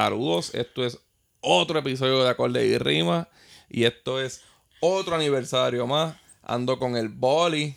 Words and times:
Saludos, 0.00 0.50
esto 0.54 0.84
es 0.84 0.98
otro 1.40 1.78
episodio 1.78 2.22
de 2.22 2.28
Acorde 2.28 2.66
y 2.66 2.76
Rima. 2.76 3.30
Y 3.70 3.84
esto 3.84 4.20
es 4.20 4.42
otro 4.80 5.14
aniversario 5.16 5.86
más. 5.86 6.14
Ando 6.42 6.78
con 6.78 6.98
el 6.98 7.08
boli. 7.08 7.74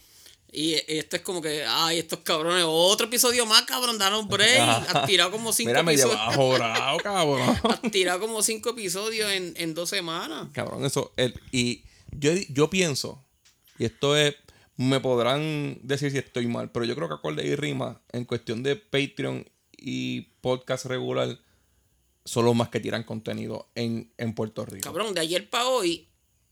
Y 0.51 0.73
esto 0.89 1.15
es 1.15 1.21
como 1.21 1.41
que, 1.41 1.63
ay, 1.65 1.99
estos 1.99 2.19
cabrones, 2.19 2.65
otro 2.67 3.07
episodio 3.07 3.45
más, 3.45 3.61
cabrón, 3.61 3.97
danos 3.97 4.27
break. 4.27 4.59
Has 4.59 5.05
tirado 5.05 5.31
como 5.31 5.53
cinco 5.53 5.69
Mira, 5.69 5.81
me 5.83 5.93
episodios. 5.93 6.19
lleva 6.19 6.33
jorado, 6.33 6.97
cabrón. 6.97 7.57
Has 7.63 7.81
tirado 7.89 8.19
como 8.19 8.43
cinco 8.43 8.71
episodios 8.71 9.31
en, 9.31 9.53
en 9.55 9.73
dos 9.73 9.89
semanas. 9.89 10.49
Cabrón, 10.51 10.83
eso. 10.85 11.13
el- 11.15 11.39
y 11.53 11.85
yo, 12.11 12.33
yo 12.49 12.69
pienso, 12.69 13.23
y 13.77 13.85
esto 13.85 14.17
es. 14.17 14.35
Me 14.75 14.99
podrán 14.99 15.79
decir 15.83 16.11
si 16.11 16.17
estoy 16.17 16.47
mal, 16.47 16.69
pero 16.69 16.83
yo 16.83 16.95
creo 16.97 17.07
que 17.07 17.13
Acorde 17.13 17.47
y 17.47 17.55
Rima, 17.55 18.01
en 18.11 18.25
cuestión 18.25 18.61
de 18.61 18.75
Patreon 18.75 19.49
y 19.77 20.21
podcast 20.41 20.85
regular, 20.85 21.37
son 22.29 22.45
los 22.45 22.55
más 22.55 22.69
que 22.69 22.79
tiran 22.79 23.03
contenido 23.03 23.67
en, 23.73 24.11
en 24.19 24.35
Puerto 24.35 24.63
Rico. 24.63 24.83
Cabrón, 24.83 25.15
de 25.15 25.21
ayer 25.21 25.49
para 25.49 25.67
hoy, 25.67 26.07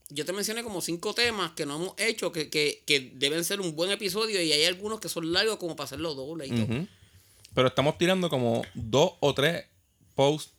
yo 0.08 0.24
te 0.24 0.32
mencioné 0.32 0.64
como 0.64 0.80
cinco 0.80 1.14
temas 1.14 1.52
que 1.52 1.66
no 1.66 1.76
hemos 1.76 1.94
hecho, 1.98 2.32
que, 2.32 2.50
que, 2.50 2.82
que 2.84 3.12
deben 3.14 3.44
ser 3.44 3.60
un 3.60 3.76
buen 3.76 3.92
episodio, 3.92 4.42
y 4.42 4.50
hay 4.50 4.64
algunos 4.64 4.98
que 4.98 5.08
son 5.08 5.32
largos 5.32 5.58
como 5.58 5.76
para 5.76 5.84
hacerlo 5.84 6.16
doble 6.16 6.48
y 6.48 6.50
todo. 6.50 6.86
Pero 7.54 7.68
estamos 7.68 7.96
tirando 7.96 8.28
como 8.28 8.64
dos 8.74 9.12
o 9.20 9.32
tres 9.34 9.66
posts 10.16 10.52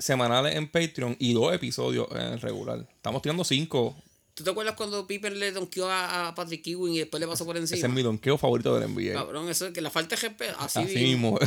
semanales 0.00 0.56
en 0.56 0.68
Patreon 0.68 1.14
y 1.20 1.32
dos 1.32 1.54
episodios 1.54 2.08
en 2.10 2.32
el 2.32 2.40
regular. 2.40 2.88
Estamos 2.96 3.22
tirando 3.22 3.44
cinco. 3.44 3.96
¿Tú 4.40 4.44
te 4.44 4.50
acuerdas 4.52 4.74
cuando 4.74 5.06
Piper 5.06 5.36
le 5.36 5.52
donkeó 5.52 5.86
a, 5.90 6.28
a 6.28 6.34
Patrick 6.34 6.66
Ewing 6.66 6.94
y 6.94 6.98
después 7.00 7.20
le 7.20 7.26
pasó 7.26 7.44
por 7.44 7.58
Ese 7.58 7.66
es 7.66 7.72
encima? 7.72 7.94
mi 7.94 8.02
donqueo 8.02 8.38
favorito 8.38 8.74
del 8.78 8.88
NBA. 8.90 9.12
Cabrón, 9.12 9.50
eso 9.50 9.66
es 9.66 9.74
que 9.74 9.82
la 9.82 9.90
falta 9.90 10.16
de 10.16 10.22
respeto. 10.22 10.54
Así, 10.58 10.78
Así 10.78 10.94
mismo. 10.94 11.38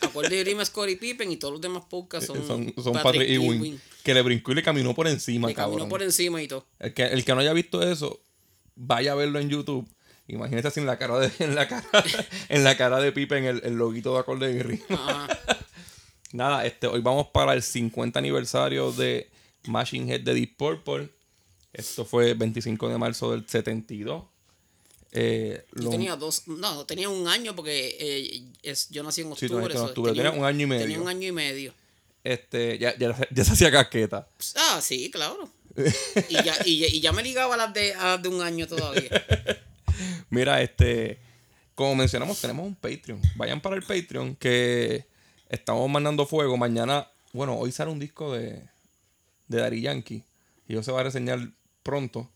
Acuérdate 0.00 0.36
de 0.36 0.44
Rima, 0.44 0.64
Scottie 0.64 0.96
Pippen 0.96 1.32
y 1.32 1.38
todos 1.38 1.50
los 1.54 1.60
demás 1.60 1.82
podcasts 1.90 2.28
son, 2.28 2.46
son 2.46 2.72
son 2.80 2.92
Patrick 2.92 3.28
Ewing. 3.28 3.80
Que 4.04 4.14
le 4.14 4.22
brincó 4.22 4.52
y 4.52 4.54
le 4.54 4.62
caminó 4.62 4.94
por 4.94 5.08
encima, 5.08 5.48
Le 5.48 5.54
caminó 5.54 5.72
cabrón. 5.72 5.88
por 5.88 6.04
encima 6.04 6.40
y 6.40 6.46
todo. 6.46 6.64
El, 6.78 6.94
que, 6.94 7.02
el 7.02 7.24
que 7.24 7.34
no 7.34 7.40
haya 7.40 7.52
visto 7.52 7.82
eso, 7.82 8.20
vaya 8.76 9.10
a 9.10 9.14
verlo 9.16 9.40
en 9.40 9.48
YouTube. 9.48 9.84
Imagínate 10.28 10.68
así 10.68 10.78
en 10.78 10.86
la 10.86 10.98
cara 10.98 11.18
de, 11.18 11.32
en 11.40 11.56
la 11.56 11.66
cara, 11.66 11.84
en 12.48 12.62
la 12.62 12.76
cara 12.76 13.00
de 13.00 13.10
Pippen 13.10 13.44
el, 13.44 13.60
el 13.64 13.74
loguito 13.74 14.12
de 14.14 14.20
acorde 14.20 14.52
y 14.52 14.62
rima. 14.62 15.26
Nada, 16.30 16.64
este, 16.64 16.86
hoy 16.86 17.00
vamos 17.00 17.26
para 17.32 17.54
el 17.54 17.62
50 17.64 18.20
aniversario 18.20 18.92
de 18.92 19.28
Machine 19.64 20.12
Head 20.12 20.20
de 20.20 20.34
Deep 20.34 20.56
Purple. 20.56 21.10
Esto 21.76 22.04
fue 22.04 22.30
el 22.30 22.36
25 22.38 22.88
de 22.88 22.98
marzo 22.98 23.32
del 23.32 23.46
72. 23.46 24.24
Eh, 25.12 25.64
Yo 25.74 25.84
lo- 25.84 25.90
tenía 25.90 26.16
dos, 26.16 26.46
no, 26.48 26.84
tenía 26.86 27.08
un 27.08 27.26
año 27.28 27.54
porque 27.54 27.96
eh, 28.00 28.42
es, 28.62 28.88
yo 28.90 29.02
nací 29.02 29.20
en 29.22 29.34
Sí, 29.36 29.46
tú 29.48 29.54
octubre. 29.56 29.62
naciste 29.64 29.82
en 29.82 29.88
octubre. 29.88 30.12
Tenía 30.12 30.30
un 30.30 30.44
año 30.44 30.62
y 30.62 30.66
medio. 30.66 30.82
Tenía 30.82 31.00
un 31.00 31.08
año 31.08 31.28
y 31.28 31.32
medio. 31.32 31.74
este, 32.24 32.78
ya, 32.78 32.96
ya, 32.98 33.16
ya 33.30 33.44
se 33.44 33.52
hacía 33.52 33.70
casqueta. 33.70 34.26
Ah, 34.56 34.80
sí, 34.82 35.10
claro. 35.10 35.50
y, 36.28 36.34
ya, 36.42 36.56
y, 36.64 36.78
ya- 36.78 36.88
y 36.88 37.00
ya 37.00 37.12
me 37.12 37.22
ligaba 37.22 37.54
a 37.54 37.58
las 37.58 37.74
de, 37.74 37.92
a 37.94 38.04
las 38.14 38.22
de 38.22 38.28
un 38.30 38.40
año 38.42 38.66
todavía. 38.66 39.10
Mira, 40.30 40.60
este, 40.62 41.18
como 41.74 41.94
mencionamos, 41.94 42.40
tenemos 42.40 42.66
un 42.66 42.74
Patreon. 42.74 43.20
Vayan 43.36 43.60
para 43.60 43.76
el 43.76 43.82
Patreon 43.82 44.34
que 44.36 45.04
estamos 45.48 45.88
mandando 45.90 46.26
fuego. 46.26 46.56
Mañana, 46.56 47.08
bueno, 47.32 47.56
hoy 47.58 47.70
sale 47.72 47.90
un 47.90 47.98
disco 47.98 48.32
de, 48.34 48.62
de 49.48 49.58
Daddy 49.58 49.82
Yankee. 49.82 50.22
Y 50.68 50.72
yo 50.74 50.82
se 50.82 50.90
va 50.92 51.00
a 51.00 51.04
reseñar 51.04 51.48
pronto. 51.86 52.30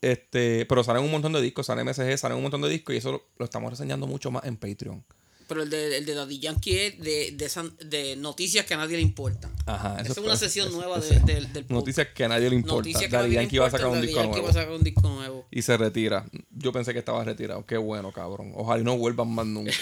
Este, 0.00 0.66
pero 0.66 0.82
salen 0.82 1.02
un 1.04 1.10
montón 1.10 1.32
de 1.32 1.40
discos, 1.40 1.66
sale 1.66 1.84
MSG, 1.84 2.18
salen 2.18 2.36
un 2.36 2.42
montón 2.42 2.60
de 2.62 2.68
discos 2.68 2.94
y 2.94 2.98
eso 2.98 3.12
lo, 3.12 3.24
lo 3.38 3.44
estamos 3.44 3.70
reseñando 3.70 4.06
mucho 4.06 4.30
más 4.30 4.44
en 4.44 4.56
Patreon. 4.56 5.04
Pero 5.48 5.62
el 5.64 5.70
de, 5.70 5.98
el 5.98 6.06
de 6.06 6.14
Daddy 6.14 6.38
Yankee 6.38 6.78
es 6.78 6.98
de, 6.98 7.32
de, 7.32 7.86
de 7.86 8.16
noticias 8.16 8.64
que 8.64 8.74
a 8.74 8.78
nadie 8.78 8.96
le 8.96 9.02
importan. 9.02 9.52
Ajá. 9.66 10.00
Esa 10.00 10.12
es 10.12 10.18
una 10.18 10.36
sesión 10.36 10.72
nueva 10.72 10.98
de- 10.98 11.20
del, 11.20 11.52
del 11.52 11.66
Noticias 11.68 12.08
que 12.14 12.24
a 12.24 12.28
nadie 12.28 12.48
le 12.48 12.56
importa. 12.56 12.76
Noticias 12.88 13.10
que 13.10 13.16
a 13.16 13.18
Daddy 13.20 13.28
nadie 13.34 13.36
le 13.38 13.42
Yankee 13.44 13.58
va 13.58 13.66
a 13.66 13.70
sacar 13.70 13.86
un 13.88 13.94
Daddy 13.94 14.06
disco 14.06 14.20
Yankee 14.22 14.30
nuevo. 14.40 14.44
va 14.46 14.50
a 14.50 14.54
sacar 14.54 14.72
un 14.74 14.82
disco 14.82 15.08
nuevo. 15.08 15.46
Y 15.50 15.62
se 15.62 15.76
retira. 15.76 16.24
Yo 16.50 16.72
pensé 16.72 16.92
que 16.92 16.98
estaba 17.00 17.22
retirado. 17.24 17.66
Qué 17.66 17.76
bueno, 17.76 18.12
cabrón. 18.12 18.52
Ojalá 18.56 18.80
y 18.80 18.84
no 18.84 18.96
vuelvan 18.96 19.28
más 19.28 19.46
nunca. 19.46 19.72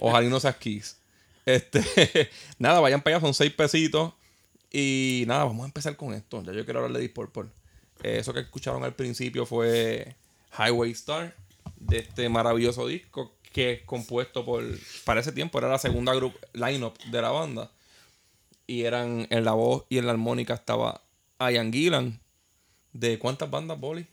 Ojalá 0.00 0.26
y 0.26 0.30
no 0.30 0.40
seas 0.40 0.56
Kiss. 0.56 0.96
Este, 1.44 1.82
nada, 2.58 2.80
vayan 2.80 3.02
para 3.02 3.16
allá, 3.16 3.24
son 3.26 3.34
seis 3.34 3.52
pesitos. 3.52 4.14
Y 4.72 5.24
nada, 5.26 5.44
vamos 5.44 5.62
a 5.64 5.66
empezar 5.66 5.94
con 5.96 6.14
esto. 6.14 6.42
Ya 6.42 6.52
yo 6.52 6.64
quiero 6.64 6.82
hablar 6.84 6.98
de. 6.98 7.04
Eh, 7.04 7.12
eso 8.02 8.32
que 8.32 8.40
escucharon 8.40 8.84
al 8.84 8.94
principio 8.94 9.46
fue 9.46 10.14
Highway 10.58 10.90
Star, 10.92 11.34
de 11.76 11.98
este 11.98 12.28
maravilloso 12.28 12.86
disco 12.86 13.32
que 13.52 13.72
es 13.72 13.82
compuesto 13.82 14.44
por, 14.44 14.64
para 15.04 15.20
ese 15.20 15.32
tiempo 15.32 15.58
era 15.58 15.68
la 15.68 15.78
segunda 15.78 16.14
group 16.14 16.34
lineup 16.54 16.98
de 17.04 17.22
la 17.22 17.30
banda. 17.30 17.70
Y 18.66 18.84
eran 18.84 19.26
en 19.30 19.44
la 19.44 19.52
voz 19.52 19.84
y 19.88 19.98
en 19.98 20.06
la 20.06 20.12
armónica 20.12 20.54
estaba 20.54 21.02
Ian 21.38 21.72
Gillan. 21.72 22.20
¿De 22.92 23.18
cuántas 23.18 23.50
bandas, 23.50 23.78
Boli? 23.78 24.06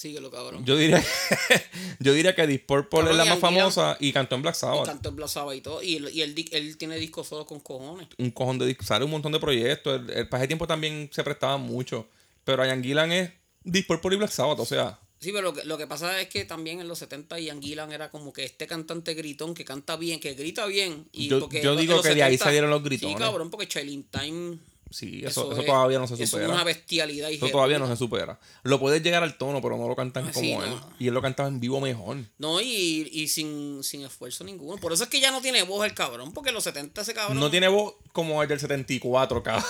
Síguelo, 0.00 0.30
cabrón. 0.30 0.64
Yo 0.64 0.78
diría, 0.78 1.04
yo 1.98 2.14
diría 2.14 2.34
que 2.34 2.46
Deep 2.46 2.64
Purple 2.64 3.00
Cabrón, 3.00 3.10
es 3.10 3.16
la 3.18 3.24
más 3.26 3.38
famosa 3.38 3.98
y 4.00 4.14
cantó 4.14 4.34
en 4.34 4.40
Black 4.40 4.54
y 4.54 4.58
Sabbath. 4.58 4.86
cantó 4.86 5.10
en 5.10 5.16
Black 5.16 5.28
Sabbath 5.28 5.56
y 5.56 5.60
todo. 5.60 5.82
Y, 5.82 5.96
él, 5.96 6.08
y 6.10 6.22
él, 6.22 6.34
él 6.52 6.78
tiene 6.78 6.96
discos 6.96 7.28
solo 7.28 7.44
con 7.44 7.60
cojones. 7.60 8.08
Un 8.16 8.30
cojón 8.30 8.58
de 8.58 8.64
discos. 8.64 8.86
Sale 8.86 9.04
un 9.04 9.10
montón 9.10 9.30
de 9.32 9.38
proyectos. 9.40 10.00
El, 10.00 10.08
el, 10.10 10.28
ese 10.32 10.46
tiempo 10.46 10.66
también 10.66 11.10
se 11.12 11.22
prestaba 11.22 11.58
mucho. 11.58 12.08
Pero 12.44 12.64
Ian 12.64 12.82
Gillan 12.82 13.12
es 13.12 13.30
Deep 13.62 13.86
Purple 13.88 14.14
y 14.14 14.18
Black 14.18 14.30
Sabbath. 14.30 14.60
O 14.60 14.64
sea, 14.64 14.98
Sí, 15.20 15.32
pero 15.32 15.42
lo 15.42 15.52
que, 15.52 15.64
lo 15.66 15.76
que 15.76 15.86
pasa 15.86 16.18
es 16.18 16.28
que 16.28 16.46
también 16.46 16.80
en 16.80 16.88
los 16.88 16.98
70 16.98 17.38
Ian 17.38 17.60
Gillan 17.60 17.92
era 17.92 18.10
como 18.10 18.32
que 18.32 18.44
este 18.44 18.66
cantante 18.66 19.12
gritón 19.12 19.52
que 19.52 19.66
canta 19.66 19.96
bien, 19.96 20.18
que 20.18 20.32
grita 20.32 20.64
bien. 20.64 21.10
Y 21.12 21.28
Yo- 21.28 21.40
porque 21.40 21.62
yo 21.62 21.76
digo 21.76 22.00
que 22.00 22.14
de 22.14 22.22
ahí 22.22 22.38
salieron 22.38 22.70
los 22.70 22.82
gritones. 22.82 23.18
Sí, 23.18 23.22
cabrón, 23.22 23.50
porque 23.50 23.68
Chilling 23.68 24.04
Time. 24.04 24.56
Sí, 24.90 25.22
eso, 25.24 25.50
eso 25.52 25.60
es- 25.60 25.66
todavía 25.66 25.98
no 25.98 26.06
se 26.06 26.14
Eso 26.14 26.22
es 26.24 26.30
supera. 26.30 26.48
una 26.48 26.64
bestialidad. 26.64 27.28
y 27.30 27.36
Eso 27.36 27.48
todavía 27.48 27.78
no 27.78 27.86
se 27.86 27.96
supera. 27.96 28.38
Lo 28.62 28.78
puedes 28.80 29.02
llegar 29.02 29.22
al 29.22 29.38
tono, 29.38 29.62
pero 29.62 29.76
no 29.76 29.88
lo 29.88 29.96
cantan 29.96 30.26
Ah, 30.28 30.30
como 30.32 30.44
sí, 30.44 30.52
él. 30.52 30.58
no. 30.70 30.92
Y 30.98 31.08
él 31.08 31.14
lo 31.14 31.22
cantaba 31.22 31.48
en 31.48 31.60
vivo 31.60 31.80
mejor. 31.80 32.18
No, 32.38 32.60
y, 32.60 33.08
y 33.12 33.28
sin, 33.28 33.82
sin 33.82 34.02
esfuerzo 34.04 34.44
ninguno. 34.44 34.78
Por 34.80 34.92
eso 34.92 35.04
es 35.04 35.08
que 35.10 35.20
ya 35.20 35.30
no 35.30 35.40
tiene 35.40 35.62
voz 35.62 35.84
el 35.86 35.94
cabrón, 35.94 36.32
porque 36.32 36.50
en 36.50 36.54
los 36.54 36.64
70 36.64 37.00
ese 37.02 37.14
cabrón. 37.14 37.38
No 37.38 37.50
tiene 37.50 37.68
voz 37.68 37.94
como 38.12 38.42
el 38.42 38.48
del 38.48 38.60
74, 38.60 39.42
cabrón. 39.44 39.64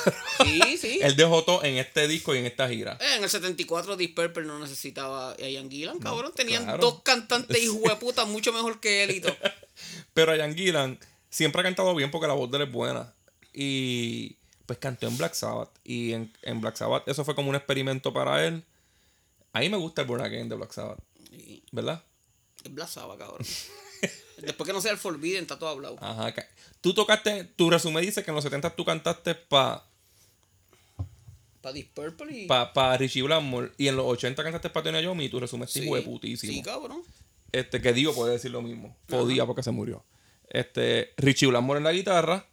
Sí, 0.45 0.77
sí. 0.79 0.99
él 1.03 1.15
dejó 1.17 1.45
todo 1.45 1.63
en 1.65 1.77
este 1.77 2.09
disco 2.09 2.35
y 2.35 2.39
en 2.39 2.47
esta 2.47 2.69
gira. 2.69 2.99
Eh, 3.01 3.17
En 3.19 3.23
el 3.25 3.31
74 3.31 3.97
Deep 3.97 4.15
Purple 4.15 4.45
no 4.45 4.59
necesitaba 4.59 5.33
a 5.33 5.37
Ian 5.49 5.71
Gillan, 5.71 5.99
cabrón. 5.99 6.33
Tenían 6.35 6.65
claro. 6.65 6.79
dos 6.81 7.03
cantantes 7.03 7.59
hijueputas 7.63 8.27
mucho 8.27 8.53
mejor 8.53 8.81
que 8.81 9.03
él 9.05 9.11
y 9.13 9.21
todo. 9.21 9.37
Pero 10.15 10.35
Ian 10.35 10.55
Gillan 10.55 10.99
siempre 11.29 11.61
ha 11.61 11.65
cantado 11.65 11.95
bien 11.95 12.11
porque 12.11 12.27
la 12.27 12.35
voz 12.35 12.51
de 12.51 12.57
él 12.59 12.63
es 12.65 12.73
buena. 12.73 13.15
Y 13.53 14.37
pues 14.71 14.79
cantó 14.79 15.09
en 15.09 15.19
Black 15.19 15.35
Sabbath. 15.35 15.71
Y 15.83 16.13
en, 16.13 16.33
en 16.43 16.61
Black 16.61 16.77
Sabbath 16.77 17.09
eso 17.09 17.25
fue 17.25 17.35
como 17.35 17.51
un 17.51 17.57
experimento 17.57 18.13
para 18.13 18.47
él. 18.47 18.63
A 19.53 19.59
mí 19.59 19.69
me 19.69 19.77
gusta 19.77 20.03
el 20.03 20.07
Born 20.07 20.23
Again 20.23 20.49
de 20.49 20.55
Black 20.55 20.71
Sabbath, 20.71 21.01
¿verdad? 21.73 22.05
es 22.63 22.73
Black 22.73 22.89
Sabbath, 22.89 23.19
cabrón. 23.19 23.41
Después 24.37 24.65
que 24.69 24.73
no 24.73 24.81
sea 24.81 24.93
el 24.93 24.99
Forbidden, 24.99 25.43
está 25.43 25.59
todo 25.59 25.71
hablado. 25.71 25.97
Ajá. 26.01 26.33
Tú 26.81 26.95
tocaste, 26.95 27.43
tu 27.57 27.69
resumen 27.69 28.05
dice 28.05 28.23
que 28.23 28.31
en 28.31 28.37
los 28.37 28.45
70 28.45 28.77
tú 28.77 28.85
cantaste 28.85 29.35
para 29.35 29.83
Para 31.61 31.73
Deep 31.73 31.93
Purple 31.93 32.43
y. 32.43 32.47
pa, 32.47 32.73
pa 32.73 32.97
Richie 32.97 33.23
Blackmore 33.23 33.73
y 33.77 33.89
en 33.89 33.97
los 33.97 34.07
80 34.07 34.41
cantaste 34.41 34.71
para 34.71 34.85
Tony 34.85 35.01
Iommi 35.03 35.25
y 35.25 35.31
tu 35.31 35.41
resumen 35.41 35.67
sí, 35.67 35.81
sí, 35.81 35.89
fue 35.89 36.03
putísimo. 36.03 36.53
Sí, 36.53 36.63
cabrón. 36.63 37.03
Este, 37.51 37.83
que 37.83 37.93
digo, 37.93 38.15
puede 38.15 38.35
decir 38.35 38.53
lo 38.53 38.63
mismo. 38.63 38.97
Podía 39.09 39.47
porque 39.47 39.65
se 39.65 39.73
murió. 39.73 40.05
Este, 40.49 41.13
Richie 41.17 41.49
Blackmore 41.49 41.79
en 41.79 41.85
la 41.85 41.93
guitarra. 41.93 42.47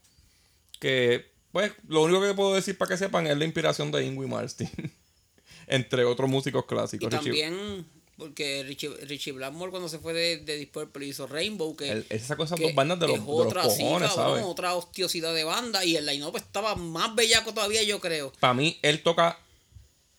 Que, 0.80 1.37
pues, 1.52 1.72
lo 1.88 2.04
único 2.04 2.22
que 2.22 2.34
puedo 2.34 2.54
decir 2.54 2.78
para 2.78 2.90
que 2.90 2.98
sepan 2.98 3.28
es 3.28 3.38
la 3.38 3.46
inspiración 3.46 3.92
de 3.92 4.06
Ingrid 4.06 4.28
Martin. 4.30 4.70
Entre 5.68 6.06
otros 6.06 6.30
músicos 6.30 6.64
Y 6.66 6.68
clásicos. 6.68 7.10
Richie- 7.10 7.16
también, 7.24 7.86
porque 8.18 8.64
Richie, 8.66 8.90
Richie 9.06 9.32
Blackmore 9.34 9.70
cuando 9.70 9.90
se 9.90 10.00
fue 10.00 10.14
de, 10.14 10.38
de 10.38 10.58
Deep 10.58 10.72
Purple 10.72 11.06
hizo 11.06 11.28
Rainbow, 11.28 11.76
que. 11.76 11.92
él 12.10 12.20
sacó 12.22 12.46
esas 12.46 12.58
que 12.58 12.66
dos 12.68 12.76
bandas 12.76 13.00
de 13.00 13.08
los, 13.08 13.18
es 13.18 13.22
de 13.22 13.28
los 13.28 13.36
otra, 13.46 13.70
sí, 13.70 13.84
cabrón, 13.84 14.10
¿sabes? 14.16 14.44
Otra 14.46 14.76
hostiosidad 14.76 15.34
de 15.36 15.44
banda. 15.44 15.84
Y 15.84 15.96
el 15.98 16.06
line-up 16.06 16.36
estaba 16.38 16.76
más 16.76 17.14
bellaco 17.16 17.54
todavía, 17.54 17.84
yo 17.84 18.00
creo. 18.00 18.32
Para 18.40 18.54
mí, 18.54 18.78
él 18.82 19.04
toca. 19.04 19.38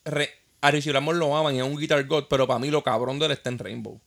re- 0.05 0.33
a 0.61 0.71
Richie 0.71 0.91
Blackmore 0.91 1.19
lo 1.19 1.35
aman 1.37 1.55
y 1.55 1.59
es 1.59 1.65
un 1.65 1.77
guitar 1.79 2.05
god, 2.07 2.25
pero 2.29 2.47
para 2.47 2.59
mí 2.59 2.69
lo 2.71 2.83
cabrón 2.83 3.19
de 3.19 3.27
él 3.27 3.33
está 3.33 3.49
en 3.49 3.59
Rainbow. 3.59 4.01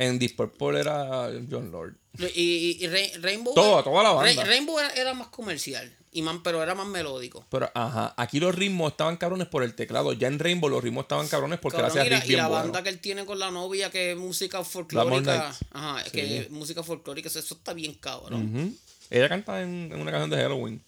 En 0.00 0.18
Deep 0.18 0.34
Purple 0.34 0.80
era 0.80 1.28
John 1.50 1.70
Lord. 1.70 1.94
Y, 2.18 2.24
y- 2.40 2.78
y 2.80 2.86
Ra- 2.88 3.20
Rainbow. 3.20 3.54
Toda- 3.54 3.82
toda 3.82 4.02
la 4.02 4.12
banda. 4.12 4.32
Ra- 4.42 4.48
Rainbow 4.48 4.78
era, 4.78 4.88
era 4.94 5.12
más 5.14 5.28
comercial, 5.28 5.94
y 6.10 6.22
man, 6.22 6.42
pero 6.42 6.62
era 6.62 6.74
más 6.74 6.86
melódico. 6.86 7.44
Pero, 7.50 7.70
ajá, 7.74 8.14
aquí 8.16 8.40
los 8.40 8.54
ritmos 8.54 8.92
estaban 8.92 9.18
cabrones 9.18 9.46
por 9.48 9.62
el 9.62 9.74
teclado. 9.74 10.14
Ya 10.14 10.28
en 10.28 10.38
Rainbow 10.38 10.70
los 10.70 10.82
ritmos 10.82 11.02
estaban 11.04 11.28
cabrones 11.28 11.58
porque 11.60 11.76
Cabrón, 11.76 11.98
hacía 11.98 12.06
y 12.06 12.10
la, 12.18 12.26
y 12.26 12.30
la 12.36 12.48
banda 12.48 12.82
que 12.82 12.88
él 12.88 12.98
tiene 12.98 13.26
con 13.26 13.38
la 13.38 13.50
novia, 13.50 13.90
que 13.90 14.12
es 14.12 14.16
música 14.16 14.64
folclórica. 14.64 15.54
Ajá, 15.72 16.02
Sí. 16.04 16.10
que 16.12 16.38
es 16.38 16.50
música 16.50 16.82
folclórica, 16.82 17.28
eso, 17.28 17.38
está 17.40 17.74
bien 17.74 17.92
cabrón. 17.94 18.76
Ella 19.10 19.28
canta 19.28 19.60
en, 19.62 19.90
en 19.92 20.00
una 20.00 20.10
canción 20.10 20.30
de 20.30 20.36
Halloween. 20.38 20.82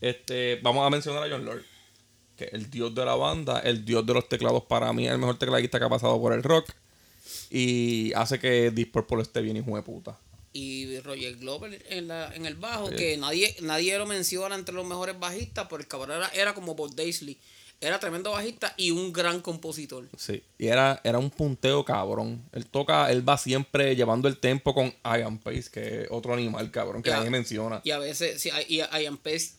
Este, 0.00 0.58
vamos 0.62 0.86
a 0.86 0.90
mencionar 0.90 1.22
a 1.24 1.28
John 1.28 1.44
Lord, 1.44 1.62
que 2.36 2.44
es 2.44 2.52
el 2.54 2.70
dios 2.70 2.94
de 2.94 3.04
la 3.04 3.14
banda, 3.14 3.60
el 3.60 3.84
dios 3.84 4.06
de 4.06 4.14
los 4.14 4.28
teclados 4.28 4.64
para 4.64 4.92
mí, 4.92 5.06
el 5.06 5.18
mejor 5.18 5.38
tecladista 5.38 5.78
que 5.78 5.84
ha 5.84 5.88
pasado 5.88 6.20
por 6.20 6.32
el 6.32 6.42
rock. 6.42 6.70
Y 7.50 8.12
hace 8.14 8.38
que 8.38 8.70
Deep 8.70 8.92
Purple 8.92 9.22
esté 9.22 9.40
bien 9.40 9.56
hijo 9.56 9.74
de 9.76 9.82
puta. 9.82 10.18
y 10.52 10.98
Roger 11.00 11.36
Glover 11.36 11.84
en, 11.90 12.08
la, 12.08 12.34
en 12.34 12.44
el 12.46 12.54
bajo, 12.56 12.88
Sí. 12.88 12.96
que 12.96 13.16
nadie, 13.16 13.54
nadie 13.60 13.96
lo 13.98 14.06
menciona 14.06 14.54
entre 14.56 14.74
los 14.74 14.86
mejores 14.86 15.18
bajistas, 15.18 15.66
porque 15.68 15.82
el 15.84 15.88
cabrón 15.88 16.16
era, 16.16 16.28
era 16.28 16.54
como 16.54 16.74
Bob 16.74 16.94
Daisley. 16.94 17.38
Era 17.80 18.00
tremendo 18.00 18.32
bajista 18.32 18.74
y 18.76 18.90
un 18.90 19.12
gran 19.12 19.40
compositor. 19.40 20.08
Sí. 20.16 20.42
Y 20.58 20.66
era, 20.66 21.00
era 21.04 21.18
un 21.18 21.30
punteo 21.30 21.84
cabrón. 21.84 22.42
Él 22.52 22.66
toca, 22.66 23.08
él 23.12 23.28
va 23.28 23.38
siempre 23.38 23.94
llevando 23.94 24.26
el 24.26 24.38
tempo 24.38 24.74
con 24.74 24.92
Ian 25.04 25.38
Pace, 25.38 25.66
que 25.70 26.02
es 26.02 26.08
otro 26.10 26.34
animal 26.34 26.72
cabrón 26.72 27.04
que 27.04 27.10
nadie 27.10 27.30
menciona. 27.30 27.80
Y 27.84 27.92
a 27.92 27.98
veces, 28.00 28.40
sí, 28.42 28.50
y 28.68 28.78
Ian 28.78 29.16
Pace, 29.18 29.52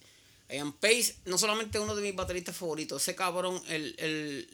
Ian 0.49 0.73
Pace, 0.73 1.15
no 1.25 1.37
solamente 1.37 1.79
uno 1.79 1.95
de 1.95 2.01
mis 2.01 2.13
bateristas 2.15 2.57
favoritos, 2.57 3.01
ese 3.01 3.15
cabrón, 3.15 3.61
el, 3.69 3.95
el, 3.99 4.49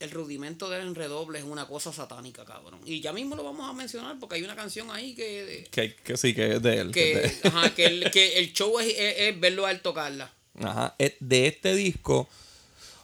el 0.00 0.10
rudimento 0.12 0.70
del 0.70 0.94
redoble 0.94 1.38
es 1.40 1.44
una 1.44 1.66
cosa 1.66 1.92
satánica, 1.92 2.44
cabrón. 2.44 2.80
Y 2.84 3.00
ya 3.00 3.12
mismo 3.12 3.34
lo 3.36 3.42
vamos 3.44 3.68
a 3.68 3.72
mencionar 3.72 4.16
porque 4.20 4.36
hay 4.36 4.44
una 4.44 4.54
canción 4.54 4.90
ahí 4.90 5.14
que... 5.14 5.66
Que, 5.70 5.94
que 5.96 6.16
sí, 6.16 6.34
que 6.34 6.54
es 6.54 6.62
de 6.62 6.78
él. 6.78 6.90
que 6.92 7.32
ajá, 7.44 7.74
que, 7.74 7.86
el, 7.86 8.10
que 8.12 8.38
el 8.38 8.52
show 8.52 8.78
es, 8.78 8.86
es- 8.88 9.14
es 9.18 9.40
verlo 9.40 9.66
a 9.66 9.70
él 9.72 9.80
tocarla. 9.80 10.32
Ajá. 10.60 10.94
De 11.20 11.46
este 11.48 11.74
disco 11.74 12.28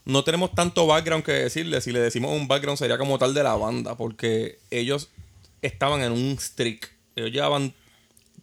no 0.05 0.23
tenemos 0.23 0.55
tanto 0.55 0.87
background 0.87 1.25
que 1.25 1.32
decirle. 1.32 1.81
Si 1.81 1.91
le 1.91 1.99
decimos 2.00 2.31
un 2.38 2.46
background 2.46 2.79
sería 2.79 2.99
como 2.99 3.19
tal 3.19 3.32
de 3.35 3.43
la 3.43 3.55
banda. 3.56 3.96
Porque 3.96 4.58
ellos 4.70 5.08
estaban 5.62 6.02
en 6.02 6.12
un 6.12 6.38
streak. 6.38 6.93
Ellos 7.17 7.31
llevaban 7.32 7.75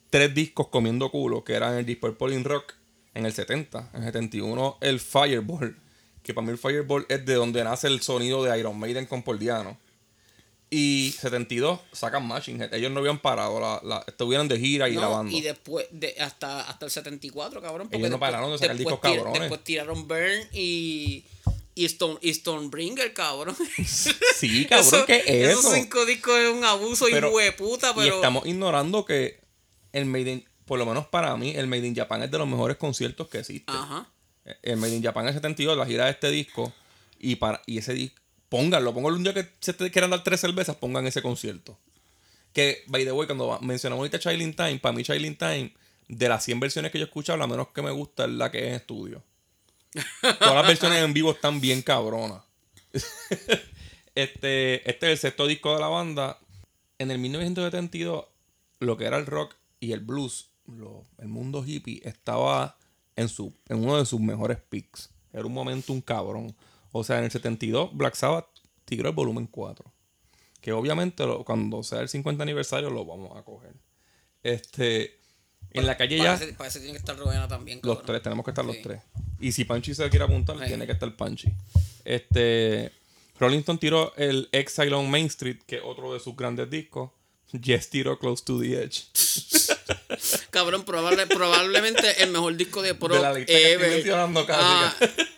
tres 0.10 0.34
discos 0.34 0.68
comiendo 0.70 1.10
culo. 1.12 1.44
Que 1.44 1.54
eran 1.54 1.78
el 1.78 1.86
Deep 1.86 2.00
Purple 2.00 2.34
in 2.36 2.44
Rock 2.44 2.74
en 3.14 3.26
el 3.26 3.34
70. 3.34 3.92
En 3.94 4.00
el 4.04 4.06
71 4.08 4.78
el 4.82 5.00
Fireball. 5.00 5.78
Que 6.24 6.34
para 6.34 6.46
mí 6.46 6.52
el 6.52 6.58
Fireball 6.58 7.06
es 7.10 7.26
de 7.26 7.34
donde 7.34 7.64
nace 7.64 7.88
el 7.88 8.02
sonido 8.02 8.44
de 8.44 8.58
Iron 8.60 8.78
Maiden 8.80 9.06
con 9.06 9.24
Poldiano. 9.24 9.78
Y 10.74 11.14
72 11.20 11.80
sacan 11.92 12.26
Machine 12.26 12.64
Head. 12.64 12.74
Ellos 12.74 12.92
no 12.92 13.00
habían 13.02 13.20
parado. 13.20 13.60
La, 13.60 13.82
la- 13.84 14.04
estuvieron 14.08 14.48
de 14.48 14.58
gira 14.58 14.88
y 14.88 14.94
No, 14.96 15.02
grabando. 15.02 15.36
y 15.36 15.42
después, 15.42 15.86
de, 15.92 16.16
hasta, 16.20 16.62
hasta 16.62 16.86
el 16.86 16.92
74, 16.92 17.62
cabrón. 17.62 17.88
porque 17.88 17.98
Ellos 17.98 18.10
no 18.10 18.16
después- 18.16 18.32
pararon 18.32 18.52
de 18.54 18.58
sacar 18.58 18.78
discos 18.78 19.02
tira- 19.02 19.16
cabrones. 19.18 19.42
Después 19.42 19.64
tiraron 19.66 20.08
Burn 20.08 20.48
y, 20.54 21.26
y, 21.76 21.86
Stone, 21.86 22.20
y 22.22 22.34
Stonebringer, 22.34 23.14
cabrón. 23.14 23.54
Sí, 23.86 24.66
cabrón, 24.66 25.04
¿qué 25.08 25.24
es 25.28 25.50
Esos 25.50 25.66
eso? 25.66 25.74
cinco 25.76 26.06
discos 26.06 26.38
es 26.40 26.50
un 26.54 26.64
abuso 26.64 27.10
y 27.10 27.12
Pero- 27.12 27.32
hueputa, 27.32 27.92
Y 27.92 28.00
pero... 28.00 28.16
estamos 28.16 28.46
ignorando 28.46 29.04
que 29.04 29.42
el 29.92 30.06
Made 30.06 30.32
in, 30.32 30.46
por 30.66 30.80
lo 30.80 30.86
menos 30.86 31.06
para 31.08 31.36
mí, 31.36 31.52
el 31.54 31.68
Made 31.68 31.86
in 31.86 31.96
Japan 31.98 32.24
es 32.24 32.32
de 32.32 32.38
los 32.38 32.48
mejores 32.48 32.78
conciertos 32.78 33.28
que 33.28 33.40
existe. 33.40 33.74
Ajá. 33.74 34.08
El 34.62 34.78
Made 34.78 34.96
in 34.96 35.04
Japan 35.04 35.28
es 35.28 35.36
72, 35.36 35.78
la 35.78 35.86
gira 35.86 36.06
de 36.06 36.12
este 36.12 36.30
disco. 36.30 36.74
Y 37.20 37.36
para 37.36 37.62
y 37.68 37.78
ese 37.78 37.94
disco, 37.94 38.20
pónganlo, 38.50 38.94
pónganlo 38.94 39.18
un 39.18 39.24
día 39.24 39.34
que 39.34 39.48
se 39.60 39.74
te 39.74 39.92
quieran 39.92 40.10
dar 40.10 40.24
tres 40.24 40.40
cervezas, 40.42 40.76
pongan 40.76 41.06
ese 41.06 41.22
concierto. 41.22 41.78
Que, 42.54 42.84
by 42.88 43.06
the 43.06 43.12
way, 43.12 43.28
cuando 43.28 43.60
mencionamos 43.62 44.02
ahorita 44.02 44.20
Chilling 44.20 44.56
Time, 44.56 44.80
para 44.80 44.94
mí 44.94 45.04
Chilling 45.04 45.38
Time, 45.38 45.74
de 46.08 46.28
las 46.30 46.44
100 46.44 46.60
versiones 46.60 46.92
que 46.92 46.98
yo 46.98 47.06
he 47.06 47.08
escuchado, 47.08 47.38
la 47.38 47.48
menos 47.48 47.70
que 47.70 47.82
me 47.82 47.92
gusta 47.92 48.26
es 48.26 48.32
la 48.32 48.52
que 48.52 48.58
es 48.60 48.68
en 48.70 48.74
estudio. 48.74 49.24
Todas 50.22 50.56
las 50.56 50.68
versiones 50.68 51.00
en 51.04 51.14
vivo 51.14 51.32
están 51.32 51.62
bien 51.62 51.82
cabronas. 51.82 52.42
este, 54.16 54.90
este 54.90 55.06
es 55.08 55.12
el 55.12 55.18
sexto 55.18 55.48
disco 55.48 55.74
de 55.74 55.80
la 55.80 55.88
banda. 55.88 56.40
En 56.98 57.12
el 57.12 57.20
1972, 57.20 58.26
lo 58.80 58.98
que 58.98 59.06
era 59.06 59.18
el 59.18 59.26
rock 59.26 59.56
y 59.80 59.92
el 59.94 60.02
blues, 60.02 60.50
lo- 60.68 61.04
el 61.18 61.28
mundo 61.28 61.64
hippie, 61.66 62.02
estaba 62.04 62.78
en, 63.16 63.30
su, 63.30 63.54
en 63.68 63.80
uno 63.84 63.98
de 63.98 64.06
sus 64.06 64.20
mejores 64.20 64.58
peaks. 64.58 65.10
Era 65.34 65.46
un 65.46 65.54
momento 65.54 65.94
un 65.94 66.02
cabrón. 66.02 66.56
O 66.92 67.04
sea, 67.04 67.20
en 67.20 67.26
el 67.26 67.32
72, 67.32 67.96
Black 67.96 68.16
Sabbath 68.16 68.48
tiró 68.86 69.10
el 69.10 69.16
volumen 69.16 69.48
4. 69.48 69.92
Que 70.60 70.72
obviamente 70.74 71.26
lo- 71.26 71.44
cuando 71.44 71.82
sea 71.84 72.00
el 72.02 72.10
50 72.10 72.44
aniversario 72.44 72.90
lo 72.90 73.06
vamos 73.06 73.38
a 73.38 73.44
coger. 73.44 73.74
Este, 74.44 75.20
en 75.72 75.86
la 75.86 75.96
calle 75.98 76.18
ya... 76.18 76.40
Parece, 76.58 76.80
que 76.80 76.84
tiene 76.84 76.94
que 76.94 77.00
estar 77.00 77.18
Rowena 77.18 77.48
también, 77.48 77.80
Los 77.84 78.04
tres, 78.04 78.22
tenemos 78.22 78.44
que 78.44 78.52
estar 78.52 78.66
los 78.66 78.82
tres. 78.82 79.02
Y 79.40 79.52
si 79.54 79.64
Panchi 79.66 79.94
se 79.96 80.10
quiere 80.10 80.26
apuntar, 80.26 80.58
tiene 80.66 80.86
que 80.86 80.92
estar 80.92 81.16
Panchi. 81.16 81.52
Este. 82.06 82.92
Rolling 83.40 83.60
Stone 83.60 83.80
tiró 83.80 84.14
el 84.18 84.50
Exile 84.52 84.94
on 84.94 85.10
Main 85.10 85.26
Street, 85.28 85.58
que 85.66 85.78
es 85.78 85.82
otro 85.84 86.14
de 86.14 86.20
sus 86.20 86.36
grandes 86.36 86.70
discos. 86.70 87.10
Yes 87.52 87.90
tiró 87.90 88.20
Close 88.20 88.44
to 88.46 88.60
the 88.60 88.84
Edge. 88.84 89.06
Cabrón, 90.52 90.84
probable- 90.86 91.26
probablemente 91.28 92.22
el 92.24 92.30
mejor 92.32 92.56
disco 92.56 92.82
de 92.82 92.94
pro 92.94 93.16
de 93.16 93.22
la 93.22 93.34
lista 93.34 93.52
que 93.54 93.72
estoy 93.74 93.90
mencionando 93.90 94.46
casi. 94.46 94.60
Ah, 94.62 94.96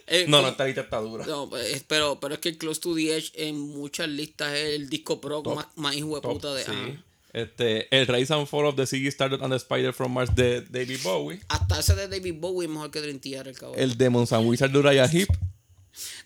eh, 0.07 0.25
no, 0.27 0.41
no, 0.41 0.49
esta 0.49 0.65
lista 0.65 0.81
está 0.81 0.97
dura. 0.97 1.25
No, 1.25 1.49
pues, 1.49 1.83
pero, 1.87 2.19
pero 2.19 2.33
es 2.33 2.39
que 2.41 2.49
el 2.49 2.57
Close 2.57 2.81
to 2.81 2.93
the 2.95 3.15
Edge 3.15 3.31
en 3.35 3.57
muchas 3.59 4.09
listas 4.09 4.53
es 4.53 4.75
el 4.75 4.89
disco 4.89 5.21
pro 5.21 5.41
Top. 5.41 5.55
más, 5.55 5.67
más 5.75 5.95
hijo 5.95 6.15
de 6.15 6.21
puta 6.21 6.53
de. 6.53 6.63
sí. 6.65 6.71
ajá. 6.71 7.03
Este, 7.33 7.87
el 7.95 8.05
Rise 8.05 8.31
and 8.33 8.45
Fall 8.45 8.67
of 8.67 8.75
the 8.75 8.85
Ziggy 8.85 9.09
Started 9.09 9.41
on 9.41 9.49
the 9.49 9.55
Spider 9.55 9.91
from 9.91 10.13
Mars 10.13 10.35
de 10.35 10.61
David 10.61 10.99
Bowie. 11.01 11.39
Hasta 11.47 11.79
ese 11.79 11.95
de 11.95 12.07
David 12.07 12.35
Bowie 12.37 12.67
es 12.67 12.71
mejor 12.71 12.91
que 12.91 13.01
Dream 13.01 13.19
Theater, 13.19 13.55
cabrón. 13.55 13.79
El 13.79 13.97
Demons 13.97 14.31
and 14.33 14.47
Wizard 14.47 14.69
de 14.69 14.77
Uriah 14.77 15.07
Heep. 15.07 15.29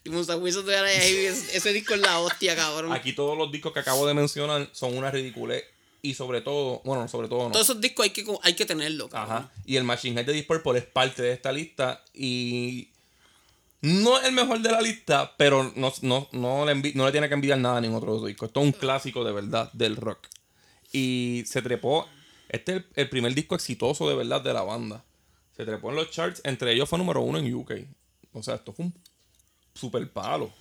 Y 0.05 0.09
Monster 0.09 0.37
Wizard 0.37 0.63
de 0.65 0.79
Uriah 0.79 1.03
Heep, 1.05 1.29
ese, 1.31 1.57
ese 1.57 1.73
disco 1.73 1.93
es 1.93 1.99
la 2.01 2.19
hostia, 2.19 2.55
cabrón. 2.55 2.91
Aquí 2.93 3.13
todos 3.13 3.37
los 3.37 3.51
discos 3.51 3.71
que 3.73 3.79
acabo 3.79 4.05
de 4.07 4.13
mencionar 4.13 4.69
son 4.73 4.97
una 4.97 5.11
ridiculez. 5.11 5.63
Y 6.01 6.13
sobre 6.13 6.41
todo, 6.41 6.81
bueno, 6.85 7.03
no, 7.03 7.07
sobre 7.07 7.27
todo 7.27 7.45
no. 7.45 7.51
Todos 7.51 7.69
esos 7.69 7.81
discos 7.81 8.03
hay 8.05 8.11
que, 8.11 8.25
hay 8.43 8.53
que 8.53 8.65
tenerlo, 8.65 9.09
cabrón. 9.09 9.37
Ajá. 9.37 9.51
Y 9.65 9.75
el 9.75 9.83
Machine 9.83 10.19
Head 10.19 10.27
de 10.27 10.33
Deep 10.33 10.47
Purple 10.47 10.79
es 10.79 10.85
parte 10.85 11.21
de 11.21 11.33
esta 11.33 11.51
lista. 11.51 12.03
Y 12.13 12.89
no 13.81 14.17
es 14.19 14.25
el 14.25 14.33
mejor 14.33 14.59
de 14.59 14.71
la 14.71 14.81
lista, 14.81 15.33
pero 15.37 15.71
no, 15.75 15.91
no, 16.01 16.27
no, 16.31 16.65
le, 16.65 16.93
no 16.93 17.05
le 17.05 17.11
tiene 17.11 17.27
que 17.27 17.33
envidiar 17.33 17.59
nada 17.59 17.77
a 17.77 17.81
ningún 17.81 17.97
otro 17.97 18.23
disco. 18.25 18.45
Esto 18.45 18.59
es 18.61 18.65
un 18.67 18.71
clásico 18.71 19.23
de 19.23 19.31
verdad 19.31 19.71
del 19.73 19.95
rock. 19.95 20.27
Y 20.91 21.43
se 21.47 21.61
trepó. 21.61 22.07
Este 22.49 22.71
es 22.71 22.77
el, 22.77 22.87
el 22.95 23.09
primer 23.09 23.33
disco 23.33 23.55
exitoso 23.55 24.07
de 24.07 24.15
verdad 24.15 24.41
de 24.41 24.53
la 24.53 24.61
banda. 24.61 25.03
Se 25.55 25.65
trepó 25.65 25.89
en 25.89 25.95
los 25.95 26.11
charts. 26.11 26.41
Entre 26.43 26.71
ellos 26.73 26.87
fue 26.87 26.99
número 26.99 27.21
uno 27.21 27.39
en 27.39 27.53
UK. 27.53 27.71
O 28.33 28.43
sea, 28.43 28.55
esto 28.55 28.71
fue 28.71 28.85
un 28.85 28.93
super 29.73 30.09
palo. 30.11 30.53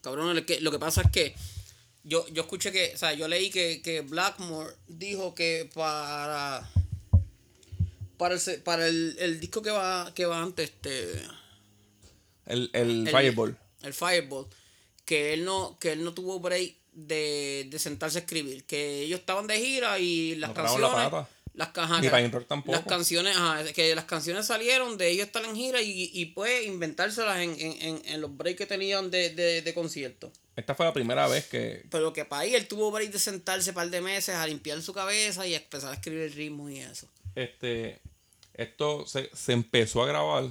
Cabrón, 0.00 0.34
lo 0.34 0.44
que, 0.44 0.60
lo 0.60 0.70
que 0.70 0.78
pasa 0.78 1.02
es 1.02 1.10
que 1.10 1.34
yo, 2.06 2.26
yo 2.28 2.42
escuché 2.42 2.70
que, 2.72 2.92
o 2.94 2.98
sea, 2.98 3.12
yo 3.14 3.26
leí 3.28 3.50
que, 3.50 3.82
que 3.82 4.00
Blackmore 4.00 4.72
dijo 4.88 5.34
que 5.34 5.68
para 5.74 6.68
para 8.16 8.34
el, 8.34 8.62
para 8.62 8.86
el, 8.88 9.16
el 9.18 9.40
disco 9.40 9.60
que 9.60 9.70
va 9.70 10.12
que 10.14 10.24
va 10.24 10.40
antes 10.42 10.70
este 10.70 11.20
El, 12.46 12.70
el, 12.72 13.06
el- 13.06 13.08
Fireball. 13.10 13.56
el 13.82 13.92
Fireball 13.94 14.46
que 15.04 15.34
él 15.34 15.44
no 15.44 15.78
que 15.78 15.92
él 15.92 16.02
no 16.04 16.14
tuvo 16.14 16.40
break 16.40 16.74
de, 16.92 17.66
de 17.70 17.78
sentarse 17.78 18.18
a 18.18 18.20
escribir 18.22 18.64
que 18.64 19.02
ellos 19.02 19.20
estaban 19.20 19.46
de 19.46 19.58
gira 19.60 19.98
y 19.98 20.34
las 20.36 20.50
No 20.50 20.54
la 20.56 20.62
canciones 20.62 20.90
pata. 21.10 21.28
las 21.54 21.68
cajas 21.68 22.00
Ni 22.00 22.08
Pine 22.08 22.28
Rock 22.30 22.46
tampoco. 22.48 22.72
las 22.72 22.86
canciones 22.86 23.36
ajá, 23.36 23.70
que 23.74 23.94
las 23.94 24.06
canciones 24.06 24.46
salieron 24.46 24.96
de 24.96 25.10
ellos 25.10 25.26
estar 25.26 25.44
en 25.44 25.54
gira 25.54 25.82
y, 25.82 26.10
y 26.14 26.24
pues 26.26 26.64
inventárselas 26.66 27.38
en, 27.40 27.50
en, 27.60 27.82
en, 27.82 28.02
en 28.06 28.20
los 28.22 28.34
breaks 28.34 28.56
que 28.58 28.66
tenían 28.66 29.10
de, 29.10 29.30
de, 29.30 29.60
de 29.60 29.74
concierto 29.74 30.32
Esta 30.56 30.74
fue 30.74 30.86
la 30.86 30.92
primera 30.92 31.28
vez 31.28 31.46
que, 31.46 31.84
pero 31.90 32.12
que 32.14 32.24
para 32.24 32.42
ahí 32.42 32.54
él 32.54 32.66
tuvo 32.66 32.90
break 32.90 33.12
de 33.12 33.18
sentarse 33.18 33.70
un 33.70 33.74
par 33.74 33.90
de 33.90 34.00
meses 34.00 34.34
a 34.34 34.46
limpiar 34.46 34.80
su 34.80 34.94
cabeza 34.94 35.46
y 35.46 35.54
a 35.54 35.58
empezar 35.58 35.90
a 35.90 35.94
escribir 35.94 36.22
el 36.22 36.32
ritmo 36.32 36.68
y 36.70 36.78
eso. 36.78 37.06
este 37.34 38.00
esto 38.54 39.06
se, 39.06 39.28
se 39.34 39.52
empezó 39.52 40.02
a 40.02 40.06
grabar 40.06 40.44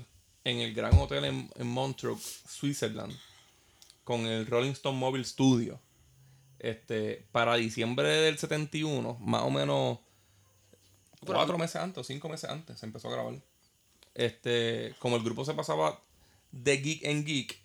en 0.44 0.60
el 0.60 0.76
Gran 0.76 0.94
Hotel 1.00 1.26
en, 1.26 1.50
en 1.56 1.68
Montreux, 1.68 2.22
Switzerland, 2.48 3.18
con 4.04 4.28
el 4.28 4.46
Rolling 4.46 4.72
Stone 4.72 4.98
Mobile 4.98 5.26
Studio. 5.26 5.80
Este, 6.60 7.26
para 7.32 7.56
diciembre 7.56 8.08
del 8.08 8.38
71, 8.38 9.18
más 9.22 9.42
o 9.42 9.50
menos 9.50 10.00
cuatro 11.26 11.58
meses 11.58 11.78
antes 11.78 11.98
o 11.98 12.04
cinco 12.04 12.30
meses 12.30 12.50
antes, 12.50 12.80
se 12.80 12.86
empezó 12.86 13.08
a 13.08 13.12
grabar. 13.12 13.42
Este, 14.14 14.96
como 15.00 15.16
el 15.18 15.24
grupo 15.24 15.44
se 15.44 15.56
pasaba 15.56 16.00
de 16.52 16.78
geek 16.78 17.04
en 17.04 17.26
geek 17.26 17.65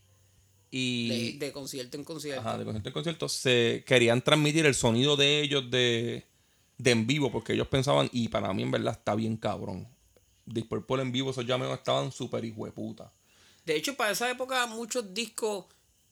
y 0.70 1.32
De, 1.38 1.46
de 1.46 1.52
concierto 1.52 1.96
en 1.96 2.04
concierto. 2.04 2.40
Ajá, 2.40 2.58
de 2.58 2.64
concierto 2.64 2.88
en 2.88 2.92
concierto, 2.92 3.28
se 3.28 3.84
querían 3.86 4.22
transmitir 4.22 4.66
el 4.66 4.74
sonido 4.74 5.16
de 5.16 5.40
ellos 5.40 5.70
de, 5.70 6.26
de 6.78 6.90
en 6.90 7.06
vivo, 7.06 7.32
porque 7.32 7.54
ellos 7.54 7.68
pensaban, 7.68 8.08
y 8.12 8.28
para 8.28 8.52
mí 8.52 8.62
en 8.62 8.70
verdad 8.70 8.94
está 8.98 9.14
bien 9.14 9.36
cabrón. 9.36 9.88
Deep 10.46 10.68
Purple 10.68 11.02
en 11.02 11.12
vivo, 11.12 11.30
esos 11.30 11.46
llameos 11.46 11.72
estaban 11.78 12.12
súper 12.12 12.44
hijueputa. 12.44 13.12
De 13.64 13.76
hecho, 13.76 13.94
para 13.94 14.10
esa 14.10 14.30
época, 14.30 14.66
muchos 14.66 15.14
discos 15.14 15.66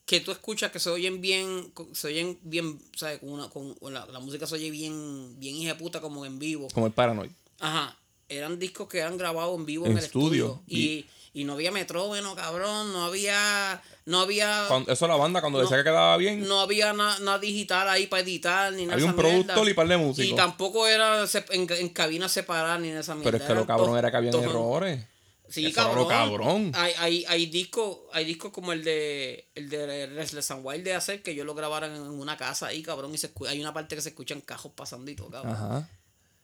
que 0.04 0.20
tú 0.20 0.30
escuchas 0.30 0.70
que 0.70 0.78
se 0.78 0.88
oyen 0.88 1.20
bien, 1.20 1.72
se 1.92 2.08
oyen 2.08 2.38
bien, 2.42 2.78
¿sabes? 2.96 3.18
Con 3.18 3.30
una, 3.30 3.48
con 3.48 3.76
la, 3.92 4.06
la 4.06 4.20
música 4.20 4.46
se 4.46 4.54
oye 4.54 4.70
bien, 4.70 5.38
bien 5.38 5.56
hija 5.56 5.74
de 5.74 5.78
puta 5.78 6.00
como 6.00 6.24
en 6.24 6.38
vivo. 6.38 6.68
Como 6.72 6.86
el 6.86 6.92
Paranoid. 6.92 7.30
Ajá. 7.58 7.97
Eran 8.28 8.58
discos 8.58 8.88
que 8.88 8.98
eran 8.98 9.16
grabados 9.16 9.58
en 9.58 9.64
vivo 9.66 9.86
En 9.86 9.92
en, 9.92 9.98
el 9.98 10.04
estudio. 10.04 10.60
estudio. 10.66 10.78
Y, 10.78 11.06
y 11.34 11.44
no 11.44 11.54
había 11.54 11.70
metrónomo, 11.70 12.34
cabrón. 12.34 12.92
No 12.92 13.04
había. 13.04 13.80
No 14.06 14.20
había. 14.20 14.64
Cuando- 14.68 14.92
eso 14.92 15.06
la 15.06 15.16
banda, 15.16 15.40
cuando 15.40 15.58
No. 15.58 15.62
decía 15.64 15.78
que 15.78 15.84
quedaba 15.84 16.16
bien, 16.16 16.46
no 16.48 16.60
había 16.60 16.92
nada 16.92 17.38
digital 17.38 17.88
ahí 17.88 18.06
para 18.06 18.22
editar 18.22 18.72
ni 18.72 18.84
nada 18.84 18.94
había 18.94 19.06
un 19.06 19.14
productor 19.16 19.68
y 19.68 19.74
par 19.74 19.86
de 19.88 19.96
músicos. 19.98 20.30
Y 20.32 20.34
tampoco 20.34 20.86
era 20.88 21.24
en, 21.50 21.66
en 21.70 21.88
cabina 21.90 22.28
separada 22.28 22.78
ni 22.78 22.88
en 22.88 22.96
esa 22.98 23.14
mierda. 23.14 23.30
pero 23.30 23.42
es 23.44 23.48
que 23.48 23.54
lo 23.54 23.66
cabrón 23.66 23.96
era 23.98 24.10
que 24.10 24.16
habían 24.16 24.34
errores. 24.34 25.04
Sí, 25.50 25.64
Eso 25.66 25.76
cabrón. 25.76 25.98
lo 26.02 26.08
cabrón. 26.08 26.72
Hay, 26.74 26.92
hay, 26.98 27.24
hay 27.26 27.46
discos 27.46 27.98
hay 28.12 28.26
discos 28.26 28.52
como 28.52 28.72
el 28.74 28.84
de 28.84 29.48
el 29.54 29.70
de 29.70 30.06
Restless 30.08 30.50
and 30.50 30.60
Wild 30.64 30.84
de 30.84 30.94
hacer 30.94 31.22
que 31.22 31.30
ellos 31.30 31.46
lo 31.46 31.54
grabaron 31.54 31.94
en 31.94 32.02
una 32.02 32.36
casa 32.36 32.66
ahí, 32.66 32.82
cabrón, 32.82 33.14
y 33.14 33.18
se 33.18 33.30
hay 33.48 33.58
una 33.60 33.72
parte 33.72 33.94
que 33.96 34.02
se 34.02 34.10
escuchan 34.10 34.42
cajos 34.42 34.72
pasando 34.74 35.10
y 35.10 35.14
todo, 35.14 35.30
cabrón. 35.30 35.52
Ajá. 35.54 35.88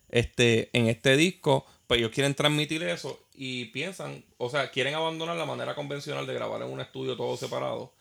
Este, 0.09 0.71
en 0.73 0.87
este 0.89 1.17
disco, 1.17 1.67
pues 1.95 2.01
ellos 2.01 2.13
quieren 2.13 2.35
transmitir 2.35 2.83
eso 2.83 3.21
y 3.35 3.67
piensan, 3.67 4.25
o 4.37 4.51
sea, 4.51 4.73
quieren 4.73 4.97
abandonar 4.97 5.37
la 5.37 5.47
manera 5.47 5.77
convencional 5.77 6.27
de 6.27 6.35
grabar 6.35 6.61
en 6.63 6.69
un 6.73 6.81
estudio 6.81 7.17
todo 7.17 7.37
separado 7.37 7.93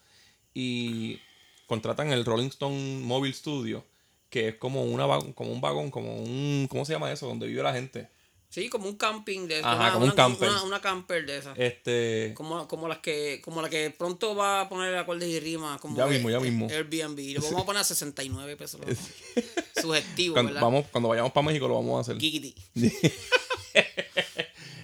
y 0.52 1.20
contratan 1.68 2.10
el 2.10 2.24
Rolling 2.24 2.48
Stone 2.48 2.98
Mobile 3.02 3.32
Studio, 3.32 3.84
que 4.30 4.48
es 4.48 4.54
como, 4.56 4.82
una, 4.82 5.06
como 5.34 5.52
un 5.52 5.60
vagón, 5.60 5.92
como 5.92 6.16
un, 6.16 6.66
¿cómo 6.68 6.84
se 6.84 6.92
llama 6.92 7.12
eso? 7.12 7.28
Donde 7.28 7.46
vive 7.46 7.62
la 7.62 7.72
gente. 7.72 8.08
Sí, 8.54 8.68
como 8.68 8.86
un 8.88 8.94
camping 8.96 9.48
de 9.48 9.58
Ajá, 9.58 9.74
una, 9.74 9.92
como 9.94 10.04
un 10.04 10.10
una- 10.12 10.14
camper. 10.14 10.48
Una, 10.48 10.62
una 10.62 10.80
camper 10.80 11.26
de 11.26 11.38
esas. 11.38 11.58
Este, 11.58 12.32
Como, 12.36 12.68
como 12.68 12.86
las 12.86 12.98
que 12.98 13.40
como 13.42 13.60
la 13.60 13.68
que 13.68 13.90
pronto 13.90 14.36
va 14.36 14.60
a 14.60 14.68
poner 14.68 14.94
acordes 14.96 15.28
y 15.28 15.40
rimas 15.40 15.80
como 15.80 15.96
Ya 15.96 16.06
mismo, 16.06 16.30
ya 16.30 16.38
mismo. 16.38 16.68
Airbnb 16.70 17.18
le 17.18 17.38
vamos 17.40 17.62
a 17.62 17.66
poner 17.66 17.80
a 17.80 17.84
69 17.84 18.56
pesos 18.56 18.80
subjetivo 19.82 20.34
cuando, 20.34 20.52
¿verdad? 20.52 20.62
vamos, 20.62 20.86
cuando 20.92 21.08
vayamos 21.08 21.32
para 21.32 21.46
México 21.48 21.66
lo 21.66 21.74
vamos 21.74 21.98
a 21.98 22.00
hacer. 22.12 22.20
Giggity. 22.20 22.54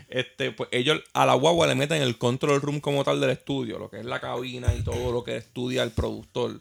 Este, 0.08 0.50
pues 0.50 0.68
ellos 0.72 1.00
a 1.12 1.24
la 1.24 1.34
guagua 1.34 1.68
le 1.68 1.76
meten 1.76 2.02
el 2.02 2.18
control 2.18 2.60
room 2.60 2.80
como 2.80 3.04
tal 3.04 3.20
del 3.20 3.30
estudio, 3.30 3.78
lo 3.78 3.88
que 3.90 4.00
es 4.00 4.04
la 4.04 4.18
cabina 4.20 4.74
y 4.74 4.82
todo 4.82 5.12
lo 5.12 5.22
que 5.22 5.36
estudia 5.36 5.84
el 5.84 5.92
productor 5.92 6.60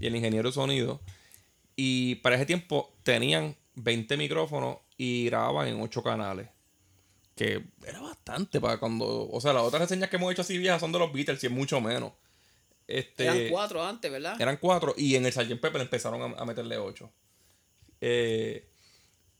y 0.00 0.06
el 0.06 0.16
ingeniero 0.16 0.48
de 0.48 0.54
sonido. 0.54 1.02
Y 1.76 2.14
para 2.16 2.36
ese 2.36 2.46
tiempo 2.46 2.96
tenían 3.02 3.54
20 3.74 4.16
micrófonos 4.16 4.78
y 4.96 5.26
grababan 5.26 5.68
en 5.68 5.80
8 5.80 6.02
canales. 6.02 6.48
Que 7.34 7.62
era 7.86 8.00
bastante 8.00 8.60
para 8.60 8.78
cuando. 8.78 9.28
O 9.30 9.40
sea, 9.40 9.52
las 9.52 9.62
otras 9.62 9.82
reseñas 9.82 10.08
que 10.08 10.16
hemos 10.16 10.32
hecho 10.32 10.42
así 10.42 10.56
viejas 10.56 10.80
son 10.80 10.92
de 10.92 10.98
los 10.98 11.12
Beatles 11.12 11.42
y 11.42 11.46
es 11.46 11.52
mucho 11.52 11.80
menos. 11.80 12.12
Este, 12.88 13.24
eran 13.24 13.48
cuatro 13.50 13.84
antes 13.84 14.10
verdad 14.12 14.40
eran 14.40 14.58
cuatro 14.58 14.94
y 14.96 15.16
en 15.16 15.26
el 15.26 15.32
Sgt. 15.32 15.60
Pepper 15.60 15.80
empezaron 15.80 16.22
a, 16.22 16.40
a 16.40 16.44
meterle 16.44 16.78
ocho. 16.78 17.10
Eh, 18.00 18.68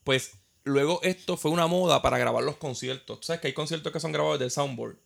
pues 0.03 0.33
luego 0.63 0.99
esto 1.03 1.37
fue 1.37 1.51
una 1.51 1.65
moda 1.67 2.01
para 2.01 2.17
grabar 2.17 2.43
los 2.43 2.57
conciertos. 2.57 3.19
Tú 3.21 3.25
sabes 3.27 3.39
que 3.41 3.47
hay 3.47 3.53
conciertos 3.53 3.91
que 3.93 3.99
son 3.99 4.11
grabados 4.11 4.39
del 4.39 4.51
soundboard. 4.51 4.97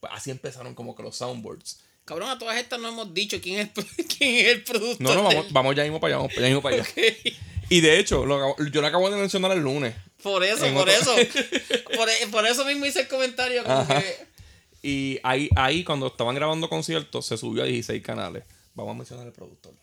Pues 0.00 0.12
así 0.12 0.30
empezaron 0.30 0.74
como 0.74 0.94
que 0.96 1.02
los 1.02 1.16
soundboards. 1.16 1.80
cabrón 2.04 2.28
a 2.30 2.38
todas 2.38 2.56
estas 2.58 2.78
no 2.80 2.88
hemos 2.88 3.12
dicho 3.14 3.40
quién 3.40 3.60
es 3.60 3.70
quién 4.18 4.36
es 4.46 4.52
el 4.52 4.64
productor 4.64 5.00
No, 5.00 5.14
no, 5.14 5.22
vamos, 5.24 5.44
del- 5.44 5.52
vamos 5.52 5.76
ya 5.76 5.82
mismo 5.84 6.00
para 6.00 6.14
allá, 6.14 6.18
vamos 6.22 6.34
ya 6.34 6.42
mismo 6.42 6.62
para 6.62 6.76
allá. 6.82 6.84
Y 7.68 7.80
de 7.80 7.98
hecho, 7.98 8.24
lo 8.26 8.56
yo 8.70 8.80
lo 8.80 8.86
acabo 8.86 9.10
de 9.10 9.16
mencionar 9.16 9.52
el 9.52 9.60
lunes. 9.60 9.94
por 10.22 10.42
eso 10.44 10.66
por 10.72 10.88
otro- 10.88 10.92
eso 10.92 11.14
por, 11.96 12.08
por 12.30 12.46
eso 12.46 12.64
mismo 12.64 12.86
hice 12.86 13.00
el 13.02 13.08
comentario 13.08 13.62
como 13.64 13.86
que 13.86 14.26
Y 14.82 15.18
ahí, 15.22 15.48
ahí, 15.56 15.84
cuando 15.84 16.06
estaban 16.06 16.34
grabando 16.34 16.68
conciertos, 16.68 17.26
se 17.26 17.36
subió 17.36 17.62
a 17.62 17.66
16 17.66 18.02
canales. 18.02 18.44
Vamos 18.74 18.94
a 18.94 18.96
mencionar 18.98 19.26
el 19.26 19.32
productor. 19.32 19.74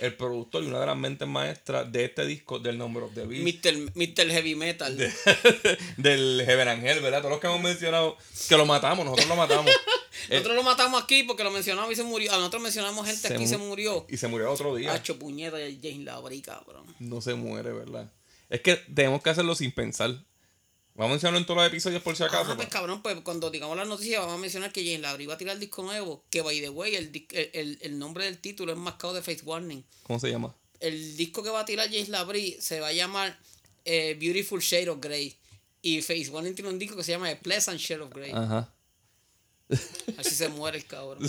El 0.00 0.14
productor 0.14 0.64
y 0.64 0.66
una 0.66 0.80
de 0.80 0.86
las 0.86 0.96
mentes 0.96 1.28
maestras 1.28 1.90
de 1.92 2.06
este 2.06 2.26
disco, 2.26 2.58
del 2.58 2.76
Number 2.76 3.04
of 3.04 3.14
the 3.14 3.24
Beast. 3.24 3.64
Mr. 3.64 3.92
Mr. 3.94 4.30
Heavy 4.32 4.56
Metal 4.56 4.96
del 5.96 6.42
Heaven 6.44 6.68
Angel, 6.68 7.00
¿verdad? 7.00 7.18
Todos 7.20 7.30
los 7.32 7.40
que 7.40 7.46
hemos 7.46 7.60
mencionado, 7.62 8.16
que 8.48 8.56
lo 8.56 8.66
matamos, 8.66 9.04
nosotros 9.04 9.28
lo 9.28 9.36
matamos. 9.36 9.70
Eh, 10.28 10.34
nosotros 10.36 10.56
lo 10.56 10.62
matamos 10.62 11.02
aquí 11.02 11.22
porque 11.22 11.44
lo 11.44 11.50
mencionamos 11.50 11.92
y 11.92 11.96
se 11.96 12.02
murió 12.02 12.32
a 12.32 12.36
nosotros 12.38 12.62
mencionamos 12.62 13.06
gente 13.06 13.28
Se 13.28 13.34
aquí 13.34 13.44
y 13.44 13.46
se 13.46 13.56
mu- 13.58 13.66
murió 13.68 14.06
y 14.08 14.16
se 14.16 14.28
murió 14.28 14.50
otro 14.52 14.74
día. 14.74 14.92
Hacho 14.92 15.18
puñeta 15.18 15.56
de 15.56 15.78
James 15.82 16.04
Labrie 16.04 16.42
cabrón 16.42 16.86
No 16.98 17.20
se 17.20 17.34
muere, 17.34 17.72
¿verdad? 17.72 18.10
Es 18.48 18.60
que 18.60 18.76
tenemos 18.76 19.22
que 19.22 19.30
hacerlo 19.30 19.54
sin 19.54 19.72
pensar. 19.72 20.10
Vamos 20.94 21.10
a 21.10 21.14
mencionarlo 21.14 21.38
en 21.40 21.46
todos 21.46 21.58
los 21.58 21.66
episodios 21.66 22.00
por 22.02 22.16
si 22.16 22.22
Ah, 22.22 22.26
acaso. 22.26 22.56
pues 22.56 22.68
cabrón, 22.68 23.02
pues 23.02 23.16
cuando 23.20 23.50
digamos 23.50 23.76
las 23.76 23.86
noticias 23.86 24.20
vamos 24.20 24.36
a 24.36 24.38
mencionar 24.38 24.72
que 24.72 24.82
James 24.82 25.00
Labrie 25.00 25.26
va 25.26 25.34
a 25.34 25.38
tirar 25.38 25.54
el 25.54 25.60
disco 25.60 25.82
nuevo. 25.82 26.24
Que 26.30 26.40
by 26.40 26.58
the 26.60 26.70
way, 26.70 26.94
el, 26.96 27.26
el, 27.52 27.78
el 27.82 27.98
nombre 27.98 28.24
del 28.24 28.38
título 28.38 28.72
es 28.72 28.78
mascado 28.78 29.12
de 29.12 29.20
Face 29.20 29.42
Warning. 29.44 29.84
¿Cómo 30.04 30.18
se 30.18 30.30
llama? 30.30 30.54
El 30.80 31.16
disco 31.16 31.42
que 31.42 31.50
va 31.50 31.60
a 31.60 31.64
tirar 31.66 31.88
James 31.90 32.08
Labrie 32.08 32.56
se 32.60 32.80
va 32.80 32.88
a 32.88 32.92
llamar 32.92 33.38
eh, 33.84 34.16
Beautiful 34.18 34.60
Shade 34.60 34.88
of 34.88 34.98
Grey. 35.00 35.36
Y 35.82 36.00
Face 36.00 36.28
Warning 36.30 36.54
tiene 36.54 36.70
un 36.70 36.78
disco 36.78 36.96
que 36.96 37.04
se 37.04 37.12
llama 37.12 37.28
The 37.28 37.36
Pleasant 37.36 37.78
Shade 37.78 38.00
of 38.00 38.10
Grey. 38.14 38.32
Ajá. 38.32 38.72
Así 40.18 40.30
se 40.34 40.48
muere 40.48 40.78
el 40.78 40.84
cabrón. 40.86 41.18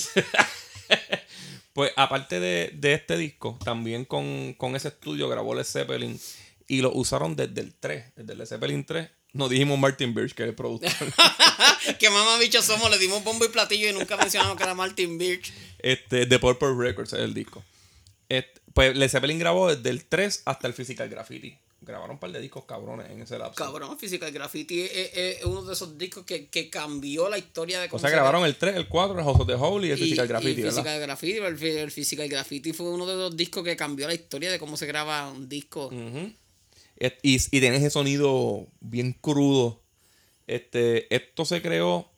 Pues 1.74 1.91
aparte 1.96 2.39
de, 2.39 2.72
de 2.74 2.94
este 2.94 3.17
disco, 3.17 3.60
también 3.63 4.03
con, 4.03 4.53
con 4.56 4.75
ese 4.75 4.88
estudio 4.88 5.29
grabó 5.29 5.53
Led 5.53 5.63
Zeppelin 5.63 6.20
y 6.67 6.82
lo 6.82 6.91
usaron 6.91 7.36
desde 7.36 7.62
el 7.62 7.75
3, 7.75 8.15
desde 8.15 8.32
el 8.34 8.39
Led 8.39 8.48
Zeppelin 8.48 8.84
3. 8.84 9.08
Nos 9.34 9.51
dijimos 9.51 9.77
Martin 9.77 10.15
Birch, 10.15 10.34
que 10.34 10.41
es 10.41 10.50
el 10.50 10.56
productor. 10.56 10.89
que 12.00 12.10
mamá 12.10 12.39
bicho 12.39 12.63
somos, 12.63 12.89
le 12.89 12.98
dimos 12.98 13.24
bombo 13.24 13.46
y 13.46 13.50
platillo 13.50 13.89
y 13.89 13.94
nunca 13.94 14.17
mencionamos 14.17 14.58
que 14.58 14.63
era 14.63 14.74
Martin 14.74 15.20
Birch. 15.20 15.53
este, 15.77 16.25
de 16.25 16.39
Purple 16.39 16.74
Records 16.75 17.13
es 17.13 17.20
el 17.20 17.36
disco. 17.36 17.63
Et- 18.29 18.60
pues 18.74 18.98
Led 18.98 19.10
Zeppelin 19.10 19.38
grabó 19.38 19.72
desde 19.72 19.91
el 19.91 20.03
3 20.06 20.44
hasta 20.46 20.67
el 20.67 20.74
Physical 20.74 21.10
Graffiti. 21.10 21.60
Grabaron 21.80 22.16
un 22.16 22.20
par 22.20 22.32
de 22.32 22.42
discos 22.42 22.66
cabrones 22.66 23.10
en 23.12 23.22
ese 23.22 23.38
lapso. 23.38 23.64
Cabrón, 23.64 23.98
Physical 24.00 24.32
Graffiti 24.32 24.82
es, 24.82 25.46
uno 25.46 25.64
de 25.64 25.74
esos 25.74 25.98
discos 25.98 26.26
que, 26.26 26.48
que 26.48 26.70
cambió 26.70 27.30
la 27.30 27.38
historia 27.38 27.80
de 27.80 27.86
O 27.86 27.90
cómo 27.90 28.00
sea, 28.00 28.10
se 28.10 28.16
grabaron 28.16 28.44
el 28.46 28.56
3, 28.56 28.76
el 28.76 28.88
4, 28.88 29.18
el 29.20 29.24
House 29.24 29.40
of 29.42 29.48
the 29.48 29.54
Holy 29.54 29.90
y 29.90 29.92
el 29.92 29.98
y- 30.00 30.02
Physical 30.02 30.26
y 30.26 30.28
Graffiti, 30.28 30.62
¿verdad? 30.64 30.72
Physical 30.82 31.00
Graffiti, 31.02 31.38
el, 31.38 31.78
el 31.78 31.92
Physical 31.92 32.28
Graffiti 32.28 32.74
fue 32.74 32.90
uno 32.90 33.06
de 33.06 33.16
los 33.16 33.38
discos 33.38 33.64
que 33.64 33.76
cambió 33.76 34.08
la 34.08 34.16
historia 34.16 34.50
de 34.52 34.58
cómo 34.58 34.76
se 34.76 34.86
graba 34.88 35.30
un 35.30 35.48
disco. 35.48 35.92
Et- 36.98 37.20
Y, 37.22 37.36
y 37.36 37.60
tiene 37.60 37.78
ese 37.78 37.92
sonido 37.92 38.68
bien 38.80 39.14
crudo. 39.14 39.80
Este, 40.48 41.14
esto 41.16 41.46
se 41.46 41.62
creó 41.62 42.10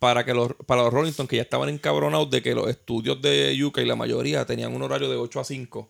para 0.00 0.24
que 0.24 0.34
los, 0.34 0.52
para 0.66 0.82
los 0.82 0.92
Rolling 0.92 1.10
Stones 1.10 1.28
que 1.30 1.36
ya 1.36 1.42
estaban 1.42 1.68
encabronados 1.68 2.30
de 2.30 2.42
que 2.42 2.54
los 2.54 2.68
estudios 2.68 3.20
de 3.22 3.56
UK 3.64 3.78
y 3.78 3.84
la 3.84 3.96
mayoría 3.96 4.44
tenían 4.44 4.74
un 4.74 4.82
horario 4.82 5.08
de 5.08 5.16
8 5.16 5.40
a 5.40 5.44
5. 5.44 5.88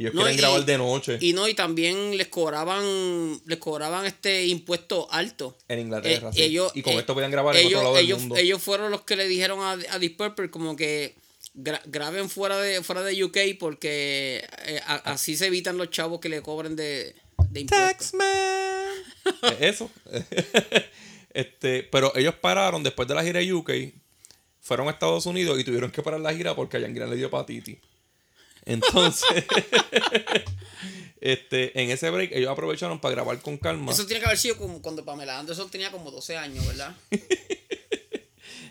Y 0.00 0.04
ellos 0.04 0.14
No, 0.14 0.22
quieren 0.22 0.38
y- 0.38 0.40
grabar 0.40 0.64
de 0.64 0.78
noche 0.78 1.18
Y 1.20 1.34
no, 1.34 1.46
y 1.46 1.52
también 1.52 2.16
les 2.16 2.28
cobraban, 2.28 3.38
les 3.44 3.58
cobraban 3.58 4.06
este 4.06 4.46
impuesto 4.46 5.06
alto. 5.10 5.58
en 5.68 5.78
Inglaterra. 5.80 6.30
Eh, 6.30 6.32
sí. 6.36 6.42
ellos, 6.42 6.72
y 6.74 6.80
con 6.80 6.94
eh, 6.94 7.00
esto 7.00 7.12
podían 7.12 7.30
grabar 7.30 7.54
en 7.56 7.66
ellos, 7.66 7.74
otro 7.80 7.82
lado 7.82 7.96
del 7.96 8.04
ellos, 8.06 8.20
mundo. 8.20 8.36
ellos 8.36 8.62
fueron 8.62 8.90
los 8.90 9.02
que 9.02 9.16
le 9.16 9.28
dijeron 9.28 9.60
a, 9.60 9.72
a 9.72 9.98
Deep 9.98 10.16
Purple 10.16 10.50
como 10.50 10.74
que 10.74 11.16
gra- 11.54 11.82
graben 11.84 12.30
fuera 12.30 12.56
de, 12.58 12.82
fuera 12.82 13.02
de 13.02 13.22
UK 13.22 13.36
porque 13.58 14.42
eh, 14.64 14.80
a- 14.86 15.12
así 15.12 15.36
se 15.36 15.48
evitan 15.48 15.76
los 15.76 15.90
chavos 15.90 16.18
que 16.18 16.30
le 16.30 16.40
cobren 16.40 16.76
de, 16.76 17.14
de 17.50 17.60
impuestos. 17.60 18.12
Taxman. 18.12 19.56
Eso. 19.60 19.90
este, 21.34 21.82
pero 21.84 22.16
ellos 22.16 22.34
pararon 22.40 22.82
después 22.82 23.06
de 23.06 23.14
la 23.14 23.22
gira 23.22 23.40
de 23.40 23.52
UK, 23.52 23.70
fueron 24.60 24.88
a 24.88 24.92
Estados 24.92 25.26
Unidos 25.26 25.58
y 25.60 25.64
tuvieron 25.64 25.90
que 25.90 26.02
parar 26.02 26.20
la 26.20 26.34
gira 26.34 26.54
porque 26.54 26.76
a 26.76 26.80
Yangira 26.80 27.06
le 27.06 27.16
dio 27.16 27.26
hepatitis. 27.26 27.78
Entonces, 28.66 29.44
este, 31.20 31.80
en 31.82 31.90
ese 31.90 32.10
break 32.10 32.32
ellos 32.32 32.50
aprovecharon 32.50 33.00
para 33.00 33.14
grabar 33.14 33.40
con 33.40 33.58
calma. 33.58 33.92
Eso 33.92 34.06
tiene 34.06 34.20
que 34.20 34.26
haber 34.26 34.38
sido 34.38 34.56
como 34.56 34.80
cuando 34.82 35.04
Pamela 35.04 35.38
Anderson 35.38 35.70
tenía 35.70 35.90
como 35.90 36.10
12 36.10 36.36
años, 36.36 36.66
¿verdad? 36.66 36.94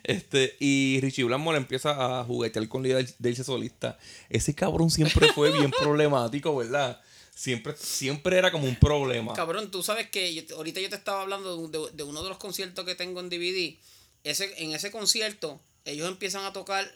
Este, 0.03 0.55
y 0.59 0.99
Richie 1.01 1.23
Blackmore 1.25 1.57
empieza 1.57 2.19
a 2.19 2.23
juguetear 2.23 2.67
con 2.67 2.81
la 2.81 2.87
idea 2.87 2.97
de- 2.97 3.13
de 3.19 3.29
irse 3.29 3.43
solista. 3.43 3.99
Ese 4.29 4.55
cabrón 4.55 4.89
siempre 4.89 5.31
fue 5.33 5.51
bien 5.51 5.69
problemático, 5.79 6.55
¿verdad? 6.55 6.99
Siempre, 7.35 7.75
siempre 7.77 8.37
era 8.37 8.51
como 8.51 8.65
un 8.65 8.75
problema. 8.75 9.33
Cabrón, 9.33 9.69
tú 9.69 9.83
sabes 9.83 10.09
que 10.09 10.33
yo 10.33 10.55
ahorita 10.55 10.79
yo 10.79 10.89
te 10.89 10.95
estaba 10.95 11.21
hablando 11.21 11.67
de 11.67 12.03
uno 12.03 12.23
de 12.23 12.29
los 12.29 12.37
conciertos 12.39 12.85
que 12.85 12.95
tengo 12.95 13.19
en 13.19 13.29
DVD. 13.29 13.75
Ese, 14.23 14.51
en 14.63 14.71
ese 14.73 14.89
concierto, 14.89 15.61
ellos 15.85 16.07
empiezan 16.07 16.43
a 16.43 16.53
tocar, 16.53 16.91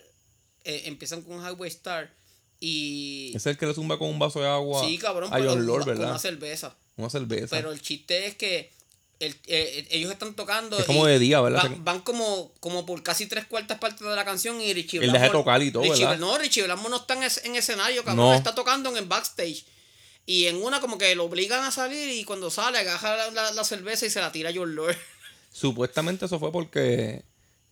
eh, 0.64 0.82
empiezan 0.86 1.22
con 1.22 1.38
Highway 1.40 1.68
Star 1.70 2.12
y... 2.66 3.32
Es 3.36 3.44
el 3.46 3.56
que 3.58 3.66
le 3.66 3.74
zumba 3.74 3.98
con 3.98 4.08
un 4.08 4.18
vaso 4.18 4.40
de 4.40 4.48
agua 4.48 4.84
sí, 4.86 4.96
cabrón, 4.98 5.32
a 5.32 5.36
pero 5.36 5.54
Lord, 5.56 5.80
con 5.84 5.88
¿verdad? 5.88 6.10
una 6.10 6.18
cerveza. 6.18 6.74
Una 6.96 7.10
cerveza. 7.10 7.56
Pero 7.56 7.72
el 7.72 7.80
chiste 7.82 8.26
es 8.26 8.36
que 8.36 8.70
el- 9.20 9.36
eh, 9.46 9.86
ellos 9.90 10.10
están 10.10 10.34
tocando. 10.34 10.78
Es 10.78 10.84
como 10.86 11.04
de 11.06 11.18
día, 11.18 11.40
¿verdad? 11.40 11.62
Van, 11.62 11.84
van 11.84 12.00
como, 12.00 12.52
como 12.60 12.86
por 12.86 13.02
casi 13.02 13.26
tres 13.26 13.44
cuartas 13.46 13.78
partes 13.78 14.00
de 14.06 14.14
la 14.16 14.24
canción 14.24 14.60
y 14.60 14.72
Richie 14.72 14.98
Él 15.04 15.12
deja 15.12 15.30
tocar 15.30 15.62
y 15.62 15.70
todo, 15.70 15.82
Richie- 15.84 16.00
¿verdad? 16.04 16.18
No, 16.18 16.38
Richie 16.38 16.62
Blackmore 16.62 16.90
no 16.90 16.96
está 16.96 17.14
en, 17.14 17.22
es- 17.24 17.44
en 17.44 17.54
escenario, 17.56 18.02
cabrón. 18.04 18.26
No. 18.30 18.34
Está 18.34 18.54
tocando 18.54 18.88
en 18.90 18.96
el 18.96 19.04
backstage. 19.04 19.64
Y 20.26 20.46
en 20.46 20.56
una 20.62 20.80
como 20.80 20.96
que 20.96 21.14
lo 21.14 21.24
obligan 21.24 21.62
a 21.64 21.70
salir 21.70 22.08
y 22.08 22.24
cuando 22.24 22.50
sale 22.50 22.78
agarra 22.78 23.16
la, 23.16 23.30
la- 23.30 23.52
la 23.52 23.64
cerveza 23.64 24.06
y 24.06 24.10
se 24.10 24.20
la 24.20 24.32
tira 24.32 24.48
a 24.50 24.52
John 24.54 24.74
Lord. 24.74 24.96
Supuestamente 25.52 26.24
eso 26.26 26.38
fue 26.40 26.50
porque 26.50 27.22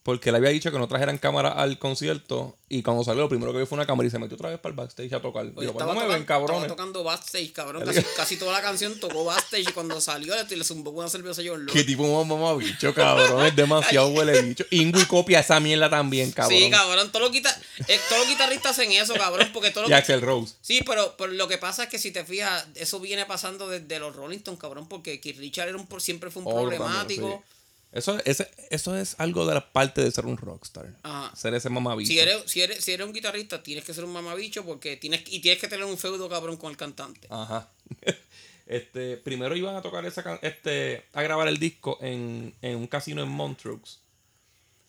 porque 0.03 0.33
le 0.33 0.39
había 0.39 0.51
dicho 0.51 0.73
que 0.73 0.79
no 0.79 0.89
trajeran 0.89 1.17
cámara 1.19 1.51
al 1.51 1.79
concierto 1.79 2.57
y 2.69 2.83
cuando 2.83 3.05
salió 3.05 3.23
lo 3.23 3.29
primero 3.29 3.53
que 3.53 3.59
vio 3.59 3.67
fue 3.67 3.77
una 3.77 3.87
cámara 3.87 4.07
y 4.09 4.11
se 4.11 4.19
metió 4.19 4.35
otra 4.35 4.49
vez 4.51 4.59
para 4.59 4.71
el 4.73 4.77
backstage 4.77 5.13
a 5.13 5.21
tocar. 5.23 5.43
Oye, 5.45 5.51
Digo, 5.61 5.73
pues 5.75 5.83
estaba, 5.85 5.95
no 5.95 6.01
me 6.01 6.13
ven, 6.15 6.25
cabrones. 6.25 6.63
estaba 6.63 6.69
tocando 6.77 7.05
backstage, 7.05 7.53
cabrón. 7.53 7.85
Casi, 7.85 8.03
casi 8.17 8.37
toda 8.37 8.53
la 8.53 8.63
canción 8.63 8.99
tocó 8.99 9.25
backstage 9.25 9.69
y 9.69 9.73
cuando 9.73 10.01
salió 10.01 10.35
le, 10.35 10.57
le 10.57 10.65
zumbó 10.65 10.91
una 10.91 11.09
cerveza 11.09 11.41
a 11.43 11.45
John 11.47 11.65
Lord. 11.67 11.73
Qué 11.73 11.85
tipo 11.85 12.03
de 12.05 12.25
mamá 12.25 12.55
bicho, 12.57 12.93
cabrón. 12.95 13.47
Es 13.47 13.55
demasiado 13.55 14.09
huele 14.09 14.43
bicho. 14.43 14.65
Ingui 14.71 15.05
copia 15.05 15.41
esa 15.41 15.61
mierda 15.61 15.89
también, 15.89 16.33
cabrón. 16.33 16.59
Sí, 16.59 16.69
cabrón. 16.71 17.13
Todos 17.13 17.27
los, 17.27 17.33
guita- 17.33 17.57
eh, 17.87 18.01
todos 18.09 18.23
los 18.23 18.29
guitarristas 18.29 18.73
hacen 18.73 18.91
eso, 18.93 19.15
cabrón. 19.15 19.51
Porque 19.53 19.71
todos 19.71 19.87
Y 19.87 19.91
los 19.91 19.99
Axel 20.01 20.21
Rose. 20.21 20.55
Sí, 20.63 20.81
pero, 20.85 21.15
pero 21.17 21.33
lo 21.33 21.47
que 21.47 21.59
pasa 21.59 21.85
es 21.85 21.89
que 21.91 21.99
si 21.99 22.11
te 22.11 22.25
fijas, 22.25 22.67
eso 22.75 22.99
viene 22.99 23.25
pasando 23.27 23.69
desde 23.69 23.99
los 24.01 24.17
Rolling 24.17 24.39
Stones, 24.39 24.61
cabrón, 24.61 24.89
porque 24.89 25.21
Keith 25.21 25.39
Richard 25.39 25.69
era 25.69 25.79
un, 25.79 25.87
por- 25.87 26.03
siempre 26.03 26.31
fue 26.31 26.43
un 26.43 26.49
Otro 26.49 26.63
problemático. 26.63 27.21
también, 27.23 27.39
sí. 27.41 27.62
Eso, 27.93 28.19
ese- 28.25 28.51
eso 28.71 28.97
es 28.97 29.17
algo 29.19 29.47
de 29.47 29.55
la 29.55 29.73
parte 29.73 30.03
de 30.03 30.11
ser 30.11 30.25
un 30.27 30.37
rockstar. 30.39 30.95
Ajá. 31.03 31.35
Ser 31.37 31.53
ese 31.55 31.69
mamabicho. 31.69 32.09
Si 32.09 32.19
eres, 32.19 32.43
si, 32.47 32.61
eres, 32.63 32.83
si 32.83 32.93
eres 32.93 33.07
un 33.07 33.13
guitarrista, 33.13 33.63
tienes 33.63 33.85
que 33.85 33.93
ser 33.95 34.05
un 34.05 34.13
mamabicho 34.13 34.65
porque 34.65 34.97
tienes, 34.97 35.23
y 35.27 35.41
tienes 35.41 35.61
que 35.61 35.69
tener 35.69 35.85
un 35.85 35.99
feudo, 35.99 36.29
cabrón, 36.29 36.57
con 36.57 36.71
el 36.71 36.77
cantante. 36.77 37.27
Ajá. 37.31 37.69
Este, 38.65 39.17
primero 39.19 39.55
iban 39.57 39.75
a 39.77 39.83
tocar 39.83 40.07
esa 40.07 40.39
este, 40.41 41.05
a 41.13 41.21
grabar 41.23 41.47
el 41.49 41.59
disco 41.59 41.99
en, 42.01 42.55
en 42.63 42.77
un 42.77 42.87
casino 42.87 43.23
en 43.23 43.29
Montreux. 43.29 43.99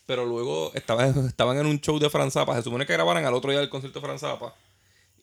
Pero 0.05 0.25
luego 0.25 0.72
estaban, 0.74 1.25
estaban 1.27 1.57
en 1.57 1.65
un 1.65 1.81
show 1.81 2.00
de 2.00 2.10
Franz 2.10 2.33
Zappa. 2.33 2.55
Se 2.55 2.62
supone 2.63 2.86
que 2.86 2.93
grabaran 2.93 3.25
al 3.25 3.33
otro 3.33 3.51
día 3.51 3.60
del 3.60 3.69
concierto 3.69 4.00
de 4.00 4.05
Franz 4.05 4.22
Zappa. 4.22 4.55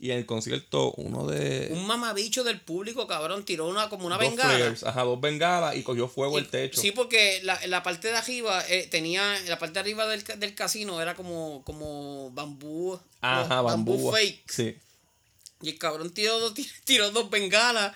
Y 0.02 0.12
en 0.12 0.16
el 0.18 0.24
concierto, 0.24 0.92
uno 0.92 1.26
de. 1.26 1.68
Un 1.72 1.86
mamabicho 1.86 2.42
del 2.42 2.58
público, 2.58 3.06
cabrón, 3.06 3.44
tiró 3.44 3.68
una 3.68 3.90
como 3.90 4.06
una 4.06 4.16
dos 4.16 4.30
bengala. 4.30 4.74
ajá, 4.82 5.02
dos 5.04 5.20
bengalas 5.20 5.76
y 5.76 5.82
cogió 5.82 6.08
fuego 6.08 6.38
el 6.38 6.48
techo. 6.48 6.80
Sí, 6.80 6.90
porque 6.90 7.40
la, 7.42 7.60
la 7.66 7.82
parte 7.82 8.08
de 8.08 8.16
arriba 8.16 8.64
eh, 8.68 8.88
tenía, 8.90 9.38
la 9.46 9.58
parte 9.58 9.74
de 9.74 9.80
arriba 9.80 10.06
del, 10.06 10.24
del 10.24 10.54
casino 10.54 11.02
era 11.02 11.14
como, 11.14 11.62
como 11.66 12.30
bambú. 12.30 12.98
Ajá, 13.20 13.56
no, 13.56 13.62
bambú. 13.64 14.10
fake. 14.10 14.42
Sí. 14.50 14.74
Y 15.60 15.68
el 15.68 15.78
cabrón 15.78 16.08
tiró, 16.14 16.38
dos- 16.40 16.54
tiró 16.84 17.10
dos 17.10 17.28
bengalas 17.28 17.92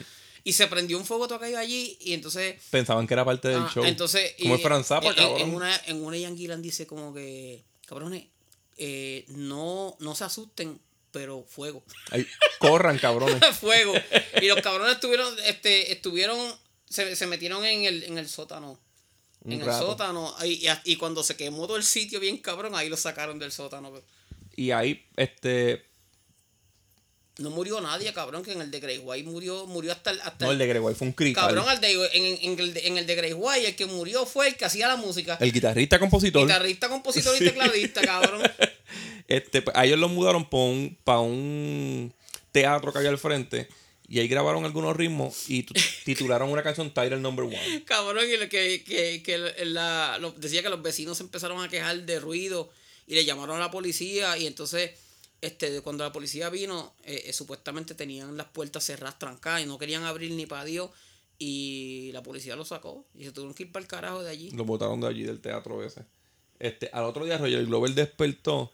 y 0.46 0.52
se 0.52 0.66
prendió 0.66 0.98
un 0.98 1.06
fuego 1.06 1.26
tocado 1.26 1.56
allí 1.56 1.96
y 2.02 2.12
entonces... 2.12 2.56
Pensaban 2.68 3.06
que 3.06 3.14
era 3.14 3.24
parte 3.24 3.48
del 3.48 3.62
ah, 3.62 3.70
show. 3.72 3.82
entonces 3.82 4.34
Como 4.42 4.56
y- 4.56 4.58
en- 5.08 5.16
cabrón. 5.16 5.40
en 5.40 5.54
una, 5.54 5.76
en 5.86 6.04
una 6.04 6.18
dice 6.60 6.86
como 6.86 7.14
que, 7.14 7.62
cabrones, 7.86 8.24
eh, 8.76 9.24
no, 9.28 9.96
no 10.00 10.14
se 10.14 10.24
asusten, 10.24 10.78
pero 11.14 11.44
fuego. 11.44 11.82
Ay, 12.10 12.26
corran, 12.58 12.98
cabrones. 12.98 13.40
fuego. 13.60 13.94
Y 14.42 14.46
los 14.48 14.60
cabrones 14.60 14.96
estuvieron, 14.96 15.34
este, 15.46 15.92
estuvieron, 15.92 16.36
se, 16.90 17.16
se 17.16 17.26
metieron 17.26 17.64
en 17.64 17.84
el, 17.84 18.02
en 18.02 18.18
el 18.18 18.28
sótano. 18.28 18.78
Un 19.42 19.52
en 19.52 19.60
el 19.62 19.66
sótano. 19.72 20.34
Y, 20.44 20.66
y- 20.68 20.92
y 20.92 20.96
cuando 20.96 21.22
se 21.22 21.36
quemó 21.36 21.66
todo 21.66 21.76
el 21.76 21.84
sitio 21.84 22.18
bien 22.20 22.36
cabrón, 22.38 22.74
ahí 22.74 22.88
lo 22.88 22.96
sacaron 22.96 23.38
del 23.38 23.52
sótano. 23.52 23.92
Y 24.56 24.72
ahí, 24.72 25.06
este. 25.16 25.86
No 27.38 27.50
murió 27.50 27.80
nadie, 27.80 28.12
cabrón, 28.12 28.44
que 28.44 28.52
en 28.52 28.60
el 28.60 28.70
de 28.70 28.78
Grey 28.78 28.98
White 28.98 29.28
murió, 29.28 29.66
murió 29.66 29.90
hasta 29.90 30.10
el, 30.12 30.20
hasta 30.20 30.44
No, 30.44 30.52
el 30.52 30.58
de 30.58 30.66
Gregory 30.68 30.94
fue 30.94 31.08
un 31.08 31.12
crical. 31.14 31.46
cabrón, 31.48 31.68
al 31.68 31.80
de, 31.80 31.92
en, 32.12 32.38
en- 32.52 32.60
el 32.60 32.72
de, 32.74 32.86
en 32.86 32.96
el 32.98 33.06
de 33.06 33.14
Grey 33.16 33.32
White, 33.32 33.66
el 33.68 33.74
que 33.76 33.86
murió 33.86 34.24
fue 34.24 34.46
el 34.48 34.56
que 34.56 34.64
hacía 34.64 34.86
la 34.86 34.94
música. 34.96 35.36
El 35.40 35.52
guitarrista 35.52 35.98
compositor. 35.98 36.42
Guitarrista, 36.42 36.88
compositor 36.88 37.36
Sí. 37.36 37.42
y 37.44 37.46
tecladista, 37.48 38.02
cabrón. 38.02 38.42
Este, 39.26 39.62
pues, 39.62 39.74
a 39.74 39.86
ellos 39.86 39.98
los 39.98 40.10
mudaron 40.10 40.48
para 40.48 40.62
un, 40.64 40.98
pa' 41.02 41.18
un 41.20 42.12
teatro 42.52 42.92
que 42.92 42.98
había 42.98 43.10
al 43.10 43.18
frente. 43.18 43.68
Y 44.06 44.20
ahí 44.20 44.28
grabaron 44.28 44.64
algunos 44.66 44.94
ritmos 44.94 45.48
y 45.48 45.62
tu- 45.62 45.72
titularon 46.04 46.50
una 46.50 46.62
canción 46.62 46.92
Title 46.92 47.16
Number 47.16 47.46
One. 47.46 47.84
Cabrón, 47.86 48.26
y 48.30 48.36
lo 48.36 48.48
que, 48.50 48.84
que, 48.84 49.22
que 49.24 49.64
la, 49.64 50.18
lo- 50.20 50.32
decía 50.32 50.62
que 50.62 50.68
los 50.68 50.82
vecinos 50.82 51.18
empezaron 51.20 51.64
a 51.64 51.68
quejar 51.70 52.02
de 52.02 52.20
ruido 52.20 52.70
y 53.06 53.14
le 53.14 53.24
llamaron 53.24 53.56
a 53.56 53.60
la 53.60 53.70
policía 53.70 54.36
y 54.36 54.46
entonces 54.46 54.90
este 55.46 55.80
cuando 55.82 56.04
la 56.04 56.12
policía 56.12 56.48
vino 56.50 56.94
eh, 57.04 57.24
eh, 57.26 57.32
supuestamente 57.32 57.94
tenían 57.94 58.36
las 58.36 58.46
puertas 58.48 58.84
cerradas 58.84 59.18
trancadas 59.18 59.62
y 59.62 59.66
no 59.66 59.78
querían 59.78 60.04
abrir 60.04 60.30
ni 60.32 60.46
para 60.46 60.64
Dios 60.64 60.90
y 61.38 62.10
la 62.12 62.22
policía 62.22 62.56
lo 62.56 62.64
sacó 62.64 63.04
y 63.14 63.24
se 63.24 63.32
tuvieron 63.32 63.54
que 63.54 63.64
ir 63.64 63.72
para 63.72 63.82
el 63.82 63.88
carajo 63.88 64.22
de 64.22 64.30
allí. 64.30 64.50
Los 64.52 64.66
botaron 64.66 65.00
de 65.00 65.08
allí, 65.08 65.22
del 65.24 65.40
teatro 65.40 65.82
ese. 65.82 66.04
Este, 66.58 66.88
al 66.92 67.04
otro 67.04 67.24
día 67.24 67.38
Roger 67.38 67.64
Glover 67.66 67.92
despertó 67.94 68.70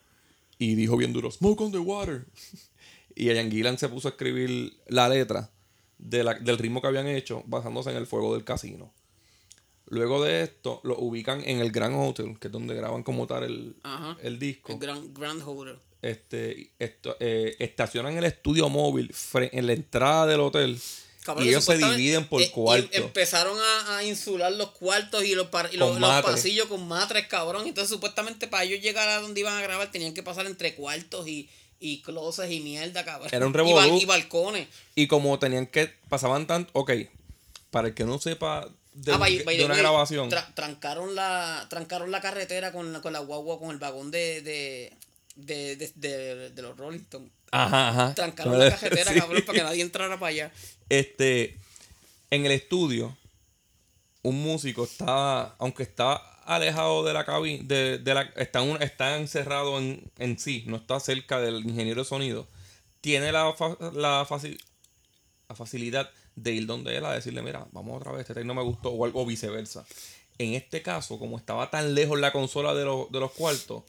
y 0.59 0.75
dijo 0.75 0.97
bien 0.97 1.13
duro, 1.13 1.31
Smoke 1.31 1.61
on 1.63 1.73
the 1.73 1.79
water. 1.79 2.27
y 3.15 3.25
Ian 3.33 3.51
Gillan 3.51 3.79
se 3.79 3.89
puso 3.89 4.09
a 4.09 4.11
escribir 4.13 4.75
la 4.89 5.09
letra 5.09 5.51
de 5.99 6.23
la- 6.23 6.35
del 6.35 6.59
ritmo 6.59 6.81
que 6.83 6.87
habían 6.89 7.09
hecho 7.09 7.43
basándose 7.47 7.91
en 7.91 7.97
el 7.97 8.07
fuego 8.07 8.35
del 8.35 8.45
casino. 8.45 8.93
Luego 9.87 10.23
de 10.23 10.43
esto, 10.43 10.81
lo 10.85 10.97
ubican 10.99 11.43
en 11.45 11.59
el 11.59 11.73
Grand 11.73 11.97
Hotel, 11.97 12.39
que 12.39 12.47
es 12.47 12.53
donde 12.53 12.75
graban 12.77 13.03
como 13.03 13.27
tal 13.27 13.43
el, 13.43 13.77
Ajá. 13.83 14.17
el 14.23 14.39
disco. 14.39 14.73
El 14.73 14.79
Grand, 14.79 15.19
Grand 15.19 15.43
Hotel. 15.45 15.79
Este, 16.03 16.71
esto, 16.79 17.17
eh, 17.21 17.57
estacionan 17.59 18.17
el 18.17 18.25
estudio 18.25 18.69
móvil 18.69 19.15
en 19.35 19.67
la 19.67 19.73
entrada 19.75 20.27
del 20.27 20.41
hotel 20.41 20.81
Cabrón, 21.23 21.45
y 21.45 21.49
ellos 21.51 21.65
se 21.65 21.77
dividen 21.77 22.27
por 22.27 22.41
eh, 22.41 22.51
cuartos. 22.51 22.91
empezaron 22.93 23.59
a, 23.61 23.99
a 23.99 24.05
insular 24.05 24.51
los 24.53 24.71
cuartos 24.71 25.23
y 25.25 25.35
los, 25.35 25.49
y 25.73 25.77
los, 25.77 25.99
pasillos 26.23 26.67
con 26.67 26.89
matres, 26.89 27.27
cabrón. 27.27 27.67
Entonces, 27.67 27.91
supuestamente, 27.91 28.49
para 28.49 28.65
ellos 28.65 28.81
llegar 28.81 29.07
a 29.09 29.21
donde 29.21 29.41
iban 29.41 29.55
a 29.57 29.61
grabar, 29.63 29.91
tenían 29.93 30.15
que 30.15 30.23
pasar 30.23 30.47
entre 30.47 30.75
cuartos 30.75 31.29
y, 31.29 31.51
y 31.79 32.01
closets 32.01 32.51
y 32.51 32.61
mierda, 32.61 33.05
cabrón. 33.05 33.29
Era 33.33 33.47
un 33.47 33.53
y, 33.53 33.55
bal- 33.55 33.67
revolú. 33.67 33.99
y 34.01 34.05
balcones. 34.07 34.69
Y 34.95 35.07
como 35.09 35.39
tenían 35.39 35.67
que, 35.67 35.93
pasaban 36.09 36.47
tanto, 36.47 36.71
ok, 36.73 36.93
para 37.71 37.89
el 37.89 37.95
que 37.95 38.05
no 38.05 38.19
sepa 38.19 38.67
de, 38.95 39.13
Ah, 39.13 39.17
un- 39.17 39.21
by- 39.21 39.43
by 39.45 39.57
de 39.59 39.65
una 39.67 39.75
way, 39.75 39.83
grabación, 39.83 40.31
tra- 40.31 40.55
trancaron, 40.55 41.15
la, 41.15 41.67
trancaron 41.69 42.11
la 42.11 42.23
carretera 42.23 42.73
con 42.73 42.95
la, 42.95 43.03
con 43.03 43.13
la 43.13 43.19
guagua, 43.21 43.59
con 43.59 43.71
el 43.73 43.79
vagón 43.79 44.11
de, 44.11 44.41
de, 44.41 44.93
de, 45.47 45.77
de, 45.77 45.93
de- 45.97 46.51
de 46.51 46.63
los 46.63 46.77
Rolling 46.77 47.01
Stones. 47.01 47.31
ajá, 47.53 47.89
ajá. 47.91 48.15
Trancaron 48.15 48.59
la 48.59 48.71
carretera, 48.71 49.11
Sí. 49.15 49.19
cabrón, 49.21 49.43
para 49.47 49.59
que 49.59 49.65
nadie 49.65 49.83
entrara 49.83 50.19
para 50.19 50.31
allá. 50.31 50.53
Este, 50.89 51.57
en 52.31 52.47
el 52.47 52.53
estudio, 52.53 53.17
un 54.23 54.43
músico 54.43 54.85
está, 54.85 55.55
aunque 55.59 55.83
está 55.83 56.15
alejado 56.45 57.05
de 57.05 57.13
la 57.13 57.25
cabina, 57.25 57.63
de, 57.65 57.99
de 57.99 58.15
la, 58.15 58.23
está, 58.37 58.63
un- 58.63 58.83
está 58.83 59.17
encerrado 59.17 59.79
en, 59.79 60.11
en 60.19 60.39
sí, 60.39 60.65
no 60.67 60.77
está 60.77 60.99
cerca 61.01 61.41
del 61.41 61.65
ingeniero 61.65 62.03
de 62.03 62.09
sonido, 62.09 62.47
tiene 63.01 63.33
la, 63.33 63.53
fa- 63.55 63.77
la, 63.95 64.27
faci- 64.29 64.59
la 65.49 65.55
facilidad 65.55 66.11
de 66.37 66.53
ir 66.53 66.67
donde 66.67 66.97
él 66.97 67.05
a 67.05 67.13
decirle, 67.13 67.43
mira, 67.43 67.67
vamos 67.73 67.97
otra 68.01 68.13
vez, 68.13 68.23
este 68.23 68.35
take 68.35 68.47
no 68.47 68.55
me 68.55 68.63
gustó, 68.63 68.91
o 68.91 69.05
algo 69.05 69.25
viceversa. 69.27 69.85
En 70.39 70.55
este 70.55 70.81
caso, 70.83 71.19
como 71.19 71.37
estaba 71.39 71.71
tan 71.71 71.95
lejos 71.95 72.19
la 72.19 72.33
consola 72.33 72.75
de, 72.75 72.85
los- 72.85 73.11
de 73.13 73.21
los 73.21 73.33
cuartos, 73.33 73.85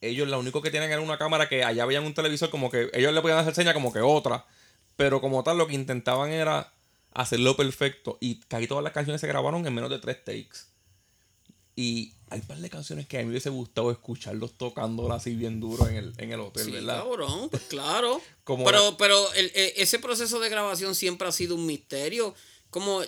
ellos 0.00 0.28
lo 0.28 0.38
único 0.38 0.62
que 0.62 0.70
tienen 0.70 0.90
era 0.90 1.00
una 1.00 1.18
cámara 1.18 1.48
que 1.48 1.64
allá 1.64 1.84
veían 1.86 2.04
un 2.04 2.14
televisor 2.14 2.50
como 2.50 2.70
que 2.70 2.90
ellos 2.92 3.12
le 3.12 3.20
podían 3.22 3.38
hacer 3.38 3.54
señas 3.54 3.74
como 3.74 3.92
que 3.92 4.00
otra, 4.00 4.44
pero 4.96 5.20
como 5.20 5.42
tal 5.42 5.58
lo 5.58 5.66
que 5.66 5.74
intentaban 5.74 6.30
era 6.30 6.72
hacerlo 7.12 7.56
perfecto 7.56 8.18
y 8.20 8.40
casi 8.40 8.66
todas 8.66 8.84
las 8.84 8.92
canciones 8.92 9.20
se 9.20 9.26
grabaron 9.26 9.66
en 9.66 9.74
menos 9.74 9.90
de 9.90 9.98
tres 9.98 10.22
takes. 10.24 10.66
Y 11.78 12.14
hay 12.30 12.40
un 12.40 12.46
par 12.46 12.56
de 12.58 12.70
canciones 12.70 13.06
que 13.06 13.18
a 13.18 13.20
mí 13.20 13.26
me 13.26 13.32
hubiese 13.32 13.50
gustado 13.50 13.90
escucharlos 13.90 14.54
tocándolas 14.56 15.18
así 15.18 15.34
bien 15.34 15.60
duro 15.60 15.86
en 15.86 15.96
el, 15.96 16.12
en 16.16 16.32
el 16.32 16.40
hotel, 16.40 16.64
Sí, 16.64 16.70
¿verdad? 16.70 17.02
cabrón, 17.02 17.48
pues 17.50 17.62
claro. 17.64 18.20
Como 18.44 18.64
pero 18.64 18.90
la- 18.92 18.96
pero 18.96 19.32
el- 19.34 19.52
e- 19.54 19.74
ese 19.76 19.98
proceso 19.98 20.40
de 20.40 20.48
grabación 20.48 20.94
siempre 20.94 21.28
ha 21.28 21.32
sido 21.32 21.54
un 21.54 21.66
misterio. 21.66 22.34
Como 22.70 23.02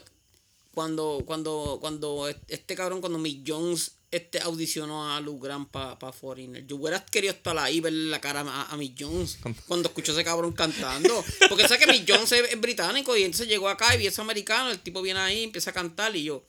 cuando, 0.75 1.23
cuando, 1.27 1.79
cuando 1.81 2.29
este 2.49 2.75
cabrón, 2.75 3.01
cuando 3.01 3.19
Mick 3.19 3.43
Jones 3.47 3.93
este, 4.11 4.41
audicionó 4.41 5.13
a 5.15 5.21
Lou 5.21 5.39
Grant 5.39 5.69
para 5.71 5.99
pa 5.99 6.13
Foreigner. 6.13 6.67
Yo 6.67 6.77
hubiera 6.77 7.05
querido 7.05 7.33
estar 7.35 7.57
ahí 7.59 7.81
verle 7.81 8.09
la 8.11 8.21
cara 8.21 8.41
a, 8.41 8.73
a 8.73 8.77
Mick 8.77 8.95
Jones 8.99 9.39
cuando 9.67 9.89
escuchó 9.89 10.13
a 10.13 10.15
ese 10.15 10.25
cabrón 10.25 10.53
cantando. 10.53 11.23
Porque 11.49 11.69
sabes 11.69 11.85
que 11.85 11.93
Mick 11.93 12.05
Jones 12.11 12.31
es, 12.33 12.53
es 12.53 12.61
británico 12.61 13.17
y 13.17 13.25
entonces 13.25 13.49
llegó 13.49 13.69
acá 13.69 13.95
y 13.97 14.07
es 14.07 14.19
americano, 14.19 14.71
el 14.71 14.79
tipo 14.81 15.03
viene 15.03 15.21
ahí, 15.21 15.45
empieza 15.45 15.71
a 15.71 15.75
cantar 15.75 16.15
y 16.17 16.25
yo. 16.25 16.45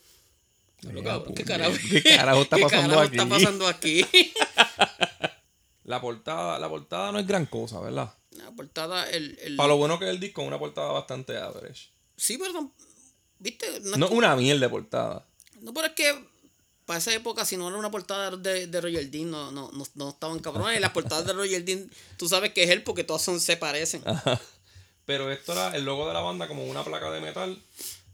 "Diablo, 0.82 1.04
cabrón, 1.04 1.36
¿Qué 1.36 1.44
carajo, 1.44 1.74
¿Qué 1.92 2.02
carajo 2.04 2.42
está 2.44 2.56
¿Qué 2.58 2.62
pasando 2.64 2.90
carajo 2.96 3.08
aquí? 3.08 3.18
está 3.18 3.30
pasando 3.30 3.68
aquí? 3.68 4.06
La 5.84 6.00
portada, 6.00 6.60
la 6.60 6.70
portada 6.70 7.12
no 7.12 7.18
es 7.20 7.26
gran 7.26 7.48
cosa, 7.48 7.80
¿verdad? 7.80 8.14
La 8.32 8.52
portada, 8.52 9.10
el, 9.10 9.38
el- 9.42 9.56
Para 9.56 9.70
lo 9.70 9.78
bueno 9.78 9.98
que 9.98 10.06
es 10.06 10.12
el 10.12 10.20
disco, 10.20 10.44
una 10.44 10.60
portada 10.60 10.92
bastante 10.92 11.36
average. 11.36 11.90
Sí, 12.16 12.38
pero 12.38 12.54
tam- 12.54 12.72
¿viste? 13.40 13.80
No, 13.82 13.98
No 13.98 14.10
una 14.10 14.36
mierda 14.36 14.62
de 14.62 14.70
portada. 14.70 15.26
no, 15.62 15.74
pero 15.74 15.88
es 15.88 15.94
que 15.94 16.16
para 16.90 16.98
esa 16.98 17.14
época, 17.14 17.46
si 17.46 17.56
no 17.56 17.68
era 17.70 17.78
una 17.78 17.92
portada 17.92 18.36
de, 18.36 18.66
de 18.66 18.82
Roger 18.82 19.12
Dean, 19.12 19.30
no, 19.30 19.52
no, 19.52 19.70
no, 19.72 19.86
no 19.94 20.10
estaban 20.10 20.40
cabrones. 20.40 20.76
Y 20.78 20.82
las 20.82 20.90
portadas 20.92 21.24
de 21.28 21.34
Roger 21.34 21.64
Dean, 21.64 21.88
tú 22.18 22.28
sabes 22.28 22.52
que 22.52 22.64
es 22.64 22.72
él 22.72 22.82
porque 22.82 23.04
todas 23.04 23.22
son, 23.22 23.40
se 23.40 23.58
parecen. 23.58 24.02
Ajá. 24.08 24.42
Pero 25.06 25.32
esto 25.32 25.52
era 25.52 25.76
el 25.76 25.86
logo 25.86 26.08
de 26.08 26.14
la 26.16 26.22
banda 26.22 26.48
como 26.48 26.66
una 26.66 26.84
placa 26.84 27.12
de 27.12 27.22
metal 27.22 27.62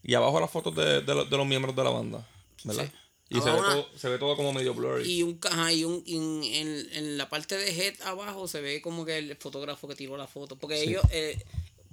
y 0.04 0.14
abajo 0.14 0.42
las 0.42 0.52
fotos 0.52 0.76
de, 0.76 1.00
de 1.02 1.16
los- 1.16 1.30
de 1.30 1.38
los 1.38 1.48
miembros 1.48 1.74
de 1.74 1.84
la 1.86 1.90
banda, 1.90 2.28
¿verdad? 2.66 2.84
Sí. 2.86 2.92
Y 3.30 3.40
se 3.42 3.50
ve, 3.50 3.58
una- 3.60 3.70
todo, 3.70 3.88
se 3.98 4.10
ve 4.10 4.18
todo 4.20 4.36
como 4.36 4.52
medio 4.52 4.74
blurry. 4.74 5.10
Y 5.10 5.24
un 5.24 5.40
ajá, 5.50 5.72
y 5.72 5.86
un 5.86 6.04
y 6.06 6.16
en, 6.18 6.44
en- 6.68 6.90
en 6.94 7.18
la 7.18 7.30
parte 7.30 7.56
de 7.58 7.70
head 7.72 7.96
abajo 8.04 8.48
se 8.50 8.60
ve 8.60 8.82
como 8.82 9.06
que 9.06 9.18
el 9.18 9.38
fotógrafo 9.38 9.88
que 9.88 9.96
tiró 9.96 10.18
la 10.18 10.28
foto. 10.28 10.58
Porque 10.58 10.78
Sí. 10.80 10.90
ellos 10.90 11.04
eh, 11.12 11.42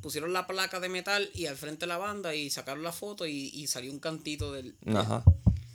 pusieron 0.02 0.32
la 0.32 0.48
placa 0.48 0.80
de 0.80 0.88
metal 0.88 1.30
y 1.32 1.46
al 1.46 1.56
frente 1.56 1.86
la 1.86 1.96
banda 1.96 2.34
y 2.34 2.50
sacaron 2.50 2.82
la 2.82 2.90
foto 2.92 3.24
y, 3.26 3.50
y 3.54 3.68
salió 3.68 3.92
un 3.92 4.00
cantito 4.00 4.50
del. 4.52 4.74
Ajá. 4.94 5.22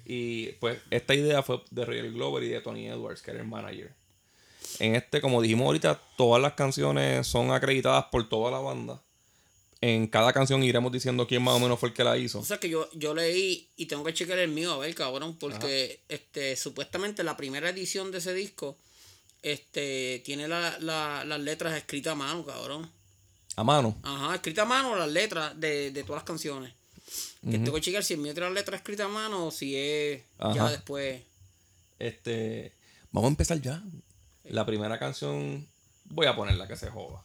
Y 0.09 0.53
pues 0.53 0.79
esta 0.89 1.13
idea 1.15 1.43
fue 1.43 1.61
de 1.69 1.83
Roger 1.83 2.11
Glover 2.13 2.41
y 2.43 2.47
de 2.47 2.61
Tony 2.61 2.87
Edwards, 2.87 3.21
que 3.21 3.31
era 3.31 3.41
el 3.41 3.47
manager. 3.47 3.91
En 4.79 4.95
este, 4.95 5.19
como 5.19 5.41
dijimos 5.41 5.65
ahorita, 5.65 5.99
todas 6.15 6.41
las 6.41 6.53
canciones 6.53 7.27
son 7.27 7.51
acreditadas 7.51 8.05
por 8.05 8.27
toda 8.29 8.49
la 8.51 8.59
banda. 8.59 9.01
En 9.81 10.07
cada 10.07 10.31
canción 10.33 10.63
iremos 10.63 10.91
diciendo 10.91 11.27
quién 11.27 11.43
más 11.43 11.55
o 11.55 11.59
menos 11.59 11.77
fue 11.79 11.89
el 11.89 11.93
que 11.95 12.03
la 12.05 12.17
hizo. 12.17 12.39
O 12.39 12.45
sea 12.45 12.57
que 12.57 12.69
yo, 12.69 12.89
yo 12.93 13.13
leí 13.13 13.67
y 13.75 13.85
tengo 13.87 14.03
que 14.05 14.13
checar 14.13 14.39
el 14.39 14.49
mío, 14.49 14.71
a 14.73 14.77
ver, 14.77 14.95
cabrón, 14.95 15.37
porque 15.37 15.99
este 16.09 16.55
supuestamente 16.55 17.23
la 17.23 17.35
primera 17.37 17.69
edición 17.69 18.11
de 18.11 18.17
ese 18.19 18.33
disco 18.33 18.77
este 19.43 20.21
tiene 20.25 20.47
la- 20.47 20.77
la- 20.79 21.23
las 21.25 21.39
letras 21.39 21.75
escritas 21.75 22.13
a 22.13 22.15
mano, 22.15 22.43
cabrón. 22.45 22.89
A 23.55 23.63
mano. 23.63 23.95
Ajá, 24.03 24.35
escritas 24.35 24.63
a 24.63 24.67
mano 24.67 24.95
las 24.95 25.09
letras 25.11 25.59
de, 25.59 25.91
de 25.91 26.03
todas 26.03 26.21
las 26.21 26.27
canciones. 26.27 26.73
Que 27.49 27.59
tengo 27.59 27.75
que 27.75 27.81
checar 27.81 28.03
si 28.03 28.15
el 28.15 28.19
mío 28.19 28.33
tiene 28.33 28.49
la 28.49 28.55
letra 28.55 28.75
escrita 28.75 29.05
a 29.05 29.07
mano 29.07 29.47
o 29.47 29.51
si 29.51 29.75
es 29.75 30.21
ya 30.53 30.69
después. 30.69 31.21
Este. 31.99 32.73
Vamos 33.11 33.29
a 33.29 33.31
empezar 33.31 33.61
ya. 33.61 33.83
La 34.43 34.65
primera 34.65 34.99
canción. 34.99 35.67
Voy 36.05 36.27
a 36.27 36.35
ponerla 36.35 36.67
que 36.67 36.75
se 36.75 36.89
joda. 36.89 37.23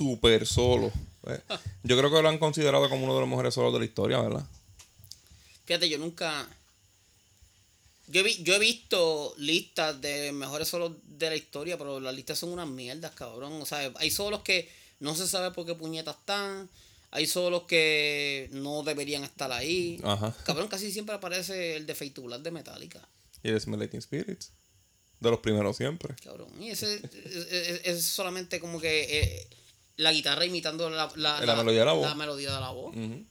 Super 0.00 0.46
solo. 0.46 0.90
eh, 1.26 1.40
Yo 1.82 1.98
creo 1.98 2.10
que 2.10 2.22
lo 2.22 2.28
han 2.28 2.38
considerado 2.38 2.88
como 2.88 3.04
uno 3.04 3.14
de 3.14 3.20
los 3.20 3.28
mejores 3.28 3.52
solos 3.54 3.72
de 3.72 3.78
la 3.80 3.84
historia, 3.84 4.18
¿verdad? 4.20 4.44
Fíjate, 5.66 5.88
yo 5.88 5.98
nunca. 5.98 6.48
Yo 8.08 8.20
he, 8.20 8.22
vi- 8.24 8.42
yo 8.42 8.54
he 8.54 8.58
visto 8.58 9.34
listas 9.36 10.00
de 10.00 10.32
mejores 10.32 10.66
solos 10.68 10.92
de 11.04 11.28
la 11.30 11.36
historia, 11.36 11.78
pero 11.78 12.00
las 12.00 12.14
listas 12.14 12.38
son 12.38 12.50
unas 12.50 12.66
mierdas, 12.68 13.12
cabrón. 13.12 13.60
O 13.62 13.66
sea, 13.66 13.92
hay 13.96 14.10
solos 14.10 14.40
que 14.42 14.68
no 14.98 15.14
se 15.14 15.28
sabe 15.28 15.52
por 15.52 15.64
qué 15.66 15.74
puñetas 15.74 16.16
están. 16.16 16.68
Hay 17.12 17.26
solos 17.26 17.64
que 17.64 18.48
no 18.52 18.82
deberían 18.82 19.22
estar 19.24 19.52
ahí. 19.52 20.00
Ajá. 20.02 20.34
Cabrón, 20.44 20.68
casi 20.68 20.90
siempre 20.90 21.14
aparece 21.14 21.76
el 21.76 21.86
de 21.86 21.94
Black 22.22 22.40
de 22.42 22.50
Metallica. 22.50 23.06
Y 23.42 23.48
el 23.50 23.60
Smelating 23.60 24.00
Spirits. 24.02 24.50
De 25.20 25.30
los 25.30 25.40
primeros 25.40 25.76
siempre. 25.76 26.14
Cabrón. 26.24 26.48
Y 26.60 26.70
ese 26.70 26.94
es, 26.94 27.02
es- 27.52 27.80
es 27.84 28.04
solamente 28.04 28.58
como 28.58 28.80
que 28.80 29.20
eh, 29.20 29.46
la 30.00 30.12
guitarra 30.12 30.44
imitando 30.44 30.88
la, 30.90 31.10
la, 31.16 31.40
La 31.44 31.56
melodía 31.56 31.80
de 31.80 31.86
la 31.86 31.92
voz. 31.92 32.08
La 32.08 32.14
melodía 32.14 32.54
de 32.54 32.60
la 32.60 32.70
voz. 32.70 32.96
Ujú. 32.96 33.24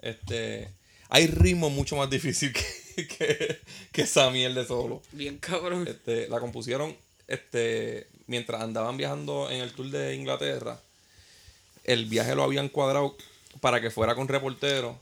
Este. 0.00 0.68
Hay 1.08 1.26
ritmos 1.26 1.72
mucho 1.72 1.96
más 1.96 2.08
difíciles 2.08 2.54
que, 2.54 3.06
que, 3.18 3.60
que 3.90 4.02
esa 4.02 4.30
de 4.30 4.66
solo. 4.66 5.02
Bien 5.12 5.38
cabrón. 5.38 5.86
Este, 5.88 6.28
la 6.28 6.40
compusieron 6.40 6.96
este, 7.28 8.08
mientras 8.26 8.62
andaban 8.62 8.96
viajando 8.96 9.50
en 9.50 9.60
el 9.62 9.72
tour 9.72 9.90
de 9.90 10.14
Inglaterra. 10.14 10.80
El 11.84 12.06
viaje 12.06 12.34
lo 12.34 12.44
habían 12.44 12.68
cuadrado 12.68 13.16
para 13.60 13.80
que 13.80 13.90
fuera 13.90 14.14
con 14.14 14.28
reporteros 14.28 14.96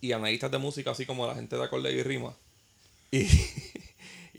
y 0.00 0.12
analistas 0.12 0.50
de 0.50 0.58
música, 0.58 0.90
así 0.90 1.06
como 1.06 1.26
la 1.26 1.34
gente 1.34 1.56
de 1.56 1.64
acorde 1.64 1.92
y 1.92 2.02
rima. 2.02 2.34
Y, 3.10 3.26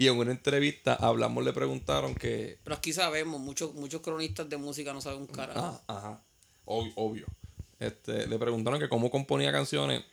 y 0.04 0.08
en 0.08 0.18
una 0.18 0.32
entrevista 0.32 0.94
hablamos, 0.96 1.44
le 1.44 1.54
preguntaron 1.54 2.16
que. 2.16 2.58
Pero 2.64 2.76
aquí 2.76 2.94
sabemos, 2.94 3.40
muchos, 3.40 3.74
muchos 3.74 4.02
cronistas 4.02 4.50
de 4.50 4.58
música 4.58 4.94
no 4.94 5.02
saben 5.02 5.22
un 5.22 5.28
carajo. 5.28 5.60
Ah, 5.88 5.96
ajá. 5.98 6.22
Ob- 6.66 6.92
obvio. 6.96 7.26
Este, 7.80 8.28
le 8.28 8.38
preguntaron 8.40 8.80
que 8.80 8.88
cómo 8.90 9.10
componía 9.10 9.52
canciones. 9.52 10.04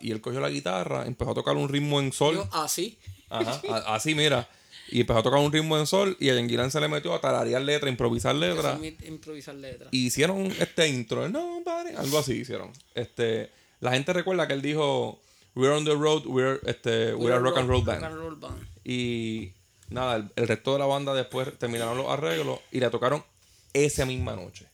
Y 0.00 0.12
él 0.12 0.20
cogió 0.22 0.40
la 0.40 0.48
guitarra, 0.48 1.04
empezó 1.06 1.32
a 1.32 1.34
tocar 1.34 1.56
un 1.56 1.68
ritmo 1.68 2.00
en 2.00 2.10
sol. 2.12 2.36
Yo, 2.36 2.48
así. 2.52 2.98
Ajá, 3.28 3.60
a- 3.68 3.94
así 3.94 4.14
mira. 4.14 4.48
Y 4.90 5.00
empezó 5.00 5.18
a 5.18 5.22
tocar 5.22 5.40
un 5.40 5.52
ritmo 5.52 5.78
en 5.78 5.86
sol 5.86 6.16
y 6.20 6.28
a 6.30 6.34
Yanguilán 6.34 6.70
se 6.70 6.80
le 6.80 6.88
metió 6.88 7.14
a 7.14 7.20
tararear 7.20 7.60
letras, 7.62 7.90
improvisar 7.90 8.34
letras. 8.34 8.78
Improvisar 9.06 9.54
letras. 9.54 9.88
Y 9.92 10.06
hicieron 10.06 10.46
este 10.58 10.88
intro, 10.88 11.28
no, 11.28 11.62
algo 11.96 12.18
así 12.18 12.34
hicieron. 12.34 12.70
Este, 12.94 13.50
la 13.80 13.92
gente 13.92 14.12
recuerda 14.12 14.46
que 14.46 14.52
él 14.54 14.62
dijo, 14.62 15.20
We're 15.54 15.72
on 15.72 15.84
the 15.84 15.94
road, 15.94 16.24
we're, 16.26 16.60
este, 16.66 17.14
we're 17.14 17.32
a 17.34 17.38
rock 17.38 17.58
and 17.58 17.68
roll 17.68 17.80
Rock 17.84 17.94
and 17.94 18.02
band. 18.02 18.16
roll 18.16 18.36
band. 18.36 18.66
Y 18.84 19.52
nada, 19.88 20.16
el, 20.16 20.30
el 20.36 20.48
resto 20.48 20.72
de 20.72 20.80
la 20.80 20.86
banda 20.86 21.14
después 21.14 21.56
terminaron 21.58 21.96
los 21.96 22.08
arreglos 22.08 22.58
y 22.72 22.80
la 22.80 22.90
tocaron 22.90 23.24
esa 23.72 24.04
misma 24.04 24.34
noche. 24.34 24.66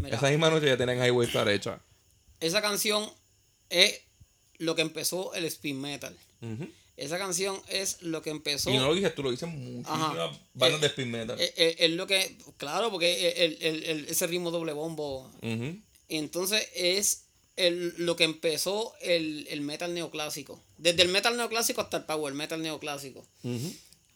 Mira, 0.00 0.16
Esa 0.16 0.28
misma 0.30 0.50
noche 0.50 0.66
ya 0.66 0.76
tenían 0.76 0.98
Highway 1.04 1.26
Star 1.28 1.48
hecha. 1.48 1.80
esa 2.40 2.60
canción 2.62 3.08
es 3.68 4.00
lo 4.58 4.74
que 4.74 4.82
empezó 4.82 5.32
el 5.34 5.44
speed 5.44 5.74
metal. 5.74 6.16
Esa 6.96 7.16
canción 7.18 7.56
es 7.68 8.02
lo 8.02 8.20
que 8.20 8.30
empezó. 8.30 8.68
Y 8.70 8.76
no 8.76 8.88
lo 8.88 8.94
dices 8.94 9.14
tú, 9.14 9.22
lo 9.22 9.30
dicen 9.30 9.48
muchísimas 9.76 10.36
bandas 10.54 10.78
Eh, 10.78 10.80
de 10.80 10.86
speed 10.88 11.06
metal. 11.06 11.40
Es, 11.40 11.52
es- 11.56 11.76
es 11.78 11.90
lo 11.92 12.06
que. 12.06 12.36
Claro, 12.58 12.90
porque 12.90 13.30
el, 13.46 13.56
el- 13.60 13.84
el- 13.84 14.04
ese 14.08 14.26
ritmo 14.26 14.50
doble 14.50 14.72
bombo. 14.74 15.30
Entonces 16.08 16.68
es 16.74 17.24
el, 17.56 17.94
lo 17.98 18.16
que 18.16 18.24
empezó 18.24 18.94
el, 19.00 19.46
el 19.50 19.60
metal 19.60 19.94
neoclásico. 19.94 20.62
Desde 20.78 21.02
el 21.02 21.08
metal 21.08 21.36
neoclásico 21.36 21.80
hasta 21.80 21.98
el 21.98 22.04
power 22.04 22.34
metal 22.34 22.62
neoclásico. 22.62 23.26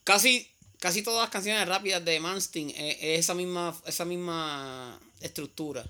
Casi, 0.05 0.49
casi 0.81 1.03
todas 1.03 1.23
las 1.23 1.31
canciones 1.31 1.67
rápidas 1.69 2.05
de 2.05 2.21
Manstein 2.21 2.71
es, 2.71 2.97
es 3.01 3.21
esa 3.21 3.35
misma, 3.35 3.79
esa 3.87 4.05
misma 4.05 5.01
estructura. 5.21 5.85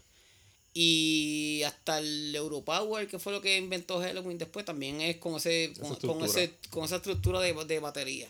Y 0.76 1.62
hasta 1.64 1.98
el 1.98 2.34
Europower, 2.34 3.06
que 3.06 3.20
fue 3.20 3.32
lo 3.32 3.40
que 3.40 3.56
inventó 3.56 4.00
Halloween 4.00 4.38
después, 4.38 4.64
también 4.64 5.00
es 5.00 5.18
con 5.18 5.36
ese, 5.36 5.72
con, 5.80 5.94
con 5.96 6.24
ese, 6.24 6.54
con 6.70 6.84
esa 6.84 6.96
estructura 6.96 7.38
de, 7.40 7.52
de 7.64 7.78
batería. 7.78 8.28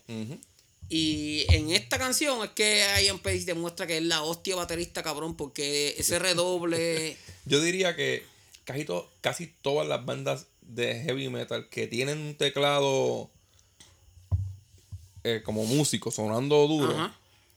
Y 0.90 1.46
en 1.48 1.70
esta 1.70 1.98
canción 1.98 2.44
es 2.44 2.50
que 2.50 2.84
Ian 3.02 3.18
Pace 3.18 3.46
demuestra 3.46 3.86
que 3.86 3.96
es 3.96 4.02
la 4.02 4.22
hostia 4.22 4.56
baterista 4.56 5.02
cabrón, 5.02 5.36
porque 5.36 5.94
ese 5.96 6.18
redoble. 6.18 7.16
Yo 7.46 7.62
diría 7.62 7.96
que 7.96 8.22
casi, 8.64 8.84
to- 8.84 9.10
casi 9.20 9.46
todas 9.62 9.86
las 9.88 10.04
bandas 10.04 10.46
de 10.62 10.94
heavy 11.02 11.28
metal 11.28 11.68
que 11.68 11.86
tienen 11.86 12.18
un 12.18 12.34
teclado 12.36 13.30
eh, 15.22 15.42
como 15.44 15.64
músico 15.64 16.10
sonando 16.10 16.66
duro 16.66 16.92
Ajá. 16.92 17.14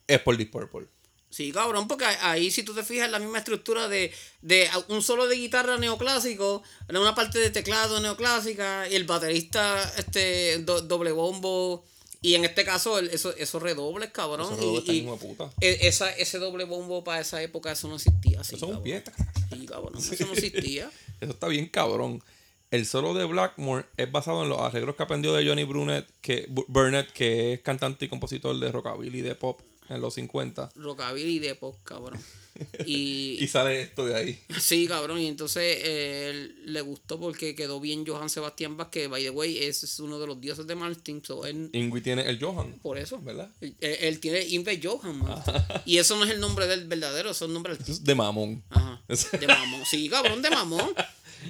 es 0.07 0.19
por 0.21 0.37
Deep 0.37 0.51
Purple. 0.51 0.87
Sí, 1.29 1.51
cabrón, 1.51 1.87
porque 1.89 2.05
ahí 2.05 2.49
si 2.49 2.63
tú 2.63 2.73
te 2.73 2.83
fijas 2.83 3.11
la 3.11 3.19
misma 3.19 3.39
estructura 3.39 3.89
de, 3.89 4.13
de 4.41 4.69
un 4.87 5.03
solo 5.03 5.27
de 5.27 5.35
guitarra 5.35 5.77
neoclásico, 5.77 6.63
una 6.89 7.13
parte 7.13 7.37
de 7.39 7.49
teclado 7.49 7.99
neoclásica, 7.99 8.87
y 8.89 8.95
el 8.95 9.03
baterista 9.03 9.83
este 9.97 10.59
do- 10.59 10.81
doble 10.81 11.11
bombo, 11.11 11.83
y 12.21 12.35
en 12.35 12.45
este 12.45 12.63
caso 12.65 12.99
el- 12.99 13.09
eso, 13.09 13.35
esos 13.35 13.61
redobles, 13.61 14.09
cabrón. 14.11 14.47
Esos 14.47 14.59
redobles 14.59 14.87
y, 14.87 14.91
y 14.91 14.95
hijo 15.01 15.11
de 15.13 15.17
puta. 15.27 15.49
e- 15.61 15.79
esa, 15.87 16.09
ese 16.11 16.39
doble 16.39 16.63
bombo 16.65 17.03
para 17.03 17.21
esa 17.21 17.41
época, 17.41 17.71
eso 17.71 17.87
no 17.87 17.95
existía. 17.95 18.41
Eso 18.41 18.55
es 18.55 18.61
un 18.61 18.69
cabrón. 18.69 18.83
pie. 18.83 19.03
Sí, 19.51 19.65
cabrón, 19.65 19.93
eso 19.97 20.25
no 20.25 20.33
existía. 20.33 20.89
Eso 21.21 21.31
está 21.31 21.47
bien 21.47 21.67
cabrón. 21.67 22.21
El 22.69 22.85
solo 22.85 23.13
de 23.15 23.23
Blackmore 23.25 23.85
es 23.97 24.11
basado 24.11 24.43
en 24.43 24.49
los 24.49 24.59
arreglos 24.59 24.95
que 24.95 25.01
aprendió 25.03 25.33
de 25.33 25.47
Johnny 25.47 25.63
Burnett, 25.63 26.05
que, 26.21 26.47
Bu- 26.49 26.65
Burnett, 26.67 27.11
que 27.11 27.53
es 27.53 27.61
cantante 27.61 28.05
y 28.05 28.07
compositor 28.09 28.59
de 28.59 28.71
rockabilly 28.71 29.19
y 29.19 29.21
de 29.21 29.33
pop 29.35 29.59
en 29.89 30.01
los 30.01 30.13
50. 30.15 30.71
Rockabilly 30.75 31.39
de 31.39 31.55
pop, 31.55 31.77
cabrón. 31.83 32.19
Y, 32.87 33.37
Y 33.39 33.47
sale 33.47 33.81
esto 33.81 34.03
de 34.05 34.15
ahí. 34.15 34.39
Sí, 34.59 34.87
cabrón, 34.87 35.19
y 35.19 35.27
entonces 35.27 35.77
eh, 35.83 36.29
él 36.29 36.73
le 36.73 36.81
gustó 36.81 37.19
porque 37.19 37.55
quedó 37.55 37.79
bien 37.79 38.03
Johann 38.05 38.29
Sebastián 38.29 38.77
Vázquez, 38.77 39.09
by 39.09 39.21
the 39.23 39.29
way, 39.29 39.57
ese 39.59 39.85
es 39.85 39.99
uno 39.99 40.19
de 40.19 40.25
los 40.25 40.41
dioses 40.41 40.65
de 40.65 40.73
Martin, 40.73 41.23
so 41.23 41.45
él, 41.45 41.69
Ingui 41.73 42.01
tiene 42.01 42.23
el 42.27 42.43
Johan, 42.43 42.79
por 42.81 42.97
eso, 42.97 43.21
¿verdad? 43.21 43.49
él, 43.61 43.75
él 43.79 44.19
tiene 44.19 44.43
Inve 44.47 44.79
Johann, 44.81 45.19
man. 45.19 45.43
y 45.85 45.99
eso 45.99 46.17
no 46.17 46.25
es 46.25 46.31
el 46.31 46.39
nombre 46.39 46.65
del 46.65 46.87
verdadero, 46.87 47.29
eso 47.29 47.45
es 47.45 47.49
el 47.49 47.53
nombre 47.53 47.73
es 47.73 48.03
de 48.03 48.15
mamón. 48.15 48.63
Ajá, 48.69 49.03
de 49.39 49.47
mamón, 49.47 49.85
sí, 49.85 50.09
cabrón, 50.09 50.41
de 50.41 50.49
mamón. 50.49 50.95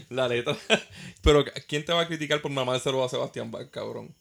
La 0.10 0.28
letra. 0.28 0.58
Pero 1.22 1.46
¿quién 1.68 1.86
te 1.86 1.94
va 1.94 2.02
a 2.02 2.08
criticar 2.08 2.42
por 2.42 2.52
mamárselo 2.52 3.04
a 3.04 3.10
Sebastián 3.10 3.50
Bach, 3.52 3.70
cabrón? 3.70 4.14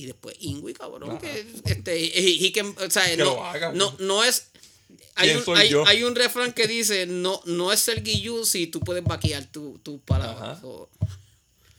Y 0.00 0.06
después 0.06 0.34
Ingui, 0.40 0.72
cabrón, 0.72 1.18
que 1.18 1.46
este, 1.66 2.00
y 2.00 2.50
que, 2.52 2.62
o 2.62 2.90
sea, 2.90 3.04
Que 3.04 3.18
no, 3.18 3.44
haga, 3.44 3.72
no, 3.72 3.94
no 3.98 4.24
es... 4.24 4.46
Hay 5.14 5.28
¿Quién 5.28 5.42
un, 5.76 5.86
hay, 5.86 6.04
un 6.04 6.16
refrán 6.16 6.54
que 6.54 6.66
dice, 6.66 7.04
no, 7.04 7.42
no 7.44 7.70
es 7.70 7.80
ser 7.80 8.02
guillú 8.02 8.46
si 8.46 8.66
tú 8.66 8.80
puedes 8.80 9.04
vaquear 9.04 9.44
tu, 9.44 9.78
tu 9.82 10.00
palabra. 10.00 10.52
Ajá. 10.52 10.60
So, 10.62 10.88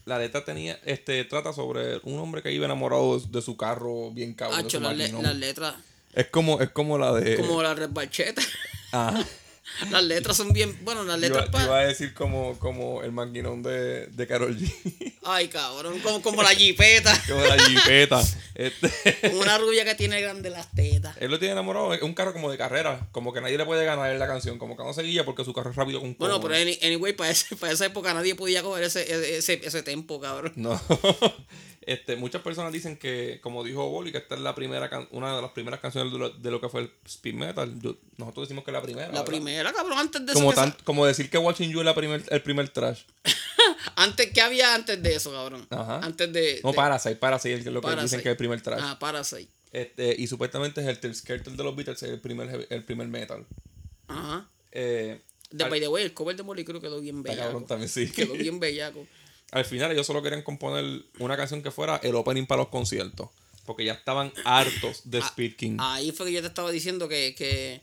La 0.06 0.20
letra 0.20 0.46
tenía, 0.46 0.80
este, 0.86 1.26
trata 1.26 1.52
sobre 1.52 1.98
un 2.04 2.20
hombre 2.20 2.44
que 2.44 2.54
iba 2.54 2.66
enamorado 2.66 3.20
de, 3.20 3.28
de 3.28 3.42
su 3.42 3.58
carro 3.58 4.12
bien 4.12 4.36
cabrón. 4.36 4.68
las 4.72 5.12
las 5.12 5.36
letras, 5.36 5.76
Es 6.14 6.28
como, 6.28 6.62
es 6.62 6.70
como 6.70 7.00
la 7.00 7.14
de. 7.14 7.38
como 7.38 7.64
la 7.64 7.74
resbalcheta. 7.74 8.44
Ajá. 8.92 9.26
Las 9.92 10.04
letras 10.04 10.36
son 10.38 10.52
bien. 10.54 10.78
Bueno, 10.84 11.04
las 11.04 11.20
letras 11.20 11.50
pa- 11.50 11.60
yo 11.60 11.66
iba 11.68 11.80
a 11.80 11.86
decir 11.86 12.14
como, 12.14 12.58
como 12.60 13.04
el 13.04 13.12
maquinón 13.12 13.64
de, 13.64 14.08
de 14.08 14.28
Carol 14.28 14.58
G. 14.58 15.14
Ay, 15.24 15.48
cabrón. 15.48 16.00
Como, 16.00 16.22
como 16.22 16.44
la 16.44 16.50
jipeta. 16.50 17.14
como 17.28 17.44
la 17.46 17.58
jipeta. 17.58 18.22
Este, 18.56 18.92
una 19.34 19.58
rubia 19.60 19.86
que 19.86 19.96
tiene 19.96 20.20
grande 20.20 20.50
las 20.50 20.70
tetas. 20.72 21.16
él 21.20 21.32
lo 21.32 21.40
tiene 21.40 21.54
enamorado. 21.54 21.94
Es 21.94 22.02
un 22.02 22.14
carro 22.14 22.34
como 22.34 22.52
de 22.52 22.58
carrera. 22.58 23.08
Como 23.12 23.32
que 23.34 23.40
nadie 23.42 23.58
le 23.58 23.66
puede 23.66 23.86
ganar 23.86 24.12
en 24.12 24.20
la 24.20 24.28
canción. 24.28 24.58
Como 24.58 24.76
que 24.76 24.84
no 24.84 24.94
se 24.94 25.04
guía 25.04 25.24
porque 25.26 25.46
su 25.46 25.54
carro 25.54 25.70
es 25.70 25.76
rápido 25.76 26.00
con 26.02 26.16
Bueno, 26.18 26.42
pero 26.42 26.56
any- 26.56 26.80
anyway, 26.84 27.14
para, 27.14 27.30
ese, 27.30 27.56
para 27.56 27.72
esa 27.72 27.86
época 27.86 28.14
nadie 28.14 28.36
podía 28.36 28.64
coger 28.64 28.84
ese, 28.84 29.38
ese, 29.38 29.62
ese 29.64 29.84
tempo, 29.84 30.20
cabrón. 30.20 30.54
No. 30.56 30.80
Este, 31.82 32.16
muchas 32.16 32.42
personas 32.42 32.72
dicen 32.72 32.98
que, 32.98 33.40
como 33.42 33.64
dijo 33.64 33.90
Boli, 33.90 34.12
que 34.12 34.20
esta 34.20 34.36
es 34.36 34.42
la 34.42 34.54
primera 34.56 34.90
can- 34.90 35.08
una 35.12 35.36
de 35.36 35.42
las 35.42 35.52
primeras 35.52 35.80
canciones 35.80 36.12
de 36.14 36.20
lo, 36.20 36.30
de 36.30 36.52
lo 36.52 36.62
que 36.62 36.70
fue 36.70 36.82
el 36.82 36.92
speed 37.06 37.34
metal. 37.34 37.74
Yo- 37.82 37.98
nosotros 38.18 38.48
decimos 38.48 38.64
que 38.64 38.72
es 38.72 38.74
la 38.74 38.82
primera. 38.82 39.08
La 39.08 39.12
¿verdad? 39.14 39.26
primera, 39.26 39.74
cabrón, 39.74 39.98
antes 39.98 40.26
de 40.26 40.34
Como, 40.34 40.52
eso. 40.52 40.62
que 40.64 40.70
tan, 40.72 40.78
como 40.84 41.06
decir 41.06 41.30
que 41.30 41.38
Watching 41.38 41.72
You 41.72 41.80
es 41.80 41.86
la 41.86 41.96
primer, 41.96 42.24
el 42.30 42.42
primer 42.44 42.70
trash. 42.70 43.02
Antes, 43.96 44.32
¿qué 44.32 44.42
había 44.42 44.74
antes 44.76 45.02
de 45.02 45.16
eso, 45.16 45.32
cabrón? 45.32 45.66
Ajá. 45.70 46.00
Antes 46.04 46.32
de. 46.32 46.60
No, 46.64 46.72
de- 46.72 46.76
Parasite, 46.76 47.16
Parasite 47.16 47.56
es 47.56 47.66
lo 47.66 47.82
que 47.82 47.86
Parasite. 47.88 48.04
dicen 48.04 48.22
que 48.22 48.30
es 48.30 48.34
el 48.34 48.38
primer 48.38 48.62
trash. 48.62 48.80
Ah, 48.84 48.98
Parasite. 49.00 49.48
Este, 49.72 50.16
y 50.18 50.28
supuestamente 50.28 50.82
es 50.82 50.88
el 50.88 51.00
Till 51.00 51.14
Skelter 51.16 51.54
de 51.54 51.64
los 51.64 51.76
Beatles, 51.76 52.02
el 52.04 52.20
primer, 52.20 52.68
el 52.70 52.84
primer 52.84 53.08
metal. 53.08 53.46
Ajá. 54.08 54.48
Eh, 54.72 55.22
De, 55.50 55.64
al- 55.64 55.70
by 55.70 55.80
the 55.80 55.88
way, 55.88 56.04
el 56.04 56.14
cover 56.14 56.36
de 56.36 56.44
Molly 56.44 56.64
creo 56.64 56.80
quedó 56.82 57.00
bien 57.02 57.18
está 57.20 57.36
cabrón 57.36 57.54
bellaco. 57.64 57.68
también, 57.68 57.90
sí. 57.90 58.10
Quedó 58.12 58.34
bien 58.34 58.60
bellaco. 58.60 59.06
Al 59.52 59.66
final 59.66 59.92
ellos 59.92 60.08
solo 60.08 60.22
querían 60.24 60.42
componer 60.44 61.04
una 61.20 61.36
canción 61.38 61.62
que 61.62 61.72
fuera 61.72 61.98
el 62.04 62.16
opening 62.16 62.46
para 62.46 62.62
los 62.62 62.70
conciertos. 62.70 63.30
Porque 63.66 63.86
ya 63.86 63.94
estaban 63.94 64.34
hartos 64.46 65.02
de 65.06 65.20
Ah, 65.20 65.26
Speed 65.28 65.56
King. 65.56 65.78
Ahí 65.80 66.12
fue 66.12 66.26
que 66.28 66.32
yo 66.34 66.42
te 66.42 66.48
estaba 66.48 66.72
diciendo 66.72 67.08
que, 67.08 67.36
que 67.36 67.82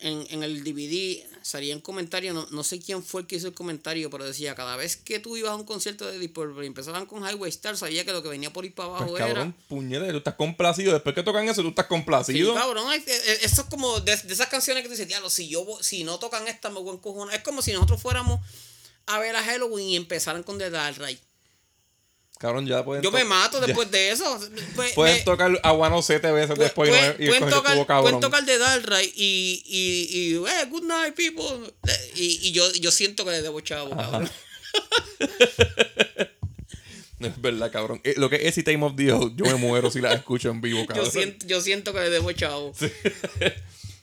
en, 0.00 0.24
en 0.30 0.42
el 0.44 0.62
DVD 0.62 1.24
salía 1.42 1.74
un 1.74 1.80
comentario, 1.80 2.32
no, 2.32 2.46
no 2.50 2.62
sé 2.62 2.78
quién 2.78 3.02
fue 3.02 3.22
el 3.22 3.26
que 3.26 3.36
hizo 3.36 3.48
el 3.48 3.54
comentario, 3.54 4.10
pero 4.10 4.24
decía, 4.24 4.54
cada 4.54 4.76
vez 4.76 4.96
que 4.96 5.18
tú 5.18 5.36
ibas 5.36 5.50
a 5.52 5.56
un 5.56 5.64
concierto 5.64 6.06
de 6.06 6.18
Deep 6.18 6.32
Purple 6.34 6.62
y 6.64 6.66
empezaban 6.68 7.06
con 7.06 7.24
Highway 7.28 7.48
Star, 7.50 7.76
sabía 7.76 8.04
que 8.04 8.12
lo 8.12 8.22
que 8.22 8.28
venía 8.28 8.52
por 8.52 8.64
ir 8.64 8.74
para 8.74 8.90
abajo 8.90 9.06
Pues, 9.06 9.20
era... 9.22 9.28
cabrón, 9.34 9.54
puñete, 9.68 10.10
tú 10.12 10.18
estás 10.18 10.34
complacido. 10.34 10.92
Después 10.92 11.14
que 11.16 11.22
tocan 11.24 11.48
eso, 11.48 11.62
tú 11.62 11.68
estás 11.70 11.86
Sí, 11.86 11.88
complacido. 11.88 12.54
cabrón, 12.54 12.92
es- 12.92 13.08
es- 13.08 13.42
eso 13.44 13.62
es 13.62 13.68
como 13.68 13.98
de, 14.00 14.14
de 14.16 14.32
esas 14.34 14.46
canciones 14.48 14.82
que 14.82 14.88
tú 14.88 14.92
dices, 14.92 15.08
diablo, 15.08 15.30
si 15.30 15.48
yo 15.48 15.66
si 15.80 16.04
no 16.04 16.18
tocan 16.20 16.46
esta 16.46 16.68
me 16.70 16.78
voy 16.80 16.90
a 16.90 16.94
encojonar". 16.94 17.34
Es 17.34 17.42
como 17.42 17.60
si 17.62 17.72
nosotros 17.72 18.00
fuéramos 18.00 18.40
a 19.08 19.18
ver 19.18 19.34
a 19.36 19.42
Halloween 19.42 19.88
y 19.88 19.96
empezaran 19.96 20.42
con 20.42 20.58
The 20.58 20.70
Dark 20.70 20.98
Ride. 20.98 21.18
cabrón, 22.38 22.66
ya 22.66 22.84
pueden 22.84 23.02
Yo 23.02 23.10
me 23.10 23.22
to- 23.22 23.26
mato 23.26 23.60
ya 23.60 23.66
después 23.66 23.90
de 23.90 24.10
eso. 24.12 24.38
Me- 24.76 24.90
Pueden 24.90 25.16
me- 25.16 25.22
tocar 25.24 25.60
Aguano 25.64 26.00
siete 26.02 26.30
veces 26.30 26.56
pu- 26.56 26.60
después 26.60 26.88
y, 26.90 26.92
no, 26.92 27.24
y 27.24 27.26
pueden 27.28 27.50
tocar, 27.50 27.72
estuvo 27.72 27.86
cabrón. 27.86 28.02
pueden 28.04 28.20
tocar 28.20 28.44
The 28.46 28.58
Dark 28.58 28.84
Ride 28.86 29.12
y, 29.16 29.62
y, 29.66 30.18
y 30.18 30.34
eh, 30.36 30.64
good 30.70 30.84
night, 30.84 31.14
people. 31.14 31.72
Y, 32.14 32.48
y 32.48 32.52
yo, 32.52 32.70
yo 32.74 32.90
siento 32.92 33.24
que 33.24 33.32
le 33.32 33.42
debo 33.42 33.60
chavo, 33.60 33.90
cabrón. 33.96 34.30
Es 37.20 37.40
verdad, 37.40 37.72
cabrón. 37.72 38.00
Eh, 38.04 38.14
Lo 38.16 38.30
que 38.30 38.46
es 38.46 38.54
Time 38.54 38.84
of 38.86 38.94
the 38.94 39.10
Oath, 39.12 39.32
yo 39.34 39.44
me 39.46 39.56
muero 39.56 39.90
si 39.90 40.00
la 40.00 40.12
escucho 40.12 40.50
en 40.50 40.60
vivo, 40.60 40.78
Yo 40.82 40.86
cabrón. 40.86 41.10
siento, 41.10 41.46
yo 41.48 41.60
siento 41.60 41.92
que 41.92 41.98
le 42.00 42.10
debo 42.10 42.30
chavo. 42.32 42.72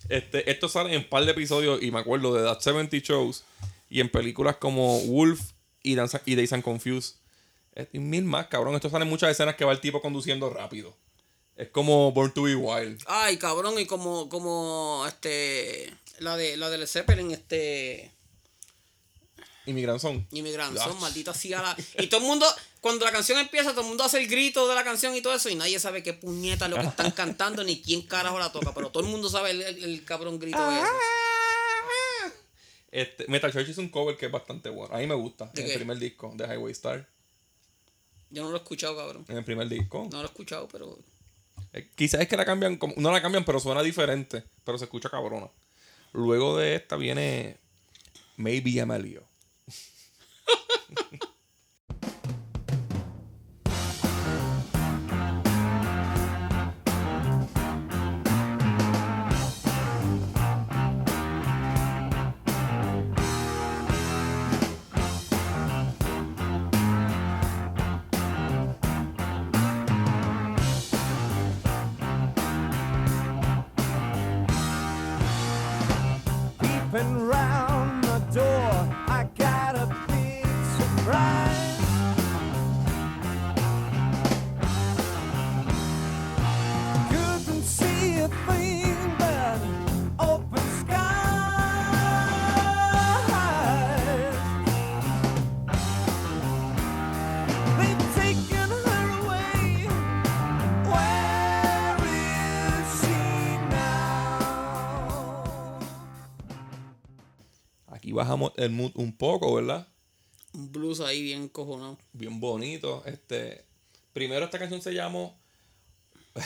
Este, 0.09 0.51
esto 0.51 0.67
sale 0.67 0.93
en 0.93 1.07
par 1.07 1.23
de 1.23 1.31
episodios 1.31 1.81
y 1.81 1.91
me 1.91 1.99
acuerdo 1.99 2.33
de 2.33 2.43
That 2.43 2.59
70 2.59 2.97
Shows 2.97 3.43
y 3.89 4.00
en 4.02 4.10
películas 4.10 4.58
como 4.58 5.00
Wolf 5.02 5.41
y, 5.84 5.95
Dance, 5.95 6.19
y 6.26 6.36
Days 6.36 6.54
and 6.54 6.63
Confused. 6.63 7.15
Y 7.91 8.00
mil 8.00 8.24
más, 8.24 8.48
cabrón. 8.48 8.74
Esto 8.76 8.89
sale 8.89 9.04
en 9.04 9.10
muchas 9.10 9.30
escenas 9.32 9.56
que 9.56 9.65
va 9.65 9.71
el 9.74 9.82
tipo 9.82 10.02
conduciendo 10.02 10.50
rápido. 10.50 10.95
Es 11.58 11.69
como 11.69 12.12
Born 12.12 12.34
to 12.34 12.43
be 12.43 12.56
Wild. 12.56 13.02
Ay, 13.08 13.38
cabrón, 13.38 13.80
y 13.80 13.86
como, 13.86 14.28
como 14.30 15.04
este 15.08 15.93
la 16.19 16.36
de 16.38 16.58
la 16.58 16.69
del 16.69 16.88
Zeppelin, 16.88 17.32
este 17.32 18.12
Inmigranzón. 19.65 20.28
Inmigranzón, 20.32 21.00
maldita 21.02 21.34
sea 21.34 21.62
la. 21.62 21.76
Y 21.98 22.08
todo 22.08 22.21
el 22.21 22.28
mundo, 22.28 22.45
cuando 22.82 23.04
la 23.04 23.12
canción 23.12 23.39
empieza, 23.39 23.71
todo 23.71 23.82
el 23.82 23.88
mundo 23.88 24.04
hace 24.04 24.19
el 24.19 24.28
grito 24.28 24.67
de 24.67 24.76
la 24.76 24.84
canción 24.84 25.15
y 25.15 25.21
todo 25.21 25.34
eso, 25.34 25.50
y 25.50 25.56
nadie 25.56 25.80
sabe 25.80 26.04
qué 26.04 26.13
puñeta 26.13 26.65
es 26.65 26.71
lo 26.71 26.78
que 26.78 26.86
están 26.88 27.12
cantando 27.12 27.63
ni 27.63 27.82
quién 27.82 28.04
carajo 28.04 28.38
la 28.38 28.52
toca, 28.52 28.74
pero 28.76 28.89
todo 28.91 29.04
el 29.04 29.10
mundo 29.10 29.28
sabe 29.30 29.52
el, 29.52 29.62
el- 29.63 29.84
el 29.84 30.06
cabrón 30.06 30.38
grito 30.39 30.58
ese. 30.71 30.86
Este, 32.95 33.27
Metal 33.27 33.51
Church 33.51 33.67
es 33.67 33.77
un 33.77 33.89
cover 33.89 34.15
que 34.15 34.27
es 34.27 34.31
bastante 34.31 34.69
bueno. 34.69 34.95
A 34.95 34.99
mí 34.99 35.05
me 35.05 35.15
gusta. 35.15 35.51
¿De 35.53 35.62
en 35.62 35.67
qué? 35.67 35.73
el 35.73 35.79
primer 35.79 35.97
disco 35.99 36.31
de 36.34 36.45
Highway 36.45 36.71
Star. 36.71 37.05
Yo 38.29 38.41
no 38.41 38.51
lo 38.51 38.55
he 38.55 38.60
escuchado, 38.60 38.95
cabrón. 38.95 39.25
En 39.27 39.36
el 39.36 39.43
primer 39.43 39.67
disco. 39.67 40.08
No 40.10 40.19
lo 40.19 40.23
he 40.23 40.27
escuchado, 40.27 40.69
pero. 40.69 40.97
Eh, 41.73 41.89
Quizás 41.93 42.21
es 42.21 42.29
que 42.29 42.38
la 42.38 42.45
cambian, 42.45 42.77
como, 42.77 42.93
no 42.95 43.12
la 43.12 43.21
cambian, 43.21 43.43
pero 43.43 43.60
suena 43.60 43.84
diferente. 43.84 44.45
Pero 44.63 44.77
se 44.77 44.86
escucha 44.86 45.10
cabrona. 45.10 45.49
Luego 46.13 46.55
de 46.58 46.75
esta 46.75 46.95
viene 46.95 47.58
Maybe 48.38 48.79
Amelio. 48.79 49.23
bajamos 108.36 108.54
el 108.58 108.69
mood 108.71 108.91
un 108.95 109.15
poco, 109.15 109.54
¿verdad? 109.54 109.88
Un 110.54 110.71
blues 110.71 111.00
ahí 111.02 111.21
bien 111.21 111.48
cojonado. 111.50 111.98
Bien 112.13 112.39
bonito. 112.39 113.04
Este, 113.06 113.63
primero 114.13 114.45
esta 114.45 114.60
canción 114.60 114.82
se 114.82 114.93
llamó... 114.93 115.38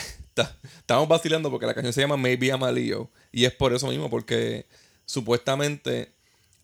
Estamos 0.79 1.07
vacilando 1.07 1.49
porque 1.51 1.65
la 1.65 1.73
canción 1.73 1.93
se 1.93 2.01
llama 2.01 2.15
Maybe 2.17 2.47
I'm 2.47 2.63
a 2.63 2.71
Leo. 2.71 3.09
Y 3.31 3.45
es 3.45 3.53
por 3.53 3.73
eso 3.73 3.87
mismo, 3.87 4.09
porque 4.09 4.65
supuestamente 5.05 6.11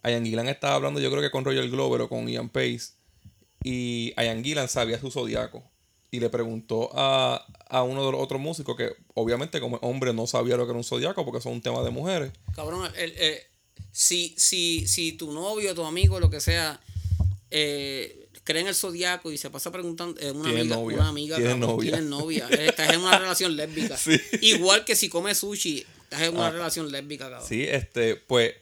Ian 0.04 0.24
Gillan 0.26 0.48
estaba 0.48 0.76
hablando, 0.76 1.00
yo 1.00 1.10
creo 1.12 1.22
que 1.22 1.32
con 1.32 1.44
Roger 1.44 1.70
Glover 1.70 2.02
o 2.02 2.10
con 2.10 2.28
Ian 2.28 2.50
Pace. 2.50 2.94
Y 3.64 4.14
Ian 4.18 4.44
Gillan 4.44 4.70
sabía 4.70 5.00
su 5.00 5.12
zodiaco. 5.12 5.64
Y 6.12 6.20
le 6.20 6.30
preguntó 6.30 6.90
a, 6.94 7.46
a 7.68 7.84
uno 7.84 8.06
de 8.06 8.12
los 8.14 8.22
otros 8.22 8.40
músicos 8.40 8.78
que, 8.78 8.92
obviamente, 9.16 9.60
como 9.60 9.78
hombre, 9.78 10.14
no 10.14 10.26
sabía 10.28 10.56
lo 10.56 10.66
que 10.66 10.70
era 10.72 10.78
un 10.78 10.84
zodiaco 10.84 11.26
porque 11.26 11.42
son 11.42 11.54
un 11.54 11.62
tema 11.62 11.82
de 11.82 11.90
mujeres. 11.90 12.32
Cabrón, 12.56 12.90
el, 12.96 13.12
el- 13.18 13.38
si, 13.92 14.34
si, 14.38 14.88
si 14.88 15.14
tu 15.14 15.32
novio, 15.32 15.74
tu 15.76 15.84
amigo, 15.86 16.20
lo 16.20 16.30
que 16.30 16.40
sea, 16.42 16.80
eh, 17.52 18.28
cree 18.44 18.62
en 18.62 18.68
el 18.68 18.76
zodiaco 18.76 19.32
y 19.32 19.38
se 19.38 19.50
pasa 19.50 19.72
preguntando, 19.72 20.20
eh, 20.22 20.32
una 20.32 20.44
Tiene 20.46 20.62
amiga, 20.62 20.76
novia. 20.76 20.98
una 20.98 21.08
amiga, 21.10 21.36
Tiene 21.38 21.52
cabrón, 21.52 21.70
novia. 21.70 21.92
tienes 21.92 22.10
novia, 22.10 22.48
estás 22.50 22.94
en 22.94 23.00
una 23.02 23.18
relación 23.18 23.56
lésbica. 23.56 23.98
Sí. 23.98 24.20
Igual 24.42 24.86
que 24.86 24.96
si 24.96 25.10
comes 25.10 25.38
sushi, 25.40 25.86
estás 26.04 26.22
en 26.22 26.36
una 26.36 26.48
Ah. 26.48 26.52
relación 26.52 26.92
lésbica, 26.92 27.26
cabrón. 27.30 27.48
Sí, 27.48 27.64
este, 27.64 28.16
pues 28.16 28.54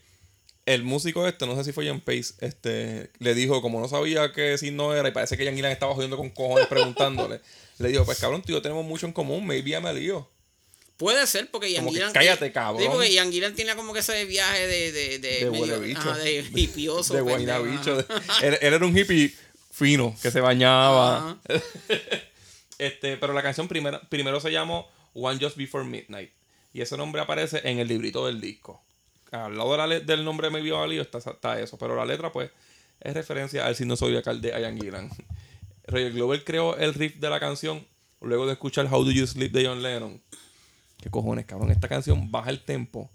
el 0.65 0.83
músico 0.83 1.27
este, 1.27 1.45
no 1.45 1.55
sé 1.57 1.65
si 1.65 1.71
fue 1.73 1.85
Ian 1.85 1.99
Pace, 1.99 2.35
este, 2.39 3.09
le 3.19 3.33
dijo, 3.35 3.61
como 3.61 3.81
no 3.81 3.89
sabía 3.89 4.31
qué 4.31 4.57
signo 4.57 4.93
era, 4.95 5.09
y 5.09 5.11
parece 5.11 5.35
que 5.35 5.43
Ian 5.43 5.55
Gillan 5.55 5.71
estaba 5.73 5.93
jodiendo 5.93 6.15
con 6.15 6.29
cojones 6.29 6.67
preguntándole, 6.67 7.41
le 7.79 7.89
dijo, 7.89 8.05
pues 8.05 8.19
cabrón, 8.19 8.41
tío, 8.43 8.61
tenemos 8.61 8.85
mucho 8.85 9.05
en 9.05 9.11
común, 9.11 9.45
maybe 9.45 9.71
I'm 9.71 9.85
a 9.85 9.91
lío. 9.91 10.29
Puede 11.03 11.27
ser 11.27 11.51
porque 11.51 11.69
Ian 11.71 11.85
Gillan- 11.87 12.11
cállate, 12.13 12.51
cabrón. 12.53 12.81
Sí, 12.81 12.87
porque 12.89 13.11
Ian 13.11 13.29
Gillan 13.31 13.53
tenía 13.55 13.75
como 13.75 13.91
que 13.93 13.99
ese 13.99 14.23
viaje 14.25 14.67
de. 14.67 14.91
De, 14.93 15.19
de, 15.19 15.39
De 15.45 15.51
medio- 15.51 15.61
huele 15.75 15.79
bicho. 15.79 15.99
ajá, 15.99 16.17
de 16.17 16.45
hipioso. 16.55 17.13
de 17.13 17.21
Guaynabicho. 17.21 17.97
de- 17.97 18.05
él, 18.41 18.57
él 18.61 18.73
era 18.73 18.85
un 18.85 18.97
hippie 18.97 19.33
fino, 19.71 20.15
que 20.21 20.31
se 20.31 20.39
bañaba. 20.39 21.37
Este, 22.79 23.17
pero 23.17 23.33
la 23.33 23.43
canción 23.43 23.67
primero, 23.67 24.01
primero 24.09 24.39
se 24.39 24.51
llamó 24.51 24.89
One 25.13 25.39
Just 25.39 25.57
Before 25.57 25.85
Midnight. 25.85 26.31
Y 26.73 26.81
ese 26.81 26.97
nombre 26.97 27.21
aparece 27.21 27.61
en 27.69 27.79
el 27.79 27.87
librito 27.87 28.25
del 28.25 28.41
disco. 28.41 28.83
Al 29.31 29.57
lado 29.57 29.71
de 29.71 29.77
la 29.77 29.99
del 29.99 30.25
nombre 30.25 30.47
de 30.47 30.51
Maybe 30.51 30.69
Leo 30.87 31.01
está, 31.01 31.19
está 31.19 31.59
eso. 31.59 31.77
Pero 31.77 31.95
la 31.95 32.05
letra, 32.05 32.31
pues, 32.31 32.49
es 32.99 33.13
referencia 33.13 33.65
al 33.65 33.75
signo 33.75 33.95
zodiacal 33.95 34.41
de 34.41 34.49
Ian 34.49 34.77
Gillan. 34.79 35.09
Roger 35.87 36.11
Glover 36.13 36.43
creó 36.43 36.75
el 36.77 36.93
riff 36.93 37.15
de 37.17 37.29
la 37.29 37.39
canción 37.39 37.85
luego 38.21 38.45
de 38.47 38.53
escuchar 38.53 38.87
How 38.91 39.03
Do 39.05 39.11
You 39.11 39.27
Sleep 39.27 39.51
de 39.51 39.65
John 39.67 39.83
Lennon. 39.83 40.21
¿Qué 41.03 41.09
cojones, 41.09 41.45
cabrón? 41.45 41.69
Esta 41.69 41.89
canción 41.89 42.31
baja 42.31 42.49
el 42.49 42.61
tempo, 42.63 43.11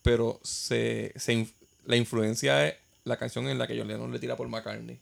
pero 0.00 0.40
se, 0.42 1.12
se 1.16 1.46
la 1.84 1.96
influencia 1.96 2.66
es 2.66 2.76
la 3.04 3.18
canción 3.18 3.46
en 3.50 3.58
la 3.58 3.66
que 3.66 3.76
John 3.78 3.86
Lennon 3.88 4.10
le 4.10 4.18
tira 4.18 4.34
por 4.34 4.48
McCartney. 4.48 4.98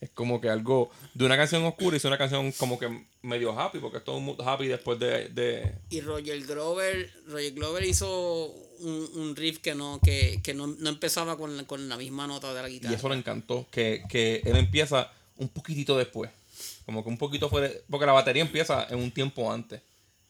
Es 0.00 0.10
como 0.10 0.40
que 0.40 0.48
algo 0.48 0.90
de 1.14 1.24
una 1.24 1.36
canción 1.36 1.62
oscura 1.64 1.96
y 1.96 2.04
una 2.08 2.18
canción 2.18 2.50
como 2.50 2.76
que 2.76 3.06
medio 3.22 3.56
happy, 3.56 3.78
porque 3.78 3.98
es 3.98 4.04
todo 4.04 4.16
un 4.16 4.24
mood 4.24 4.40
happy 4.40 4.66
después 4.66 4.98
de, 4.98 5.28
de- 5.28 5.74
Y 5.90 6.00
Roger 6.00 6.44
Glover, 6.44 7.08
Roger 7.28 7.52
Glover 7.52 7.84
hizo 7.84 8.46
un, 8.80 9.08
un 9.14 9.36
riff 9.36 9.58
que 9.60 9.76
no, 9.76 10.00
que, 10.02 10.40
que 10.42 10.54
no, 10.54 10.66
no 10.66 10.88
empezaba 10.88 11.36
con, 11.38 11.56
la- 11.56 11.64
con 11.68 11.88
la 11.88 11.96
misma 11.96 12.26
nota 12.26 12.52
de 12.52 12.62
la 12.62 12.68
Y 12.68 12.72
guitarra. 12.74 12.96
eso 12.96 13.08
le 13.08 13.14
encantó, 13.14 13.64
que, 13.70 14.02
que 14.08 14.42
él 14.44 14.56
empieza 14.56 15.12
un 15.36 15.48
poquitito 15.50 15.96
después. 15.96 16.32
Como 16.84 17.04
que 17.04 17.08
un 17.10 17.16
poquito 17.18 17.48
fuera. 17.48 17.70
Porque 17.88 18.06
la 18.06 18.12
batería 18.12 18.42
empieza 18.42 18.88
en 18.90 18.98
un 18.98 19.12
tiempo 19.12 19.52
antes. 19.52 19.80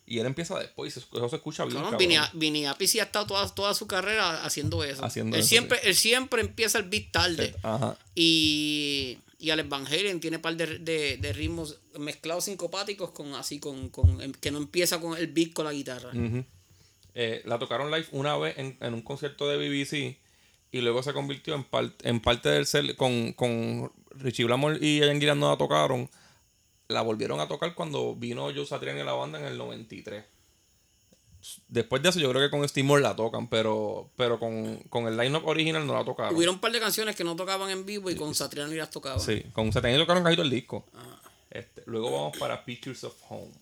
Y 0.09 0.21
él 0.21 0.27
empieza 0.27 0.57
después 0.59 0.95
y 0.95 0.99
eso 1.01 1.29
se 1.29 1.37
escucha 1.37 1.65
bien. 1.65 1.83
Vini, 1.99 2.17
Vini 2.35 2.67
Appice 2.67 2.93
sí 2.93 3.01
ha 3.01 3.05
estado 3.05 3.27
toda, 3.27 3.53
toda 3.53 3.75
su 3.75 3.87
carrera 3.89 4.45
haciendo 4.45 4.85
eso. 4.85 5.05
Haciendo 5.05 5.35
él, 5.37 5.41
eso, 5.41 5.49
siempre, 5.49 5.79
sí. 5.83 5.89
él 5.89 5.95
siempre 5.97 6.41
empieza 6.43 6.79
el 6.79 6.85
beat 6.89 7.11
tarde. 7.11 7.55
Ajá. 7.65 7.99
Y, 8.15 9.19
y 9.41 9.51
Alex 9.51 9.69
Van 9.69 9.87
Halen 9.87 10.21
tiene 10.21 10.37
un 10.37 10.43
par 10.43 10.57
de, 10.57 10.79
de, 10.79 11.17
de 11.17 11.33
ritmos 11.33 11.79
mezclados 11.99 12.45
sincopáticos 12.45 13.11
con 13.11 13.35
así 13.35 13.59
con, 13.59 13.89
con 13.89 14.21
em, 14.23 14.33
que 14.33 14.51
no 14.53 14.59
empieza 14.59 15.01
con 15.01 15.19
el 15.19 15.27
beat 15.27 15.53
con 15.53 15.65
la 15.65 15.73
guitarra. 15.73 16.11
Eh, 17.15 17.43
la 17.45 17.59
tocaron 17.59 17.91
live 17.91 18.07
una 18.13 18.37
vez 18.37 18.57
en, 18.59 18.77
en 18.81 18.95
un 18.95 19.03
concierto 19.03 19.49
de 19.49 19.57
BBC 19.57 20.19
y 20.73 20.81
luego 20.83 21.03
se 21.03 21.13
convirtió 21.15 21.55
en, 21.55 21.65
par- 21.65 21.95
en 22.03 22.21
parte 22.21 22.49
del 22.51 22.67
set 22.67 22.95
con, 22.97 23.33
con 23.33 23.91
Richie 24.11 24.45
Blackmore 24.45 24.79
y 24.81 24.99
Ian 25.01 25.19
Gillan 25.19 25.41
no 25.41 25.51
la 25.51 25.57
tocaron. 25.57 26.09
La 26.89 27.03
volvieron 27.03 27.41
a 27.41 27.49
tocar 27.49 27.75
cuando 27.75 28.15
vino 28.15 28.45
Joe 28.55 28.67
Satriani 28.67 29.01
en 29.01 29.07
la 29.07 29.13
banda 29.13 29.39
en 29.39 29.47
el 29.47 29.59
93. 29.59 30.25
Después 31.69 32.03
de 32.03 32.09
eso, 32.09 32.19
yo 32.19 32.31
creo 32.31 32.43
que 32.43 32.51
con 32.51 32.69
Steamboat 32.69 33.03
la 33.03 33.15
tocan, 33.15 33.49
pero, 33.49 34.11
pero 34.17 34.39
con, 34.39 34.79
con 34.89 35.07
el 35.07 35.17
line-up 35.17 35.47
original 35.47 35.87
no 35.87 35.95
la 35.95 36.05
tocaron. 36.05 36.35
Hubieron 36.35 36.57
un 36.57 36.61
par 36.61 36.73
de 36.73 36.81
canciones 36.81 37.15
que 37.15 37.25
no 37.25 37.37
tocaban 37.37 37.71
en 37.71 37.87
vivo 37.87 38.11
y 38.11 38.17
con 38.17 38.35
Satriani 38.35 38.75
las 38.75 38.91
tocaban. 38.91 39.21
Sí, 39.21 39.45
con 39.53 39.73
Satanás 39.73 39.99
tocaron 39.99 40.25
casi 40.25 40.37
todo 40.37 40.45
el 40.45 40.51
disco. 40.51 40.87
Ah. 40.95 41.21
Este, 41.51 41.83
luego 41.87 42.11
vamos 42.11 42.37
para 42.37 42.65
Pictures 42.65 43.05
of 43.05 43.15
Home. 43.29 43.53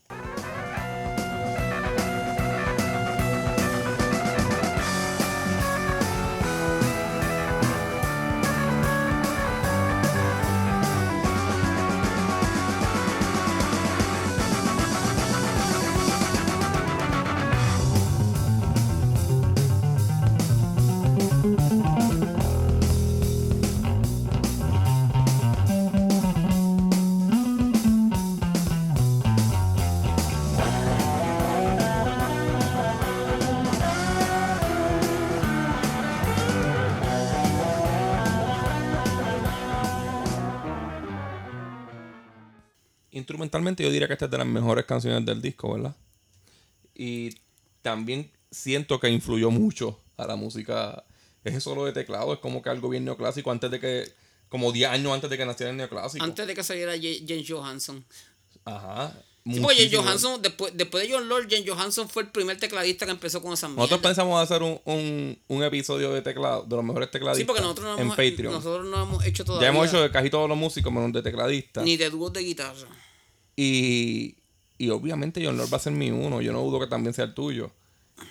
Instrumentalmente 43.55 43.83
yo 43.83 43.91
diría 43.91 44.07
que 44.07 44.13
esta 44.13 44.25
es 44.25 44.31
de 44.31 44.37
las 44.37 44.47
mejores 44.47 44.85
canciones 44.85 45.25
del 45.25 45.41
disco, 45.41 45.73
¿verdad? 45.73 45.95
Y 46.93 47.35
también 47.81 48.29
siento 48.51 48.99
que 48.99 49.09
influyó 49.09 49.49
mucho 49.51 49.99
a 50.17 50.27
la 50.27 50.35
música. 50.35 51.03
Ese 51.43 51.61
solo 51.61 51.85
de 51.85 51.93
teclado 51.93 52.33
es 52.33 52.39
como 52.39 52.61
que 52.61 52.69
algo 52.69 52.89
bien 52.89 53.05
neoclásico 53.05 53.51
antes 53.51 53.71
de 53.71 53.79
que, 53.79 54.11
como 54.49 54.71
10 54.71 54.89
años 54.89 55.13
antes 55.13 55.29
de 55.29 55.37
que 55.37 55.45
naciera 55.45 55.71
el 55.71 55.77
neoclásico. 55.77 56.23
Antes 56.23 56.47
de 56.47 56.53
que 56.53 56.63
saliera 56.63 56.93
James 56.93 57.45
Johansson. 57.47 58.03
Ajá. 58.65 59.13
Sí, 59.45 59.59
muchísimo. 59.59 60.01
Johansson, 60.01 60.41
después, 60.41 60.73
después 60.75 61.07
de 61.07 61.13
John 61.13 61.29
Lord, 61.29 61.47
James 61.47 61.69
Johansson 61.69 62.09
fue 62.09 62.23
el 62.23 62.29
primer 62.29 62.57
tecladista 62.57 63.05
que 63.05 63.11
empezó 63.11 63.41
con 63.43 63.53
esa 63.53 63.67
mierda. 63.67 63.83
Nosotros 63.83 64.01
pensamos 64.01 64.41
hacer 64.41 64.63
un, 64.63 64.81
un, 64.85 65.37
un 65.47 65.63
episodio 65.63 66.11
de 66.11 66.23
teclado, 66.23 66.63
de 66.63 66.75
los 66.75 66.83
mejores 66.83 67.11
tecladistas 67.11 67.37
Sí, 67.37 67.45
porque 67.45 67.61
nosotros 67.61 67.85
no, 67.85 67.93
en 67.93 67.99
hemos, 68.01 68.15
Patreon. 68.15 68.53
nosotros 68.53 68.87
no 68.87 69.03
hemos 69.03 69.23
hecho 69.25 69.45
todavía 69.45 69.67
ya 69.67 69.71
hemos 69.71 69.87
hecho 69.87 70.01
de 70.01 70.09
casi 70.09 70.31
todos 70.31 70.49
los 70.49 70.57
músicos, 70.57 70.91
menos 70.91 71.13
de 71.13 71.21
tecladistas. 71.21 71.83
ni 71.85 71.95
de 71.95 72.09
dúos 72.09 72.33
de 72.33 72.41
guitarra. 72.41 72.87
Y, 73.55 74.37
y 74.77 74.89
obviamente 74.89 75.43
John 75.43 75.57
Lord 75.57 75.71
va 75.71 75.77
a 75.77 75.81
ser 75.81 75.93
mi 75.93 76.11
uno. 76.11 76.41
Yo 76.41 76.51
no 76.53 76.61
dudo 76.61 76.79
que 76.79 76.87
también 76.87 77.13
sea 77.13 77.25
el 77.25 77.33
tuyo. 77.33 77.71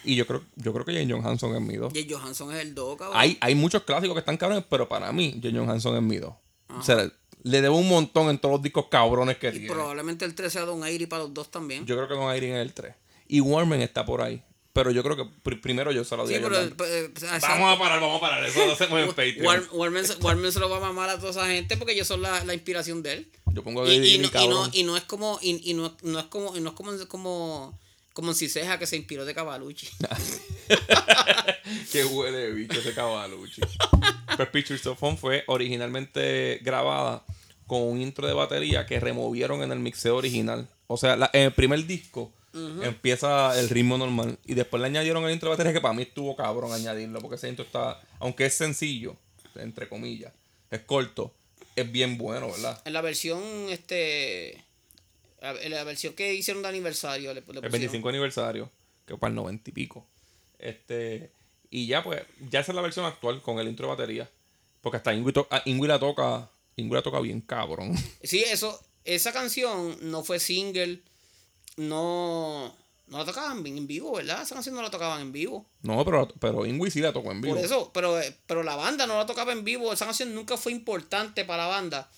Y 0.03 0.17
yo 0.17 0.27
creo, 0.27 0.43
yo 0.57 0.73
creo 0.73 0.85
que 0.85 0.93
James 0.93 1.13
Johansson 1.13 1.55
es 1.55 1.61
mi 1.61 1.77
dos. 1.77 1.93
James 1.93 2.13
Johansson 2.13 2.53
es 2.55 2.61
el 2.63 2.75
do, 2.75 2.97
cabrón. 2.97 3.17
Hay, 3.19 3.37
hay 3.41 3.55
muchos 3.55 3.83
clásicos 3.83 4.15
que 4.15 4.21
están 4.21 4.37
cabrones, 4.37 4.65
pero 4.69 4.89
para 4.89 5.13
mí, 5.13 5.39
James 5.43 5.61
Johansson 5.61 5.97
es 5.97 6.03
mi 6.03 6.17
dos. 6.17 6.35
O 6.69 6.83
sea, 6.83 7.11
le 7.43 7.61
debo 7.61 7.77
un 7.77 7.89
montón 7.89 8.31
en 8.31 8.39
todos 8.39 8.55
los 8.55 8.63
discos 8.63 8.87
cabrones 8.91 9.37
que 9.37 9.49
y 9.49 9.53
tiene. 9.53 9.69
probablemente 9.69 10.25
el 10.25 10.35
3 10.35 10.53
sea 10.53 10.63
Don 10.63 10.83
Airy 10.83 11.07
para 11.07 11.25
los 11.25 11.35
dos 11.35 11.51
también. 11.51 11.85
Yo 11.85 11.95
creo 11.97 12.09
que 12.09 12.15
Don 12.15 12.35
Irene 12.35 12.61
es 12.61 12.67
el 12.67 12.73
3. 12.73 12.95
Y 13.29 13.41
Warman 13.41 13.81
está 13.83 14.05
por 14.05 14.23
ahí. 14.23 14.43
Pero 14.75 14.91
yo 14.91 15.03
creo 15.03 15.17
que 15.17 15.23
pr- 15.23 15.61
primero 15.63 15.93
yo 15.93 16.05
se 16.05 16.17
lo 16.17 16.27
sí, 16.27 16.35
diría 16.35 16.49
a 16.49 16.51
pero... 16.51 16.63
Jordan. 16.69 16.89
eh. 16.91 17.11
Vamos 17.41 17.77
a 17.77 17.79
parar, 17.79 18.01
vamos 18.01 18.19
a 18.19 18.21
parar. 18.21 18.45
Eso 18.45 18.67
lo 18.67 18.73
hacemos 18.73 19.01
en 19.01 19.07
Patreon. 19.09 19.47
War- 19.47 19.69
Warman, 19.73 20.05
se- 20.07 20.17
Warman 20.17 20.53
se 20.53 20.61
lo 20.61 20.69
va 20.69 20.79
a 20.79 20.81
mamar 20.81 21.09
a 21.11 21.19
toda 21.19 21.31
esa 21.31 21.47
gente 21.47 21.77
porque 21.77 21.93
ellos 21.95 22.07
son 22.09 22.21
la, 22.21 22.45
la 22.45 22.53
inspiración 22.55 23.03
de 23.03 23.13
él. 23.15 23.29
Yo 23.53 23.63
pongo 23.63 23.85
a 23.85 23.89
Y, 23.89 23.95
y 23.95 23.99
Diddy, 24.01 24.19
no, 24.19 24.43
y, 24.43 24.49
no, 24.49 24.71
y 24.73 24.83
no 24.83 24.97
es 24.97 25.05
como 25.05 25.39
y, 25.41 25.71
y 25.71 25.75
no, 25.75 25.97
no 26.03 26.19
es 26.19 26.27
como 26.27 26.57
y 26.57 26.61
no 26.61 26.71
es 26.71 26.75
como 26.75 26.93
como 27.09 27.79
como 28.13 28.29
en 28.31 28.35
Ciseja 28.35 28.79
que 28.79 28.87
se 28.87 28.97
inspiró 28.97 29.25
de 29.25 29.35
Cavalucci. 29.35 29.89
Qué 31.93 32.05
huele 32.05 32.37
de 32.39 32.53
bicho 32.53 32.79
ese 32.81 32.95
cabaluchi. 32.95 33.63
pues 34.37 34.49
Pictures 34.49 34.87
of 34.87 34.99
fue 35.21 35.45
originalmente 35.47 36.59
grabada 36.63 37.25
con 37.67 37.83
un 37.83 38.01
intro 38.01 38.27
de 38.27 38.35
batería 38.35 38.87
que 38.87 39.01
removieron 39.01 39.63
en 39.63 39.73
el 39.73 39.79
mixeo 39.79 40.17
original. 40.17 40.69
O 40.87 40.97
sea, 40.97 41.17
la- 41.17 41.31
en 41.33 41.43
el 41.45 41.53
primer 41.53 41.85
disco 41.87 42.33
empieza 42.55 43.59
el 43.59 43.69
ritmo 43.69 43.99
normal. 43.99 44.39
Y 44.47 44.55
después 44.55 44.81
le 44.81 44.87
añadieron 44.87 45.25
el 45.25 45.33
intro 45.33 45.51
de 45.51 45.55
batería 45.55 45.73
que 45.73 45.81
para 45.81 45.95
mí 45.95 46.03
estuvo 46.03 46.37
cabrón 46.37 46.73
añadirlo. 46.73 47.21
Porque 47.21 47.37
ese 47.37 47.49
intro 47.49 47.65
está, 47.65 48.01
aunque 48.21 48.47
es 48.47 48.55
sencillo, 48.55 49.17
entre 49.57 49.89
comillas, 49.89 50.33
es 50.71 50.81
corto, 50.81 51.33
es 51.77 51.91
bien 51.91 52.17
bueno, 52.19 52.51
¿verdad? 52.51 52.81
En 52.85 52.93
la 52.93 53.01
versión 53.01 53.43
este 53.71 54.63
en 55.41 55.71
la 55.73 55.85
versión 55.85 56.15
que 56.15 56.33
hicieron 56.35 56.63
de 56.63 56.71
aniversario 56.71 57.35
le, 57.35 57.41
le 57.41 57.41
El 57.41 57.45
pusieron. 57.45 57.71
25 57.73 58.09
aniversario, 58.09 58.71
que 59.07 59.17
para 59.19 59.29
el 59.31 59.35
90 59.35 59.71
y 59.71 59.73
pico. 59.75 60.07
Este, 60.59 61.31
y 61.71 61.87
ya 61.87 62.03
pues, 62.03 62.23
ya 62.51 62.61
esa 62.61 62.73
es 62.73 62.77
la 62.77 62.81
versión 62.83 63.05
actual 63.05 63.43
con 63.43 63.59
el 63.59 63.69
intro 63.69 63.87
de 63.89 63.95
batería. 63.97 64.31
Porque 64.81 64.97
hasta 64.99 65.13
Ingui, 65.13 65.33
to- 65.33 65.47
ah, 65.51 65.61
Ingui 65.67 65.87
la 65.89 65.99
toca, 65.99 66.49
Ingui 66.77 66.95
la 66.95 67.03
toca 67.03 67.21
bien 67.21 67.41
cabrón. 67.43 67.95
Sí, 68.23 68.43
eso 68.47 68.81
esa 69.05 69.33
canción 69.35 69.99
no 70.01 70.25
fue 70.25 70.39
single, 70.41 71.01
no 71.77 72.75
no 73.07 73.19
la 73.19 73.25
tocaban 73.25 73.65
en 73.67 73.87
vivo, 73.87 74.15
¿verdad? 74.15 74.43
Esa 74.43 74.55
canción 74.55 74.75
no 74.75 74.83
la 74.83 74.91
tocaban 74.91 75.21
en 75.21 75.33
vivo. 75.33 75.67
No, 75.83 76.05
pero, 76.05 76.27
pero 76.41 76.65
Ingui 76.65 76.91
sí 76.91 77.01
la 77.01 77.13
tocó 77.13 77.31
en 77.33 77.43
vivo. 77.43 77.55
Por 77.55 77.65
eso, 77.65 77.91
pero, 77.93 78.19
eh, 78.19 78.37
pero 78.47 78.63
la 78.63 78.77
banda 78.77 79.07
no 79.07 79.19
la 79.19 79.27
tocaba 79.27 79.53
en 79.53 79.63
vivo. 79.63 79.93
Esa 79.93 80.07
canción 80.07 80.35
nunca 80.35 80.57
fue 80.57 80.73
importante 80.73 81.45
para 81.45 81.65
la 81.65 81.69
banda. 81.69 82.11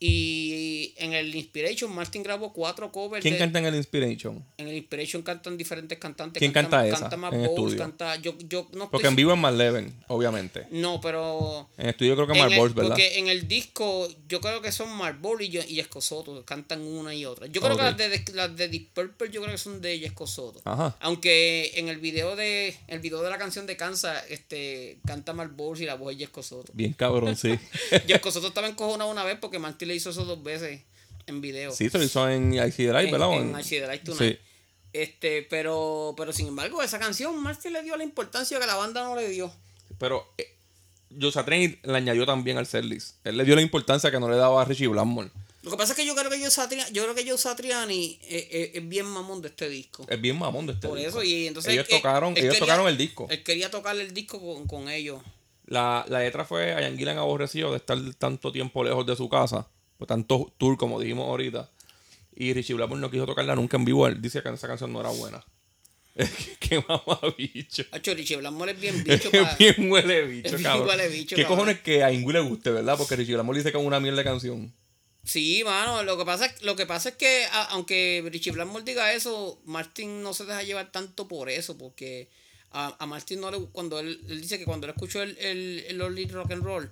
Y 0.00 0.94
en 0.96 1.12
el 1.12 1.34
Inspiration, 1.34 1.92
Martin 1.92 2.22
grabó 2.22 2.52
cuatro 2.52 2.92
covers. 2.92 3.20
¿Quién 3.22 3.34
de- 3.34 3.38
canta 3.38 3.58
en 3.58 3.64
el 3.66 3.74
Inspiration? 3.74 4.44
En 4.56 4.68
el 4.68 4.76
Inspiration 4.76 5.22
cantan 5.22 5.56
diferentes 5.58 5.98
cantantes. 5.98 6.38
¿Quién 6.38 6.52
cantan- 6.52 6.82
canta 6.82 6.86
esa 6.88 7.00
Canta 7.00 7.16
más 7.16 7.32
en 7.32 7.40
Bowles, 7.40 7.56
estudio? 7.74 7.78
canta. 7.78 8.16
Yo, 8.16 8.36
yo 8.48 8.68
no 8.74 8.90
Porque 8.90 8.98
estoy 9.06 9.08
en 9.08 9.16
vivo 9.16 9.32
es 9.32 9.38
más 9.38 9.54
Leven, 9.54 9.92
obviamente. 10.06 10.66
No, 10.70 11.00
pero. 11.00 11.68
En 11.76 11.88
estudio 11.88 12.14
creo 12.14 12.26
que 12.28 12.32
en 12.34 12.38
Mark 12.38 12.74
¿verdad? 12.74 12.90
Porque 12.90 13.18
en 13.18 13.26
el 13.28 13.48
disco, 13.48 14.08
yo 14.28 14.40
creo 14.40 14.62
que 14.62 14.70
son 14.70 14.88
Marble 14.96 15.44
y, 15.44 15.48
yo- 15.48 15.62
y 15.66 15.80
Escosoto, 15.80 16.44
cantan 16.44 16.80
una 16.82 17.12
y 17.12 17.24
otra. 17.24 17.48
Yo 17.48 17.60
creo 17.60 17.76
que 17.76 17.82
las 17.82 17.96
de, 17.96 18.24
las 18.34 18.56
de 18.56 18.68
Deep 18.68 18.90
Purple, 18.94 19.30
yo 19.32 19.40
creo 19.42 19.52
que 19.52 19.58
son 19.58 19.80
de 19.80 20.04
Escosoto. 20.04 20.60
Ajá. 20.64 20.96
Aunque 21.00 21.72
en 21.74 21.88
el 21.88 21.98
video 21.98 22.36
de 22.36 22.76
el 22.86 23.00
video 23.00 23.20
de 23.22 23.30
la 23.30 23.38
canción 23.38 23.66
de 23.66 23.76
Kansas, 23.76 24.22
este, 24.28 24.98
canta 25.04 25.32
Marble 25.32 25.58
y 25.80 25.84
la 25.86 25.94
voz 25.94 26.12
es 26.12 26.18
Jesco 26.20 26.42
Soto. 26.44 26.72
Bien 26.72 26.92
cabrón, 26.92 27.34
sí. 27.36 27.58
Jesco 28.06 28.30
Soto 28.30 28.48
estaba 28.48 28.68
encojonado 28.68 29.10
una 29.10 29.24
vez 29.24 29.36
porque 29.40 29.58
Marty 29.58 29.87
le 29.88 29.94
hizo 29.96 30.10
eso 30.10 30.24
dos 30.24 30.42
veces 30.42 30.82
en 31.26 31.40
video. 31.40 31.72
sí, 31.72 31.90
se 31.90 31.98
lo 31.98 32.04
hizo 32.04 32.28
en 32.28 32.54
IC 32.54 32.74
Drive, 32.76 33.04
en, 33.06 33.10
¿verdad? 33.10 33.32
En 33.34 33.58
I 33.58 33.64
See 33.64 33.80
the 33.80 33.86
Light 33.86 34.04
Tonight. 34.04 34.38
Sí. 34.38 34.44
Este, 34.92 35.42
pero, 35.42 36.14
pero 36.16 36.32
sin 36.32 36.48
embargo, 36.48 36.82
esa 36.82 36.98
canción 36.98 37.36
Marty 37.42 37.68
le 37.70 37.82
dio 37.82 37.96
la 37.96 38.04
importancia 38.04 38.58
que 38.58 38.66
la 38.66 38.74
banda 38.76 39.02
no 39.04 39.14
le 39.16 39.28
dio. 39.28 39.52
Pero 39.98 40.26
eh, 40.38 40.56
Train 41.44 41.78
le 41.82 41.96
añadió 41.96 42.24
también 42.26 42.56
al 42.58 42.66
setlist. 42.66 43.16
Él 43.26 43.36
le 43.36 43.44
dio 43.44 43.54
la 43.54 43.62
importancia 43.62 44.10
que 44.10 44.18
no 44.20 44.28
le 44.28 44.36
daba 44.36 44.62
a 44.62 44.64
Richie 44.64 44.86
Blackmore. 44.88 45.30
Lo 45.62 45.72
que 45.72 45.76
pasa 45.76 45.92
es 45.92 45.98
que 45.98 46.06
yo 46.06 46.14
creo 46.14 46.30
que 46.30 46.38
Joe 46.38 46.50
Satriani, 46.50 46.90
yo 46.92 47.02
creo 47.02 47.14
que 47.14 47.28
Joe 47.28 47.36
Satriani 47.36 48.18
eh, 48.22 48.48
eh, 48.50 48.70
es 48.74 48.88
bien 48.88 49.04
mamón 49.06 49.42
de 49.42 49.48
este 49.48 49.68
disco. 49.68 50.06
Es 50.08 50.20
bien 50.20 50.38
mamón 50.38 50.66
de 50.66 50.72
este 50.72 50.88
Por 50.88 50.96
disco. 50.96 51.20
eso, 51.20 51.22
y 51.22 51.46
entonces. 51.48 51.72
Ellos 51.74 51.86
eh, 51.90 51.96
tocaron, 51.96 52.32
él 52.32 52.38
ellos 52.44 52.54
quería- 52.54 52.66
tocaron 52.66 52.88
el 52.88 52.96
disco. 52.96 53.26
Él 53.28 53.42
quería 53.42 53.70
tocar 53.70 53.96
el 53.98 54.14
disco 54.14 54.40
con, 54.40 54.66
con 54.66 54.88
ellos. 54.88 55.20
La, 55.66 56.06
la 56.08 56.20
letra 56.20 56.46
fue 56.46 56.72
a 56.72 56.80
Ian 56.80 56.96
Gillan 56.96 57.18
aborrecido 57.18 57.72
de 57.72 57.76
estar 57.78 57.98
tanto 58.14 58.52
tiempo 58.52 58.82
lejos 58.82 59.04
de 59.04 59.16
su 59.16 59.28
casa, 59.28 59.66
por 59.98 60.06
tanto 60.06 60.52
tour 60.58 60.76
como 60.78 61.00
dijimos 61.00 61.26
ahorita. 61.28 61.70
Y 62.34 62.52
Richie 62.54 62.74
Blackmore 62.74 63.00
no 63.00 63.10
quiso 63.10 63.26
tocarla 63.26 63.56
nunca 63.56 63.76
en 63.76 63.84
vivo. 63.84 64.06
Él 64.06 64.22
dice 64.22 64.42
que 64.42 64.48
esa 64.48 64.68
canción 64.68 64.92
no 64.92 65.00
era 65.00 65.10
buena. 65.10 65.44
Qué 66.60 66.82
mamabicho. 66.88 67.84
Hacho, 67.92 68.14
Richie 68.14 68.36
Blackmore 68.36 68.72
es 68.72 68.80
bien 68.80 69.04
bicho 69.04 69.28
Es 69.32 69.40
para. 69.42 69.56
bien 69.56 69.90
huele 69.90 70.22
bicho, 70.26 70.46
Es 70.48 70.52
bien 70.54 70.62
cabrón. 70.64 70.88
huele 70.88 71.08
bicho, 71.08 71.36
¿Qué 71.36 71.42
cabrón. 71.42 71.58
cojones 71.58 71.80
que 71.80 72.02
a 72.04 72.12
Ingui 72.12 72.32
le 72.32 72.40
guste, 72.40 72.70
verdad? 72.70 72.96
Porque 72.98 73.16
Richie 73.16 73.34
Blackmore 73.34 73.58
dice 73.58 73.70
que 73.72 73.78
es 73.78 73.84
una 73.84 74.00
mierda 74.00 74.18
de 74.18 74.24
canción. 74.24 74.72
Sí, 75.24 75.62
mano, 75.64 76.02
lo 76.04 76.16
que 76.16 76.24
pasa 76.24 76.46
es, 76.46 76.62
lo 76.62 76.74
que 76.74 76.86
pasa 76.86 77.10
es 77.10 77.16
que 77.16 77.44
a- 77.52 77.64
aunque 77.70 78.26
Richie 78.32 78.50
Blackmore 78.52 78.84
diga 78.84 79.12
eso, 79.12 79.60
Martin 79.64 80.22
no 80.22 80.32
se 80.32 80.44
deja 80.44 80.62
llevar 80.62 80.90
tanto 80.90 81.28
por 81.28 81.50
eso, 81.50 81.76
porque 81.76 82.28
a, 82.72 82.96
a 82.98 83.06
Martin 83.06 83.40
no 83.40 83.50
le 83.50 83.58
cuando 83.72 83.98
él, 83.98 84.20
él 84.28 84.40
dice 84.40 84.58
que 84.58 84.64
cuando 84.64 84.86
él 84.86 84.92
escuchó 84.94 85.22
el, 85.22 85.36
el, 85.38 85.84
el 85.88 86.00
Early 86.00 86.26
Rock 86.26 86.52
and 86.52 86.62
Roll, 86.62 86.90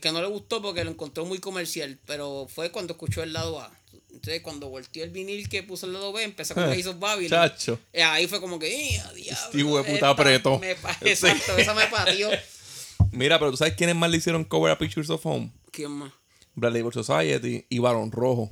que 0.00 0.12
no 0.12 0.20
le 0.20 0.28
gustó 0.28 0.62
porque 0.62 0.84
lo 0.84 0.90
encontró 0.90 1.24
muy 1.24 1.38
comercial, 1.38 1.98
pero 2.06 2.46
fue 2.48 2.70
cuando 2.70 2.92
escuchó 2.92 3.22
el 3.22 3.32
lado 3.32 3.60
A. 3.60 3.72
Entonces 4.12 4.42
cuando 4.42 4.68
volteó 4.68 5.02
el 5.02 5.10
vinil 5.10 5.48
que 5.48 5.62
puso 5.64 5.86
el 5.86 5.92
lado 5.94 6.12
B, 6.12 6.22
empezó 6.22 6.54
con 6.54 6.64
Ace 6.64 6.88
of 6.88 6.98
Babylon. 7.00 7.30
Chacho. 7.30 7.80
Eh, 7.92 8.02
ahí 8.02 8.28
fue 8.28 8.40
como 8.40 8.58
que, 8.60 8.68
¡eh, 8.68 9.02
diablo! 9.16 9.50
Este 9.80 9.92
puta 9.94 10.14
Sí. 11.02 11.08
Exacto, 11.08 11.56
esa 11.58 11.74
me 11.74 11.86
parió. 11.88 12.30
Mira, 13.10 13.38
pero 13.40 13.50
¿tú 13.50 13.56
sabes 13.56 13.74
quiénes 13.74 13.96
más 13.96 14.10
le 14.10 14.18
hicieron 14.18 14.44
cover 14.44 14.70
a 14.72 14.78
Pictures 14.78 15.10
of 15.10 15.24
Home? 15.26 15.50
¿Quién 15.72 15.90
más? 15.90 16.12
Black 16.54 16.72
Label 16.74 16.92
Society 16.92 17.66
y 17.68 17.78
Barón 17.80 18.12
Rojo. 18.12 18.50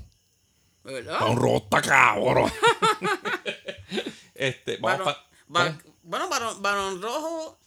¿Verdad? 0.83 1.20
Barón 1.20 1.37
Rojo 1.37 1.59
está 1.59 1.81
cabrón. 1.83 2.53
este, 4.35 4.77
vamos 4.79 5.07
pa- 5.07 5.27
¿cómo? 5.83 5.91
Bueno, 6.03 6.29
Barón, 6.29 6.63
Barón 6.63 7.03
Rojo. 7.03 7.59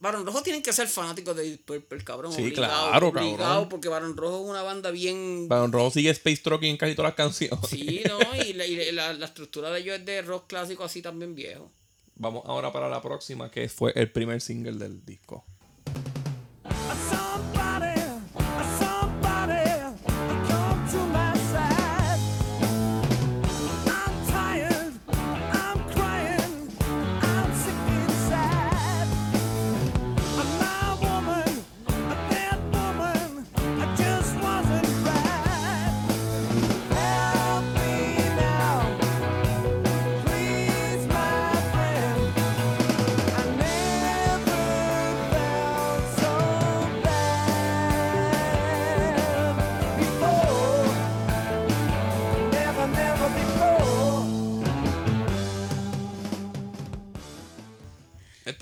Barón 0.00 0.26
Rojo 0.26 0.42
tienen 0.42 0.62
que 0.62 0.72
ser 0.72 0.86
fanáticos 0.86 1.34
de 1.34 1.44
Deep 1.44 1.64
Purple, 1.64 2.04
cabrón. 2.04 2.32
Sí, 2.32 2.42
obligado, 2.42 2.90
claro, 2.90 3.08
obligado, 3.08 3.38
cabrón. 3.38 3.68
Porque 3.70 3.88
Barón 3.88 4.16
Rojo 4.16 4.44
es 4.44 4.50
una 4.50 4.62
banda 4.62 4.90
bien. 4.90 5.48
Barón 5.48 5.72
Rojo 5.72 5.90
sigue 5.92 6.10
Space 6.10 6.42
Trucking 6.42 6.70
en 6.70 6.76
casi 6.76 6.94
todas 6.94 7.10
las 7.10 7.16
canciones. 7.16 7.58
Sí, 7.68 8.02
¿no? 8.06 8.18
Y, 8.44 8.52
la, 8.54 8.66
y 8.66 8.92
la, 8.92 9.14
la 9.14 9.26
estructura 9.26 9.70
de 9.70 9.80
ellos 9.80 9.98
es 9.98 10.04
de 10.04 10.20
rock 10.22 10.46
clásico 10.46 10.84
así 10.84 11.00
también 11.00 11.34
viejo. 11.34 11.70
Vamos 12.16 12.44
ahora 12.46 12.72
para 12.72 12.88
la 12.88 13.00
próxima, 13.00 13.50
que 13.50 13.68
fue 13.68 13.92
el 13.96 14.10
primer 14.10 14.40
single 14.40 14.72
del 14.72 15.04
disco. 15.04 15.44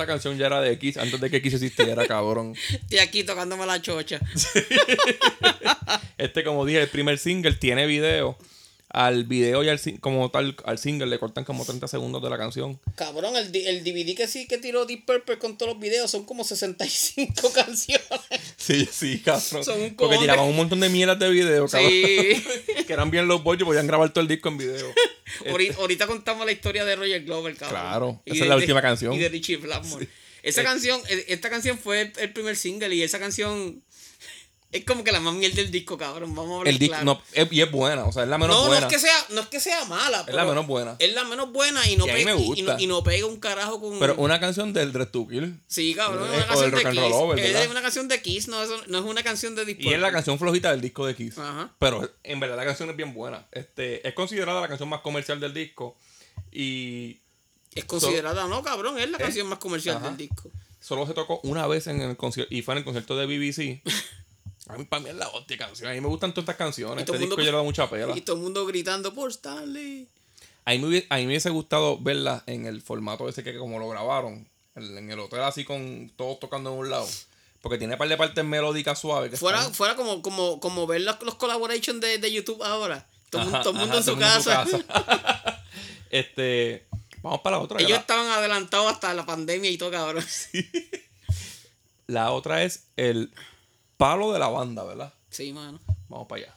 Esta 0.03 0.15
canción 0.15 0.37
ya 0.37 0.47
era 0.47 0.61
de 0.61 0.77
Kiss 0.81 0.97
antes 0.97 1.21
de 1.21 1.31
que 1.31 1.41
Kiss 1.41 1.55
existiera, 1.55 2.05
cabrón. 2.09 2.57
Estoy 2.73 2.99
aquí 2.99 3.23
tocándome 3.23 3.65
la 3.67 3.81
chocha. 3.81 4.21
Este, 6.19 6.45
como 6.45 6.65
dije, 6.65 6.81
el 6.81 6.89
primer 6.89 7.19
single 7.19 7.55
tiene 7.55 7.85
video. 7.85 8.39
Al 8.95 9.25
video 9.25 9.65
y 9.65 9.71
al 9.71 9.81
como 10.01 10.31
tal, 10.31 10.55
al 10.67 10.79
single 10.79 11.07
le 11.07 11.19
cortan 11.19 11.45
como 11.45 11.65
30 11.65 11.89
segundos 11.89 12.23
de 12.23 12.29
la 12.29 12.37
canción. 12.37 12.79
Cabrón, 12.95 13.35
el, 13.37 13.55
el 13.57 13.83
DVD 13.85 14.15
que 14.15 14.29
sí 14.29 14.47
que 14.47 14.59
tiró 14.59 14.85
Deep 14.85 15.07
Purple 15.07 15.39
con 15.39 15.57
todos 15.57 15.73
los 15.73 15.81
videos 15.81 16.11
son 16.11 16.25
como 16.27 16.45
65 16.45 17.53
canciones. 17.55 18.05
Sí, 18.59 18.87
sí, 18.93 19.21
cabrón. 19.21 19.65
Son 19.65 19.81
un 19.81 19.95
Porque 19.97 20.19
tiraban 20.19 20.45
un 20.47 20.57
montón 20.57 20.81
de 20.81 20.91
mierdas 20.91 21.19
de 21.19 21.31
video, 21.31 21.67
cabrón. 21.69 21.91
Sí. 21.91 22.45
que 22.87 22.93
eran 22.93 23.11
bien 23.11 23.27
los 23.29 23.43
bollos, 23.43 23.65
podían 23.67 23.87
grabar 23.87 24.13
todo 24.13 24.21
el 24.23 24.29
disco 24.29 24.51
en 24.51 24.59
video. 24.59 24.87
Ahorita, 25.49 25.77
ahorita 25.79 26.07
contamos 26.07 26.45
la 26.45 26.53
historia 26.53 26.85
de 26.85 26.95
Roger 26.95 27.25
Glover, 27.25 27.57
cabrón. 27.57 27.81
Claro, 27.81 28.23
Y 28.27 28.33
esa 28.33 28.41
de- 28.41 28.43
es 28.45 28.49
la 28.51 28.55
de- 28.57 28.61
última 28.61 28.83
canción. 28.83 29.15
Y 29.15 29.19
de 29.19 29.29
Richie 29.31 29.57
Blackmore. 29.57 30.07
Esa 30.43 30.61
Eh. 30.61 30.65
canción, 30.65 31.01
eh, 31.09 31.25
esta 31.29 31.49
canción 31.49 31.79
fue 31.79 32.03
el, 32.03 32.13
el 32.19 32.33
primer 32.35 32.57
single 32.57 32.95
y 32.95 33.03
esa 33.03 33.19
canción 33.19 33.83
es 34.73 34.85
como 34.85 35.05
que 35.05 35.13
la 35.13 35.21
más 35.21 35.35
miel 35.35 35.55
del 35.55 35.71
disco, 35.71 35.97
cabrón. 35.99 36.35
Vamos 36.35 36.53
a 36.53 36.59
hablar 36.59 36.73
El 36.73 36.79
disco, 36.79 36.95
claro. 36.97 37.05
no, 37.05 37.23
es- 37.33 37.53
y 37.53 37.61
es 37.61 37.71
buena, 37.71 38.05
o 38.05 38.13
sea, 38.13 38.23
es 38.25 38.29
la 38.29 38.39
menos 38.39 38.57
no, 38.57 38.67
buena. 38.67 38.81
no 38.81 38.87
es 38.89 38.93
que 38.93 38.99
sea, 38.99 39.15
no 39.31 39.41
es 39.43 39.47
que 39.49 39.61
sea 39.61 39.85
mala. 39.85 40.19
Es 40.21 40.25
pero 40.25 40.39
la 40.39 40.45
menos 40.47 40.67
buena. 40.67 40.97
Es 40.99 41.15
la 41.15 41.25
menos 41.25 41.53
buena 41.53 41.87
y 41.89 41.97
no, 41.97 42.07
Y 42.07 42.11
a 42.11 42.15
mí 42.15 42.25
pe- 42.25 42.35
me 42.35 42.41
y- 42.41 42.43
y 42.43 42.47
gusta. 42.47 42.75
no, 42.75 42.81
y 42.81 42.87
no 42.87 43.03
pega 43.05 43.27
un 43.27 43.39
carajo 43.39 43.81
con. 43.81 43.99
Pero 43.99 44.15
una 44.17 44.41
canción 44.41 44.73
del 44.73 44.93
Dress 44.93 45.13
to 45.13 45.29
Kill. 45.29 45.61
Sí, 45.69 45.95
cabrón, 45.95 46.29
Eh, 46.33 46.37
es 46.37 46.37
una 46.37 46.45
o 46.45 46.49
canción 46.49 46.71
de 46.71 46.91
Kiss. 46.91 47.01
Roll 47.01 47.13
Over, 47.13 47.39
es 47.39 47.69
una 47.71 47.83
canción 47.83 48.09
de 48.09 48.23
Kiss, 48.23 48.49
no, 48.49 48.63
eso 48.63 48.81
no 48.89 48.99
es 48.99 49.05
una 49.05 49.23
canción 49.23 49.55
de 49.55 49.65
Deep 49.65 49.81
Y 49.81 49.93
es 49.95 50.01
la 50.01 50.11
canción 50.11 50.39
flojita 50.39 50.71
del 50.71 50.81
disco 50.81 51.07
de 51.07 51.15
Kiss. 51.15 51.39
Ajá. 51.39 51.71
Pero 51.79 52.11
en 52.23 52.41
verdad 52.41 52.57
la 52.57 52.65
canción 52.65 52.89
es 52.91 52.97
bien 52.97 53.13
buena. 53.15 53.47
Este, 53.53 54.07
es 54.09 54.15
considerada 54.15 54.61
la 54.61 54.69
canción 54.69 54.89
más 54.89 55.01
comercial 55.03 55.39
del 55.39 55.53
disco. 55.55 55.97
Y 56.51 57.19
Es 57.75 57.85
considerada, 57.85 58.47
no, 58.49 58.63
cabrón, 58.63 58.99
es 58.99 59.11
la 59.11 59.17
¿Eh? 59.19 59.21
canción 59.21 59.47
más 59.49 59.59
comercial 59.59 59.97
Ajá. 59.97 60.09
del 60.09 60.17
disco. 60.17 60.51
solo 60.81 61.07
se 61.07 61.15
tocó 61.15 61.39
una 61.45 61.67
vez 61.69 61.87
en 61.87 62.01
el 62.03 62.17
concierto. 62.17 62.53
Y 62.53 62.63
fue 62.63 62.75
en 62.75 62.79
el 62.79 62.85
concierto 62.85 63.17
de 63.17 63.27
BBC. 63.27 63.83
A 64.73 64.79
mí, 64.79 64.85
para 64.85 65.03
mí 65.03 65.09
es 65.11 65.17
la 65.17 65.29
hostia 65.29 65.59
canción. 65.59 65.91
A 65.91 65.95
mí 65.95 66.01
me 66.01 66.09
gustan 66.09 66.33
todas 66.33 66.45
estas 66.45 66.57
canciones. 66.57 67.01
Este 67.01 67.13
mundo- 67.13 67.27
disco 67.37 67.41
yo 67.43 67.51
le 67.51 67.57
da 67.57 67.63
mucha 67.63 67.89
pela. 67.91 68.17
Y 68.17 68.21
todo 68.23 68.37
el 68.37 68.43
mundo 68.43 68.65
gritando 68.67 69.13
por 69.15 69.31
Stanley. 69.31 70.09
A 70.65 70.71
mí, 70.73 70.79
me 70.79 70.87
hubiese, 70.87 71.07
a 71.11 71.17
mí 71.17 71.23
me 71.23 71.27
hubiese 71.29 71.51
gustado 71.51 71.99
verla 71.99 72.45
en 72.47 72.67
el 72.67 72.83
formato 72.83 73.29
ese 73.29 73.43
que 73.45 73.57
como 73.59 73.79
lo 73.79 73.89
grabaron. 73.89 74.47
En, 74.75 75.11
el 75.11 75.19
hotel 75.19 75.43
así 75.43 75.65
con 75.65 76.11
todos 76.17 76.41
tocando 76.41 76.73
en 76.73 76.79
un 76.79 76.91
lado. 76.91 77.07
Porque 77.61 77.79
tiene 77.79 77.95
un 77.95 77.99
par 77.99 78.09
de 78.09 78.17
partes 78.17 78.45
melódicas 78.45 78.99
suaves. 78.99 79.31
que 79.31 79.37
Fuera, 79.37 79.59
están- 79.59 79.75
fuera 79.75 79.95
como, 79.97 80.23
como, 80.23 80.61
como 80.61 80.87
ver 80.87 81.03
los, 81.03 81.21
los 81.23 81.35
collaborations 81.35 82.01
de, 82.01 82.19
de 82.19 82.33
YouTube 82.33 82.63
ahora. 82.63 83.07
Todo, 83.31 83.43
el 83.43 83.49
mundo- 83.49 83.59
Ajá, 83.59 83.63
todo 83.65 83.73
el 83.75 83.79
mundo 83.81 83.93
ajá, 83.93 83.99
en 83.99 84.05
su 84.05 84.11
todo 84.11 84.21
casa. 84.21 85.63
este. 86.11 86.87
Vamos 87.23 87.41
para 87.43 87.57
la 87.57 87.63
otra. 87.63 87.79
Ellos 87.79 87.91
La, 87.93 87.97
estaban 87.99 88.27
adelantados 88.29 88.91
hasta 88.93 89.15
la 89.15 89.25
pandemia 89.27 89.71
y 89.71 89.79
todo, 89.79 89.91
cabrón. 89.93 90.25
la 92.07 92.31
otra 92.33 92.63
es 92.65 92.85
el 92.97 93.33
palo 94.03 94.33
de 94.33 94.41
la 94.41 94.49
banda, 94.49 94.83
¿verdad? 94.83 95.13
Sí, 95.31 95.53
mano. 95.53 95.79
Vamos 96.09 96.27
para 96.27 96.43
allá. 96.43 96.57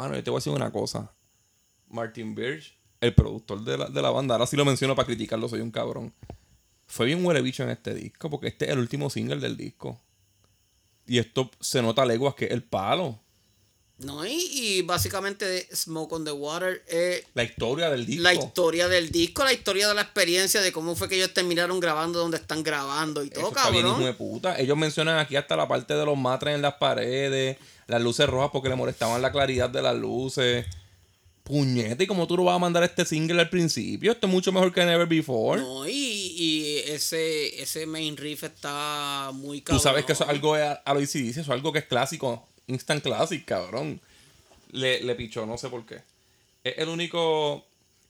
Mano, 0.00 0.14
yo 0.14 0.24
te 0.24 0.30
voy 0.30 0.38
a 0.38 0.40
decir 0.40 0.52
una 0.52 0.70
cosa. 0.72 1.12
Martin 1.88 2.34
Birch, 2.34 2.74
el 3.00 3.14
productor 3.14 3.62
de 3.64 3.76
la, 3.76 3.86
de 3.86 4.00
la 4.02 4.10
banda, 4.10 4.34
ahora 4.34 4.46
sí 4.46 4.56
lo 4.56 4.64
menciono 4.64 4.94
para 4.96 5.06
criticarlo, 5.06 5.48
soy 5.48 5.60
un 5.60 5.70
cabrón. 5.70 6.12
Fue 6.86 7.06
bien 7.06 7.24
huele 7.24 7.42
bicho 7.42 7.62
en 7.62 7.70
este 7.70 7.94
disco, 7.94 8.30
porque 8.30 8.48
este 8.48 8.64
es 8.66 8.70
el 8.72 8.78
último 8.78 9.10
single 9.10 9.36
del 9.40 9.56
disco. 9.56 10.00
Y 11.06 11.18
esto 11.18 11.50
se 11.60 11.82
nota 11.82 12.02
a 12.02 12.06
leguas 12.06 12.34
que 12.34 12.46
es 12.46 12.50
el 12.52 12.62
palo. 12.62 13.18
No, 13.98 14.24
y, 14.26 14.32
y 14.50 14.82
básicamente 14.82 15.68
Smoke 15.76 16.12
on 16.14 16.24
the 16.24 16.32
Water 16.32 16.82
es 16.88 17.22
La 17.34 17.42
historia 17.44 17.90
del 17.90 18.06
disco. 18.06 18.22
la 18.22 18.32
historia 18.32 18.88
del 18.88 19.10
disco, 19.10 19.44
la 19.44 19.52
historia 19.52 19.88
de 19.88 19.94
la 19.94 20.00
experiencia 20.00 20.62
de 20.62 20.72
cómo 20.72 20.96
fue 20.96 21.06
que 21.06 21.16
ellos 21.16 21.34
terminaron 21.34 21.78
grabando 21.80 22.18
donde 22.18 22.38
están 22.38 22.62
grabando 22.62 23.22
y 23.22 23.26
Eso 23.28 23.40
todo, 23.40 23.48
está 23.50 23.68
bien, 23.68 23.84
hijo 23.84 23.96
cabrón. 23.96 24.10
de 24.10 24.14
puta. 24.14 24.58
Ellos 24.58 24.78
mencionan 24.78 25.18
aquí 25.18 25.36
hasta 25.36 25.54
la 25.54 25.68
parte 25.68 25.92
de 25.94 26.06
los 26.06 26.16
matres 26.16 26.54
en 26.54 26.62
las 26.62 26.74
paredes, 26.74 27.58
las 27.90 28.00
luces 28.02 28.28
rojas 28.28 28.50
porque 28.52 28.68
le 28.68 28.76
molestaban 28.76 29.20
la 29.20 29.32
claridad 29.32 29.68
de 29.70 29.82
las 29.82 29.96
luces. 29.96 30.66
Puñete, 31.42 32.04
¿y 32.04 32.06
cómo 32.06 32.26
tú 32.28 32.36
lo 32.36 32.44
vas 32.44 32.54
a 32.56 32.58
mandar 32.60 32.82
este 32.84 33.04
single 33.04 33.40
al 33.40 33.50
principio? 33.50 34.12
Esto 34.12 34.26
es 34.28 34.32
mucho 34.32 34.52
mejor 34.52 34.72
que 34.72 34.84
Never 34.84 35.06
Before. 35.08 35.60
No, 35.60 35.88
y, 35.88 35.92
y 35.92 36.76
ese, 36.86 37.60
ese 37.60 37.86
main 37.86 38.16
riff 38.16 38.44
está 38.44 39.30
muy 39.34 39.58
Tú 39.60 39.64
cabrón. 39.66 39.82
sabes 39.82 40.04
que 40.04 40.12
eso 40.12 40.24
es 40.24 40.30
algo 40.30 40.54
a, 40.54 40.72
a 40.72 40.94
lo 40.94 41.00
dice, 41.00 41.28
eso 41.28 41.40
es 41.40 41.48
algo 41.48 41.72
que 41.72 41.80
es 41.80 41.86
clásico, 41.86 42.46
instant 42.68 43.02
classic, 43.02 43.44
cabrón. 43.44 44.00
Le, 44.70 45.02
le 45.02 45.14
pichó, 45.16 45.44
no 45.46 45.58
sé 45.58 45.68
por 45.68 45.84
qué. 45.86 46.02
Es 46.62 46.78
el 46.78 46.88
único 46.88 47.64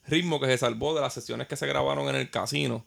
ritmo 0.06 0.38
que 0.40 0.46
se 0.46 0.58
salvó 0.58 0.94
de 0.94 1.00
las 1.00 1.14
sesiones 1.14 1.46
que 1.48 1.56
se 1.56 1.66
grabaron 1.66 2.08
en 2.10 2.16
el 2.16 2.28
casino. 2.30 2.84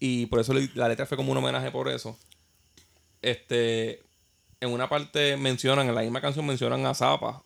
Y 0.00 0.26
por 0.26 0.40
eso 0.40 0.54
la 0.74 0.88
letra 0.88 1.06
fue 1.06 1.16
como 1.16 1.30
un 1.30 1.38
homenaje 1.38 1.70
por 1.70 1.88
eso. 1.88 2.18
Este, 3.22 4.02
en 4.60 4.70
una 4.70 4.88
parte 4.88 5.36
mencionan, 5.36 5.88
en 5.88 5.94
la 5.94 6.02
misma 6.02 6.20
canción 6.20 6.46
mencionan 6.46 6.84
a 6.86 6.94
Zappa. 6.94 7.42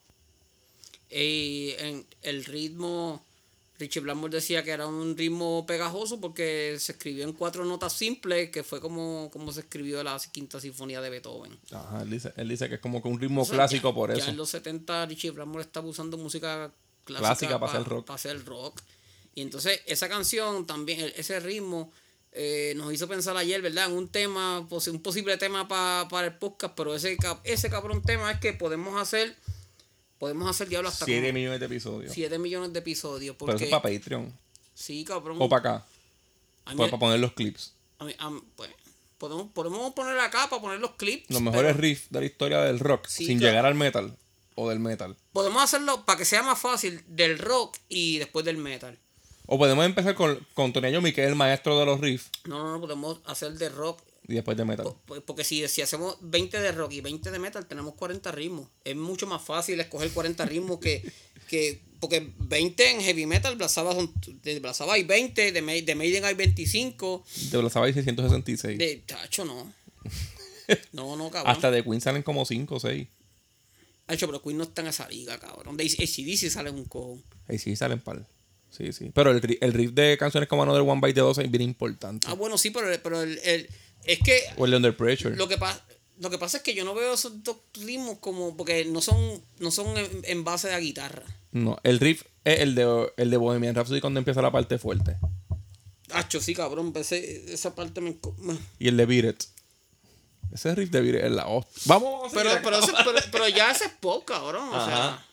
Y 1.09 1.71
en 1.77 2.05
el 2.23 2.43
ritmo, 2.45 3.23
Richie 3.77 3.99
Blackmore 4.01 4.33
decía 4.33 4.63
que 4.63 4.71
era 4.71 4.87
un 4.87 5.15
ritmo 5.15 5.65
pegajoso 5.67 6.19
porque 6.19 6.75
se 6.79 6.93
escribió 6.93 7.23
en 7.23 7.33
cuatro 7.33 7.65
notas 7.65 7.93
simples, 7.93 8.49
que 8.49 8.63
fue 8.63 8.79
como, 8.81 9.29
como 9.31 9.51
se 9.51 9.61
escribió 9.61 10.03
la 10.03 10.19
quinta 10.31 10.59
sinfonía 10.59 11.01
de 11.01 11.09
Beethoven. 11.11 11.55
Ajá, 11.71 12.01
él 12.01 12.09
dice, 12.09 12.33
él 12.35 12.49
dice 12.49 12.67
que 12.67 12.75
es 12.75 12.81
como 12.81 13.01
que 13.01 13.07
un 13.09 13.19
ritmo 13.19 13.43
O 13.43 13.45
sea, 13.45 13.55
clásico 13.55 13.89
ya- 13.89 13.95
por 13.95 14.09
Ya 14.11 14.17
eso. 14.21 14.31
en 14.31 14.37
los 14.37 14.49
70 14.49 15.05
Richie 15.05 15.31
Blackmore 15.31 15.63
estaba 15.63 15.87
usando 15.87 16.17
música 16.17 16.71
clásica, 17.03 17.27
Clásica 17.27 17.59
para 17.59 17.71
hacer 17.73 17.87
rock. 17.87 18.05
para 18.07 18.15
hacer 18.15 18.45
rock. 18.45 18.81
Y 19.35 19.41
entonces 19.41 19.81
esa 19.85 20.09
canción 20.09 20.65
también, 20.65 20.99
el- 21.01 21.13
ese 21.15 21.39
ritmo, 21.39 21.91
eh, 22.35 22.73
nos 22.75 22.91
hizo 22.93 23.07
pensar 23.07 23.37
ayer, 23.37 23.61
¿verdad? 23.61 23.87
En 23.87 23.93
un 23.93 24.09
tema, 24.09 24.59
un 24.59 25.01
posible 25.01 25.37
tema 25.37 25.67
pa- 25.67 26.07
para 26.09 26.27
el 26.27 26.33
podcast, 26.35 26.73
pero 26.75 26.95
ese, 26.95 27.15
ese 27.43 27.69
cabrón 27.69 28.01
tema 28.01 28.31
es 28.31 28.39
que 28.39 28.53
podemos 28.53 28.99
hacer, 28.99 29.35
podemos 30.17 30.49
hacer 30.49 30.67
diablo 30.69 30.89
hasta 30.89 31.05
7 31.05 31.21
como 31.21 31.33
millones 31.33 31.59
de 31.59 31.65
episodios. 31.67 32.13
7 32.13 32.39
millones 32.39 32.73
de 32.73 32.79
episodios. 32.79 33.35
Pero 33.37 33.51
eso 33.51 33.57
Porque, 33.59 33.63
es 33.65 33.69
para 33.69 33.83
Patreon. 33.99 34.33
sí, 34.73 35.03
cabrón. 35.05 35.37
O 35.39 35.47
para 35.47 35.59
acá. 35.59 35.85
mí- 36.71 36.77
Para, 36.77 36.89
para 36.91 36.99
poner 36.99 37.19
los 37.19 37.33
clips. 37.33 37.73
a 37.99 38.05
mí- 38.05 38.15
a 38.17 38.29
mí- 38.29 38.41
pues, 38.55 38.69
podemos, 39.17 39.51
podemos 39.53 39.93
poner 39.93 40.17
acá 40.19 40.49
para 40.49 40.61
poner 40.61 40.79
los 40.79 40.91
clips. 40.95 41.29
Los 41.29 41.41
mejores 41.41 41.77
riffs 41.77 42.07
de 42.09 42.19
la 42.19 42.25
historia 42.25 42.61
del 42.61 42.79
rock. 42.79 43.05
Sí, 43.07 43.25
sin 43.27 43.37
claro. 43.37 43.51
llegar 43.51 43.65
al 43.67 43.75
metal. 43.75 44.17
O 44.55 44.69
del 44.69 44.79
metal. 44.79 45.15
Podemos 45.31 45.63
hacerlo 45.63 46.05
para 46.05 46.17
que 46.19 46.25
sea 46.25 46.43
más 46.43 46.59
fácil 46.59 47.03
del 47.07 47.39
rock 47.39 47.77
y 47.89 48.19
después 48.19 48.45
del 48.45 48.57
metal. 48.57 48.97
O 49.45 49.57
podemos 49.57 49.85
empezar 49.85 50.15
con, 50.15 50.39
con 50.53 50.71
Tony 50.73 50.89
Iommi, 50.89 51.11
que 51.13 51.23
es 51.23 51.27
el 51.29 51.35
maestro 51.35 51.77
de 51.79 51.85
los 51.85 51.99
riffs. 51.99 52.29
No, 52.45 52.63
no, 52.63 52.71
no, 52.73 52.81
podemos 52.81 53.19
hacer 53.25 53.53
de 53.53 53.69
rock 53.69 54.01
Y 54.27 54.35
después 54.35 54.55
de 54.55 54.63
metal. 54.65 54.87
Po- 55.05 55.21
Porque 55.21 55.43
si, 55.43 55.67
si 55.67 55.81
hacemos 55.81 56.17
20 56.21 56.59
de 56.61 56.71
rock 56.71 56.93
y 56.93 57.01
20 57.01 57.29
de 57.29 57.39
metal, 57.39 57.65
tenemos 57.65 57.93
40 57.95 58.31
ritmos. 58.31 58.69
Es 58.85 58.95
mucho 58.95 59.27
más 59.27 59.41
fácil 59.41 59.79
escoger 59.79 60.11
40 60.11 60.45
ritmos 60.45 60.79
que. 60.79 61.03
que 61.49 61.81
porque 61.99 62.31
20 62.37 62.91
en 62.91 63.01
heavy 63.01 63.25
metal, 63.25 63.55
Black 63.55 63.69
Sabbath, 63.69 63.95
son- 63.95 64.13
de 64.43 64.59
Black 64.59 64.75
Sabbath 64.75 64.95
hay 64.95 65.03
20, 65.03 65.51
de, 65.51 65.61
Ma- 65.61 65.71
de 65.73 65.95
Maiden 65.95 66.25
hay 66.25 66.33
25. 66.35 67.23
De 67.51 67.57
Black 67.57 67.71
Sabbath 67.71 67.87
hay 67.87 67.93
666. 67.93 68.77
De 68.77 68.95
Tacho, 69.05 69.45
no. 69.45 69.71
No, 70.93 71.15
no, 71.17 71.29
cabrón. 71.29 71.51
Hasta 71.53 71.69
de 71.71 71.83
Queen 71.83 71.99
salen 71.99 72.23
como 72.23 72.45
5 72.45 72.75
o 72.75 72.79
6. 72.79 73.07
Tacho, 74.05 74.27
pero 74.27 74.41
Queen 74.41 74.57
no 74.57 74.63
está 74.63 74.81
en 74.81 74.87
esa 74.87 75.07
liga, 75.09 75.37
cabrón. 75.39 75.75
De 75.77 75.83
ACDC 75.83 76.49
sale 76.49 76.69
un 76.69 76.85
cojón. 76.85 77.21
Sí 77.57 77.75
salen 77.75 77.99
par. 77.99 78.25
Sí, 78.75 78.91
sí. 78.91 79.11
Pero 79.13 79.29
el, 79.31 79.57
el 79.61 79.73
riff 79.73 79.91
de 79.91 80.17
canciones 80.17 80.49
como 80.49 80.63
Another 80.63 80.81
One 80.81 80.99
Bite 81.01 81.13
the 81.13 81.19
Dose 81.21 81.43
es 81.43 81.51
bien 81.51 81.61
importante. 81.61 82.25
Ah, 82.29 82.33
bueno, 82.33 82.57
sí, 82.57 82.71
pero, 82.71 82.87
pero 83.03 83.21
el, 83.21 83.37
el- 83.43 83.69
es 84.05 84.19
que 84.19 84.41
O 84.57 84.65
el 84.65 84.71
de 84.71 84.77
Under 84.77 84.97
Pressure. 84.97 85.35
lo 85.35 85.47
que 85.47 85.57
pasa. 85.57 85.83
Lo 86.19 86.29
que 86.29 86.37
pasa 86.37 86.57
es 86.57 86.63
que 86.63 86.73
yo 86.73 86.83
no 86.85 86.93
veo 86.93 87.13
esos 87.13 87.43
dos 87.43 87.57
ritmos 87.73 88.17
como. 88.19 88.55
Porque 88.57 88.85
no 88.85 89.01
son, 89.01 89.41
no 89.59 89.71
son 89.71 89.95
en, 89.97 90.07
en 90.23 90.43
base 90.43 90.69
de 90.69 90.79
guitarra. 90.79 91.23
No, 91.51 91.77
el 91.83 91.99
riff 91.99 92.23
es 92.45 92.59
el 92.61 92.75
de, 92.75 93.11
el 93.17 93.29
de 93.29 93.37
Bohemian 93.37 93.75
Rhapsody 93.75 94.01
cuando 94.01 94.19
empieza 94.19 94.41
la 94.41 94.51
parte 94.51 94.77
fuerte. 94.79 95.17
Hacho, 96.11 96.39
sí, 96.41 96.53
cabrón. 96.53 96.93
ese- 96.95 97.53
esa 97.53 97.73
parte 97.75 98.01
me. 98.01 98.15
Y 98.79 98.87
el 98.87 98.97
de 98.97 99.05
Beat 99.05 99.25
It. 99.25 99.43
Ese 100.53 100.75
riff 100.75 100.89
de 100.91 101.01
Beat 101.01 101.15
It 101.15 101.21
es 101.25 101.31
la 101.31 101.47
hostia. 101.47 101.81
Vamos 101.85 102.31
a 102.31 102.35
Pero, 102.35 102.49
pero, 102.63 102.79
ese- 102.79 102.91
pero, 103.03 103.11
pero 103.31 103.47
ya 103.49 103.71
ese 103.71 103.85
es 103.85 103.91
pop, 103.99 104.23
cabrón. 104.25 104.69
O 104.69 104.75
Ajá. 104.75 104.85
sea, 104.87 105.25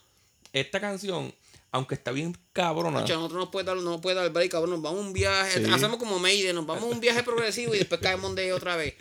Esta 0.52 0.80
canción, 0.80 1.32
aunque 1.72 1.94
está 1.94 2.10
bien 2.10 2.36
cabrona. 2.52 3.00
nosotros 3.00 3.32
nos 3.32 3.48
puede 3.48 3.66
dar, 3.66 3.76
no 3.76 4.00
puede 4.00 4.16
dar 4.16 4.30
break, 4.30 4.50
cabrón. 4.50 4.70
Nos 4.70 4.82
vamos 4.82 5.00
a 5.00 5.06
un 5.06 5.12
viaje. 5.12 5.64
Sí. 5.64 5.70
Hacemos 5.70 5.98
como 5.98 6.18
Maiden, 6.18 6.56
nos 6.56 6.66
vamos 6.66 6.84
a 6.84 6.86
un 6.86 7.00
viaje 7.00 7.22
progresivo 7.22 7.74
y 7.74 7.78
después 7.78 8.00
caemos 8.00 8.34
de 8.34 8.52
otra 8.52 8.76
vez. 8.76 8.94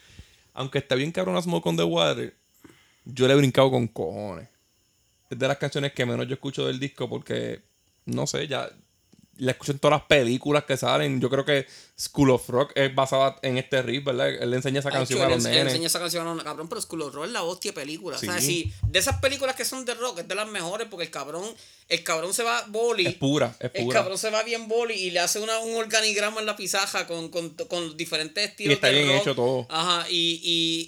Aunque 0.53 0.79
está 0.79 0.95
bien 0.95 1.11
cabrona 1.11 1.41
Smoke 1.41 1.67
on 1.69 1.77
the 1.77 1.83
Water, 1.83 2.35
yo 3.05 3.27
le 3.27 3.33
he 3.33 3.37
brincado 3.37 3.71
con 3.71 3.87
cojones. 3.87 4.49
Es 5.29 5.37
de 5.37 5.47
las 5.47 5.57
canciones 5.57 5.93
que 5.93 6.05
menos 6.05 6.27
yo 6.27 6.33
escucho 6.33 6.65
del 6.65 6.79
disco 6.79 7.07
porque, 7.07 7.61
no 8.05 8.27
sé, 8.27 8.47
ya 8.47 8.69
la 9.39 9.51
escucho 9.51 9.71
en 9.71 9.79
todas 9.79 9.99
las 9.99 10.07
películas 10.07 10.63
que 10.65 10.77
salen. 10.77 11.19
Yo 11.19 11.29
creo 11.29 11.43
que 11.45 11.65
School 11.97 12.29
of 12.31 12.47
Rock 12.49 12.71
es 12.75 12.93
basada 12.95 13.37
en 13.41 13.57
este 13.57 13.81
riff, 13.81 14.05
¿verdad? 14.05 14.29
Él 14.29 14.51
le 14.51 14.55
enseña 14.57 14.79
esa 14.79 14.89
canción 14.91 15.21
a 15.21 15.27
los 15.29 15.39
ense- 15.43 15.47
él 15.49 15.55
nenes. 15.55 15.73
enseña 15.73 15.87
esa 15.87 15.99
canción 15.99 16.25
a 16.27 16.33
los 16.33 16.43
cabrón, 16.43 16.69
pero 16.69 16.81
School 16.81 17.01
of 17.01 17.13
Rock 17.13 17.25
es 17.25 17.31
la 17.31 17.43
hostia 17.43 17.73
película. 17.73 18.15
O 18.15 18.19
sea, 18.19 18.39
Sí. 18.39 18.71
si 18.81 18.87
de 18.87 18.99
esas 18.99 19.19
películas 19.19 19.55
que 19.55 19.65
son 19.65 19.83
de 19.85 19.93
rock, 19.95 20.19
es 20.19 20.27
de 20.27 20.35
las 20.35 20.47
mejores 20.47 20.87
porque 20.89 21.05
el 21.05 21.11
cabrón, 21.11 21.43
el 21.89 22.03
cabrón 22.03 22.33
se 22.33 22.43
va 22.43 22.63
boli. 22.67 23.05
Es 23.07 23.15
pura, 23.15 23.55
es 23.59 23.71
El 23.73 23.83
pura. 23.85 23.99
cabrón 23.99 24.17
se 24.17 24.29
va 24.29 24.43
bien 24.43 24.67
boli 24.67 24.93
y 24.93 25.11
le 25.11 25.19
hace 25.19 25.39
una, 25.39 25.59
un 25.59 25.75
organigrama 25.75 26.39
en 26.39 26.45
la 26.45 26.55
pizarra 26.55 27.05
con, 27.07 27.29
con, 27.29 27.49
con 27.49 27.97
diferentes 27.97 28.49
estilos. 28.49 28.71
Y 28.71 28.73
está 28.75 28.87
de 28.87 28.93
bien 28.93 29.07
rock. 29.09 29.21
hecho 29.21 29.35
todo. 29.35 29.67
Ajá, 29.69 30.05
y, 30.09 30.39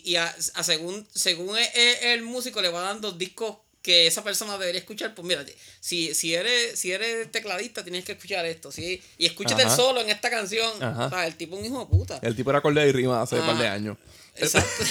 y, 0.06 0.10
y 0.10 0.16
a, 0.16 0.34
a 0.54 0.64
según, 0.64 1.06
según 1.14 1.58
e- 1.58 1.72
e- 1.76 2.14
el, 2.14 2.22
músico 2.22 2.62
le 2.62 2.70
va 2.70 2.82
dando 2.82 3.12
discos 3.12 3.58
que 3.82 4.08
esa 4.08 4.24
persona 4.24 4.58
debería 4.58 4.80
escuchar. 4.80 5.14
Pues 5.16 5.28
mira, 5.28 5.46
si, 5.80 6.14
si, 6.14 6.34
eres, 6.34 6.80
si 6.80 6.92
eres 6.92 7.32
tecladista, 7.32 7.84
tienes 7.84 8.06
que 8.06 8.14
escuchar 8.14 8.46
esto. 8.46 8.72
¿sí? 8.72 9.02
Y 9.18 9.26
escúchate 9.26 9.64
Ajá. 9.64 9.72
el 9.72 9.76
solo 9.76 10.02
en 10.02 10.10
esta 10.10 10.30
canción. 10.30 10.72
Ajá. 10.82 11.08
O 11.08 11.10
sea, 11.10 11.28
el 11.28 11.36
tipo 11.36 11.56
es 11.56 11.62
un 11.62 11.68
hijo 11.68 11.80
de 11.80 11.86
puta. 11.86 12.20
El 12.22 12.36
tipo 12.36 12.50
era 12.50 12.60
acorde 12.60 12.88
y 12.88 12.92
rima 12.92 13.22
hace 13.22 13.36
un 13.36 13.46
par 13.46 13.58
de 13.58 13.68
años. 13.68 13.98
Exacto. 14.36 14.84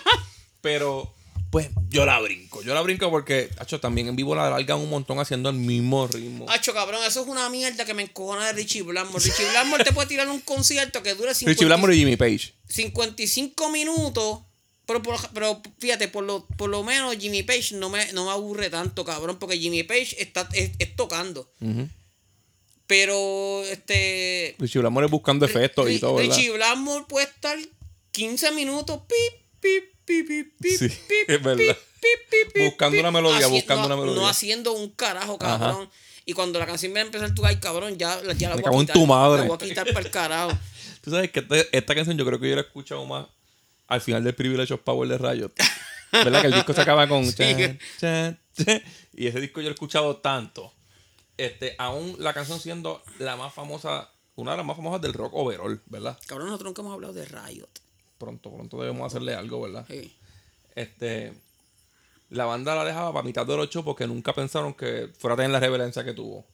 Pero, 0.60 1.12
pues, 1.50 1.68
yo 1.90 2.06
la 2.06 2.18
brinco. 2.20 2.62
Yo 2.62 2.72
la 2.72 2.80
brinco 2.80 3.10
porque, 3.10 3.50
hecho, 3.60 3.80
también 3.80 4.08
en 4.08 4.16
vivo 4.16 4.34
la 4.34 4.48
largan 4.48 4.78
un 4.78 4.88
montón 4.88 5.18
haciendo 5.18 5.50
el 5.50 5.56
mismo 5.56 6.06
ritmo. 6.06 6.46
Hacho, 6.48 6.72
cabrón, 6.72 7.02
eso 7.04 7.22
es 7.22 7.28
una 7.28 7.48
mierda 7.50 7.84
que 7.84 7.94
me 7.94 8.02
encojona 8.02 8.46
de 8.46 8.52
Richie 8.54 8.82
Blackmore. 8.82 9.22
Richie 9.22 9.50
Blackmore 9.50 9.84
te 9.84 9.92
puede 9.92 10.08
tirar 10.08 10.28
un 10.28 10.40
concierto 10.40 11.02
que 11.02 11.14
dure 11.14 11.34
50 11.34 11.50
Richie 11.50 11.66
Blackmore 11.66 11.94
y 11.94 11.98
Jimmy 11.98 12.16
Page. 12.16 12.54
55 12.68 13.68
minutos. 13.70 14.40
Pero, 14.92 15.02
por- 15.02 15.30
pero 15.32 15.62
fíjate, 15.78 16.08
por 16.08 16.24
lo, 16.24 16.46
por 16.58 16.68
lo 16.68 16.82
menos 16.82 17.16
Jimmy 17.16 17.42
Page 17.42 17.74
no 17.76 17.88
me, 17.88 18.12
no 18.12 18.26
me 18.26 18.30
aburre 18.32 18.68
tanto, 18.70 19.04
cabrón, 19.04 19.38
porque 19.38 19.58
Jimmy 19.58 19.82
Page 19.84 20.16
está 20.18 20.48
es, 20.52 20.72
es 20.78 20.96
tocando. 20.96 21.50
Ujú. 21.60 21.88
Pero, 22.86 23.62
este. 23.70 24.54
Richie 24.58 24.80
Blackmore 24.80 25.06
es 25.06 25.10
buscando 25.10 25.46
efectos 25.46 25.88
y 25.90 25.98
todo, 25.98 26.16
¿verdad? 26.16 26.36
Richie 26.36 26.50
Blackmore 26.50 27.04
puede 27.08 27.26
estar 27.26 27.56
15 28.10 28.50
minutos, 28.52 29.00
pip, 29.08 29.40
pip, 29.60 29.84
pip, 30.04 30.28
pip, 30.28 30.52
pip, 30.60 30.78
Sí, 30.78 30.88
pip, 30.88 31.30
es 31.30 31.42
verdad. 31.42 31.56
pip, 32.00 32.52
pip, 32.52 32.62
Buscando 32.64 33.00
una 33.00 33.10
melodía, 33.10 33.46
haci- 33.46 33.50
buscando 33.52 33.82
no- 33.82 33.86
una 33.86 33.96
melodía. 33.96 34.20
No 34.22 34.28
haciendo 34.28 34.72
un 34.72 34.90
carajo, 34.90 35.38
cabrón. 35.38 35.88
Y 36.26 36.34
cuando 36.34 36.58
la 36.58 36.66
canción 36.66 36.92
va 36.94 36.98
a 36.98 37.02
empezar, 37.02 37.34
tú, 37.34 37.44
ay, 37.46 37.56
cabrón, 37.56 37.96
ya, 37.98 38.20
ya 38.36 38.50
la 38.50 38.56
voy 38.56 38.64
a 38.76 38.78
quitar. 38.80 38.94
tu 38.94 39.06
madre. 39.06 39.42
La 39.42 39.48
voy 39.48 39.56
a 39.56 39.58
quitar 39.68 39.86
para 39.92 40.00
el 40.06 40.10
carajo. 40.10 40.58
Tú 41.02 41.10
sabes 41.10 41.30
que 41.32 41.40
este- 41.40 41.68
esta 41.76 41.94
canción 41.94 42.16
yo 42.18 42.24
creo 42.26 42.38
que 42.38 42.48
yo 42.50 42.54
la 42.56 42.60
he 42.62 42.64
escuchado 42.64 43.04
más 43.06 43.26
al 43.86 44.00
final 44.00 44.24
del 44.24 44.34
Privilege 44.34 44.74
of 44.74 44.80
Power 44.80 45.08
de 45.08 45.18
Riot. 45.18 45.52
¿Verdad? 46.12 46.40
Que 46.42 46.46
el 46.48 46.54
disco 46.54 46.72
se 46.72 46.82
acaba 46.82 47.08
con... 47.08 47.24
chan, 47.34 47.78
chan, 47.98 48.40
chan. 48.56 48.82
y 49.14 49.26
ese 49.26 49.40
disco 49.40 49.60
yo 49.60 49.68
he 49.68 49.72
escuchado 49.72 50.16
tanto. 50.18 50.72
Este, 51.36 51.74
aún 51.78 52.16
la 52.18 52.34
canción 52.34 52.60
siendo 52.60 53.02
la 53.18 53.36
más 53.36 53.52
famosa, 53.54 54.10
una 54.34 54.52
de 54.52 54.58
las 54.58 54.66
más 54.66 54.76
famosas 54.76 55.00
del 55.00 55.14
rock 55.14 55.32
overall, 55.34 55.80
¿verdad? 55.86 56.18
Cabrón, 56.26 56.48
nosotros 56.48 56.70
nunca 56.70 56.82
hemos 56.82 56.94
hablado 56.94 57.14
de 57.14 57.24
Riot. 57.24 57.70
Pronto, 58.18 58.52
pronto 58.52 58.80
debemos 58.80 59.06
hacerle 59.06 59.34
algo, 59.34 59.62
¿verdad? 59.62 59.86
Sí. 59.88 60.14
Este, 60.74 61.32
la 62.30 62.44
banda 62.44 62.74
la 62.74 62.84
dejaba 62.84 63.12
para 63.12 63.24
mitad 63.24 63.46
del 63.46 63.60
8 63.60 63.84
porque 63.84 64.06
nunca 64.06 64.34
pensaron 64.34 64.74
que 64.74 65.10
fuera 65.18 65.34
a 65.34 65.36
tener 65.36 65.50
la 65.50 65.60
reverencia 65.60 66.04
que 66.04 66.12
tuvo. 66.12 66.46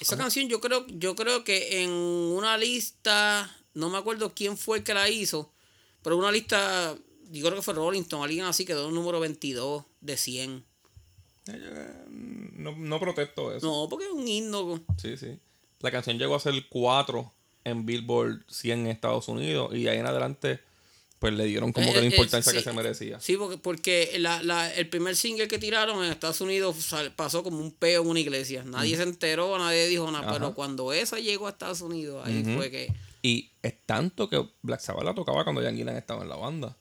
Esa 0.00 0.16
canción 0.16 0.48
yo 0.48 0.60
creo, 0.60 0.86
yo 0.88 1.14
creo 1.14 1.44
que 1.44 1.82
en 1.82 1.90
una 1.90 2.58
lista, 2.58 3.50
no 3.74 3.90
me 3.90 3.98
acuerdo 3.98 4.34
quién 4.34 4.56
fue 4.56 4.78
el 4.78 4.84
que 4.84 4.94
la 4.94 5.08
hizo, 5.08 5.53
pero 6.04 6.16
una 6.16 6.30
lista, 6.30 6.94
yo 7.32 7.44
creo 7.46 7.56
que 7.56 7.62
fue 7.62 7.74
Rollington, 7.74 8.22
alguien 8.22 8.44
así 8.44 8.64
quedó 8.64 8.86
un 8.86 8.94
número 8.94 9.18
22 9.18 9.82
de 10.00 10.16
100. 10.16 10.64
No, 12.56 12.72
no 12.76 13.00
protesto 13.00 13.54
eso. 13.54 13.66
No, 13.66 13.88
porque 13.88 14.06
es 14.06 14.12
un 14.12 14.26
himno. 14.26 14.80
Sí, 15.00 15.16
sí. 15.16 15.38
La 15.80 15.90
canción 15.90 16.18
llegó 16.18 16.34
a 16.36 16.40
ser 16.40 16.54
4 16.68 17.32
en 17.64 17.84
Billboard 17.86 18.44
100 18.48 18.80
en 18.80 18.86
Estados 18.88 19.28
Unidos 19.28 19.74
y 19.74 19.82
de 19.84 19.90
ahí 19.90 19.98
en 19.98 20.06
adelante 20.06 20.60
pues 21.18 21.32
le 21.32 21.44
dieron 21.46 21.72
como 21.72 21.86
Eh, 21.88 21.92
que 21.92 21.98
la 22.00 22.04
eh, 22.06 22.10
importancia 22.10 22.52
sí. 22.52 22.58
que 22.58 22.64
se 22.64 22.72
merecía. 22.74 23.18
Sí, 23.18 23.36
porque, 23.38 23.56
porque 23.56 24.16
la, 24.18 24.42
la- 24.42 24.72
el 24.74 24.88
primer 24.90 25.16
single 25.16 25.48
que 25.48 25.58
tiraron 25.58 26.04
en 26.04 26.10
Estados 26.12 26.40
Unidos 26.42 26.76
sal- 26.84 27.12
pasó 27.14 27.42
como 27.42 27.58
un 27.60 27.70
peo 27.72 28.02
en 28.02 28.08
una 28.08 28.20
iglesia. 28.20 28.62
Nadie 28.64 28.96
se 28.96 29.04
enteró, 29.04 29.56
nadie 29.58 29.86
dijo 29.88 30.10
nada. 30.10 30.24
Ajá. 30.28 30.32
Pero 30.34 30.54
cuando 30.54 30.92
esa 30.92 31.18
llegó 31.18 31.46
a 31.46 31.50
Estados 31.50 31.80
Unidos, 31.80 32.26
ahí 32.26 32.44
fue 32.56 32.70
que. 32.70 32.92
Y 33.24 33.56
es 33.62 33.86
tanto 33.86 34.28
que 34.28 34.50
Black 34.60 34.80
Sabbath 34.80 35.02
la 35.02 35.14
tocaba 35.14 35.44
cuando 35.44 35.62
Gillan 35.62 35.96
estaba 35.96 36.24
en 36.24 36.28
la 36.28 36.36
banda. 36.36 36.76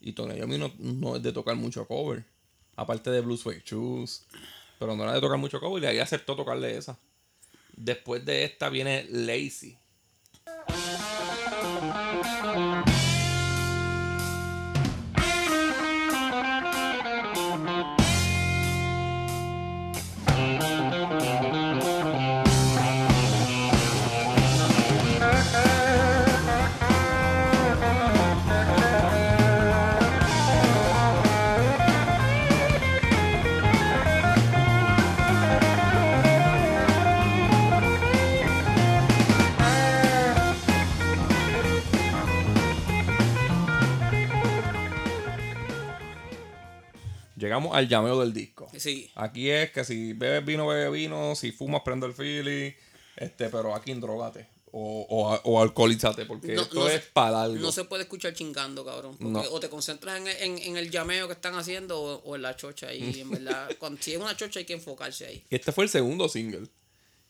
Y 0.00 0.14
Tony 0.14 0.34
Iommi 0.34 0.58
no, 0.58 0.72
no 0.78 1.14
es 1.14 1.22
de 1.22 1.32
tocar 1.32 1.54
mucho 1.54 1.86
cover. 1.86 2.24
Aparte 2.74 3.12
de 3.12 3.20
Blue 3.20 3.36
Suede 3.36 3.62
Shoes. 3.64 4.26
Pero 4.80 4.96
no 4.96 5.04
era 5.04 5.14
de 5.14 5.20
tocar 5.20 5.38
mucho 5.38 5.60
cover 5.60 5.84
y 5.84 5.86
ahí 5.86 6.00
aceptó 6.00 6.34
tocarle 6.34 6.76
esa. 6.76 6.98
Después 7.76 8.24
de 8.24 8.42
esta 8.42 8.68
viene 8.68 9.06
Lazy. 9.10 9.78
Llegamos 47.56 47.76
al 47.76 47.88
llameo 47.88 48.20
del 48.20 48.32
disco. 48.32 48.68
Sí. 48.76 49.10
Aquí 49.14 49.50
es 49.50 49.70
que 49.70 49.84
si 49.84 50.12
bebes 50.12 50.44
vino, 50.44 50.66
bebe 50.66 50.90
vino, 50.90 51.34
si 51.34 51.52
fumas, 51.52 51.82
prende 51.84 52.06
el 52.06 52.12
fili, 52.14 52.74
este, 53.16 53.48
pero 53.48 53.74
aquí 53.74 53.92
drogate 53.94 54.46
o, 54.72 55.06
o, 55.08 55.40
o 55.44 55.62
alcoholízate, 55.62 56.26
porque 56.26 56.54
No- 56.54 56.62
esto 56.62 56.74
no 56.74 56.88
es 56.88 57.02
se- 57.04 57.10
para 57.12 57.42
algo. 57.44 57.56
No 57.58 57.72
se 57.72 57.84
puede 57.84 58.02
escuchar 58.02 58.34
chingando, 58.34 58.84
cabrón. 58.84 59.16
No. 59.20 59.40
o 59.40 59.58
te 59.60 59.70
concentras 59.70 60.20
en, 60.20 60.28
en- 60.28 60.58
en 60.58 60.76
el 60.76 60.90
llameo 60.90 61.26
que 61.28 61.32
están 61.32 61.54
haciendo 61.54 61.98
o, 61.98 62.16
o 62.24 62.36
en 62.36 62.42
la 62.42 62.54
chocha. 62.56 62.92
Y 62.92 63.20
en 63.20 63.30
verdad, 63.30 63.70
cuando, 63.78 64.02
si 64.02 64.12
es 64.12 64.18
una 64.20 64.36
chocha 64.36 64.58
hay 64.58 64.66
que 64.66 64.74
enfocarse 64.74 65.26
ahí. 65.26 65.44
Este 65.48 65.72
fue 65.72 65.84
el 65.84 65.90
segundo 65.90 66.28
single. 66.28 66.68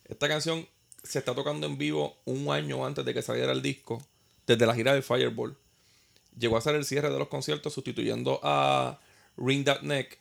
Esta 0.08 0.26
canción 0.28 0.66
se 1.04 1.20
está 1.20 1.34
tocando 1.36 1.68
en 1.68 1.78
vivo 1.78 2.16
un 2.24 2.50
año 2.50 2.84
antes 2.84 3.04
de 3.04 3.14
que 3.14 3.22
saliera 3.22 3.52
el 3.52 3.62
disco, 3.62 4.02
desde 4.46 4.66
la 4.66 4.74
gira 4.74 4.92
del 4.92 5.04
Fireball. 5.04 5.56
Llegó 6.36 6.56
a 6.56 6.60
ser 6.60 6.74
el 6.74 6.84
cierre 6.84 7.10
de 7.10 7.18
los 7.18 7.28
conciertos 7.28 7.72
sustituyendo 7.72 8.40
a 8.42 8.98
Ring 9.37 9.64
That 9.64 9.82
Neck. 9.82 10.18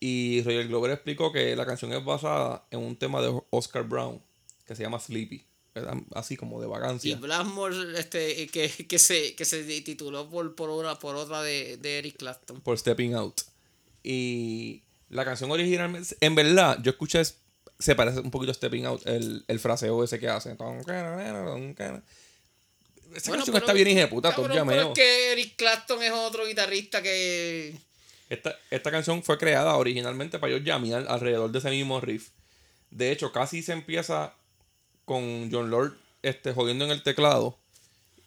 Y 0.00 0.42
Roger 0.42 0.68
Glover 0.68 0.90
explicó 0.90 1.32
que 1.32 1.56
la 1.56 1.64
canción 1.64 1.92
es 1.92 2.04
basada 2.04 2.66
en 2.70 2.80
un 2.80 2.96
tema 2.96 3.22
de 3.22 3.40
Oscar 3.50 3.84
Brown 3.84 4.20
que 4.66 4.74
se 4.76 4.82
llama 4.82 4.98
Sleepy. 5.00 5.44
Así 6.14 6.36
como 6.36 6.58
de 6.60 6.66
Y 6.66 6.70
vacancia. 6.70 7.16
Blackmore, 7.16 7.98
este, 7.98 8.46
que, 8.48 8.68
que 8.70 8.98
se, 8.98 9.34
que 9.34 9.44
se 9.44 9.62
tituló 9.82 10.28
por, 10.30 10.54
por 10.54 10.70
una, 10.70 10.98
por 10.98 11.16
otra 11.16 11.42
de, 11.42 11.76
de 11.76 11.98
Eric 11.98 12.16
Clapton. 12.16 12.60
por 12.62 12.78
Stepping 12.78 13.14
Out. 13.14 13.42
Y 14.02 14.82
la 15.10 15.24
canción 15.24 15.50
originalmente, 15.50 16.16
en 16.20 16.34
verdad, 16.34 16.78
yo 16.82 16.90
escuché, 16.92 17.22
se 17.78 17.94
parece 17.94 18.20
un 18.20 18.30
poquito 18.30 18.52
a 18.52 18.54
Stepping 18.54 18.86
Out, 18.86 19.06
el, 19.06 19.44
el 19.48 19.60
fraseo 19.60 20.02
ese 20.02 20.18
que 20.18 20.28
hace. 20.28 20.50
Esa 23.14 23.30
Bueno, 23.30 23.44
canción 23.44 23.44
pero- 23.46 23.58
está 23.58 23.72
bien 23.72 23.88
llameo. 24.54 24.88
es 24.92 24.94
que 24.94 25.32
Eric 25.32 25.56
Clapton 25.56 26.02
es 26.02 26.12
otro 26.12 26.46
guitarrista 26.46 27.02
que... 27.02 27.78
Esta, 28.28 28.56
esta 28.70 28.90
canción 28.90 29.22
fue 29.22 29.38
creada 29.38 29.76
originalmente 29.76 30.38
para 30.38 30.52
ellos 30.52 30.64
llamear 30.66 31.06
alrededor 31.08 31.50
de 31.52 31.58
ese 31.60 31.70
mismo 31.70 32.00
riff. 32.00 32.30
De 32.90 33.12
hecho, 33.12 33.30
casi 33.32 33.62
se 33.62 33.72
empieza 33.72 34.34
con 35.04 35.50
John 35.52 35.70
Lord 35.70 35.96
este, 36.22 36.52
jodiendo 36.52 36.84
en 36.84 36.90
el 36.90 37.02
teclado 37.02 37.56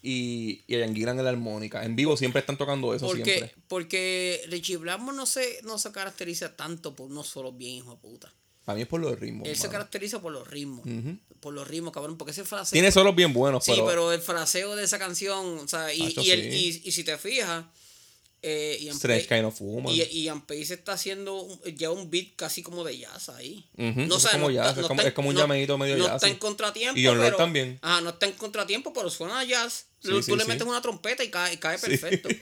y, 0.02 0.64
y 0.68 0.78
Ian 0.78 0.95
Gillan 0.95 1.18
en 1.20 1.26
la 1.26 1.32
armónica. 1.32 1.84
En 1.84 1.95
vivo 1.95 2.16
siempre 2.16 2.39
están 2.39 2.58
tocando 2.58 2.93
eso 2.93 3.06
Porque, 3.08 3.24
siempre. 3.26 3.56
porque 3.68 4.41
Richie 4.47 4.78
Blackmore 4.78 5.18
no 5.18 5.26
se, 5.26 5.60
no 5.64 5.78
se 5.78 5.91
caracteriza 5.91 6.56
tanto 6.56 6.95
por 6.95 7.08
unos 7.12 7.28
solos 7.28 7.58
bien 7.58 7.76
hijo 7.76 7.91
de 7.91 7.97
puta. 7.97 8.34
Para 8.64 8.76
mí 8.78 8.84
es 8.84 8.88
por 8.88 9.02
los 9.02 9.20
ritmos. 9.20 9.47
Él 9.47 9.56
se 9.58 9.68
caracteriza 9.68 10.22
por 10.22 10.32
los 10.32 10.47
ritmos. 10.47 10.86
Por 11.39 11.54
los 11.54 11.68
ritmos, 11.68 11.91
cabrón. 11.91 12.18
Porque 12.18 12.32
ese 12.32 12.45
fraseo. 12.45 12.72
Tiene 12.74 12.91
solos 12.91 13.16
bien 13.16 13.34
buenos, 13.34 13.66
Sí, 13.66 13.72
pero, 13.74 13.86
pero, 13.88 14.14
el 14.14 14.22
fraseo 14.22 14.76
de 14.76 14.84
esa 14.84 15.00
canción, 15.00 15.58
o 15.58 15.68
sea, 15.68 15.91
y, 15.93 16.02
el- 16.04 16.14
sí. 16.14 16.82
y, 16.84 16.88
y 16.88 16.91
si 16.91 17.04
te 17.04 17.18
fijas, 17.18 17.66
eh, 18.42 18.78
Ian 18.82 18.96
Strange 18.96 19.24
Pace- 19.28 19.36
Kind 19.36 19.46
of 19.46 19.60
Woman. 19.62 19.94
y, 19.94 20.02
y 20.02 20.24
Ian 20.24 20.42
Pace 20.46 20.74
está 20.74 20.94
haciendo 20.94 21.48
ya 21.76 21.92
un 21.92 22.10
beat 22.10 22.36
casi 22.36 22.62
como 22.64 22.84
de 22.84 22.98
jazz 22.98 23.30
ahí. 23.30 23.66
No, 23.76 24.06
es 24.06 24.12
o 24.12 24.20
sea, 24.20 24.32
como 24.32 24.48
no 24.48 24.54
jazz, 24.54 24.68
está- 24.70 24.80
es 24.80 24.84
no 24.84 24.88
como- 24.88 25.00
está 25.00 25.02
en- 25.04 25.08
es 25.10 25.14
como 25.14 25.30
un 25.30 25.36
no- 25.36 25.42
llameíto 25.42 25.78
medio 25.78 25.98
No 25.98 26.06
jazz, 26.06 26.16
está 26.16 26.28
sí. 26.28 26.34
en 26.34 26.40
contratiempo. 26.40 27.00
Y 27.00 27.06
John 27.06 27.18
pero- 27.20 27.36
también. 27.38 27.80
Ajá, 27.82 28.02
no 28.02 28.10
está 28.12 28.26
en 28.28 28.34
contratiempo, 28.34 28.94
pero 28.94 29.10
suena 29.10 29.40
a 29.40 29.44
jazz. 29.44 29.88
Sí, 30.02 30.10
tú 30.10 30.24
sí, 30.24 30.36
le 30.36 30.44
sí. 30.44 30.48
metes 30.50 30.66
una 30.66 30.82
trompeta 30.82 31.24
y 31.24 31.30
cae, 31.30 31.60
cae 31.60 31.78
perfecto. 31.78 32.30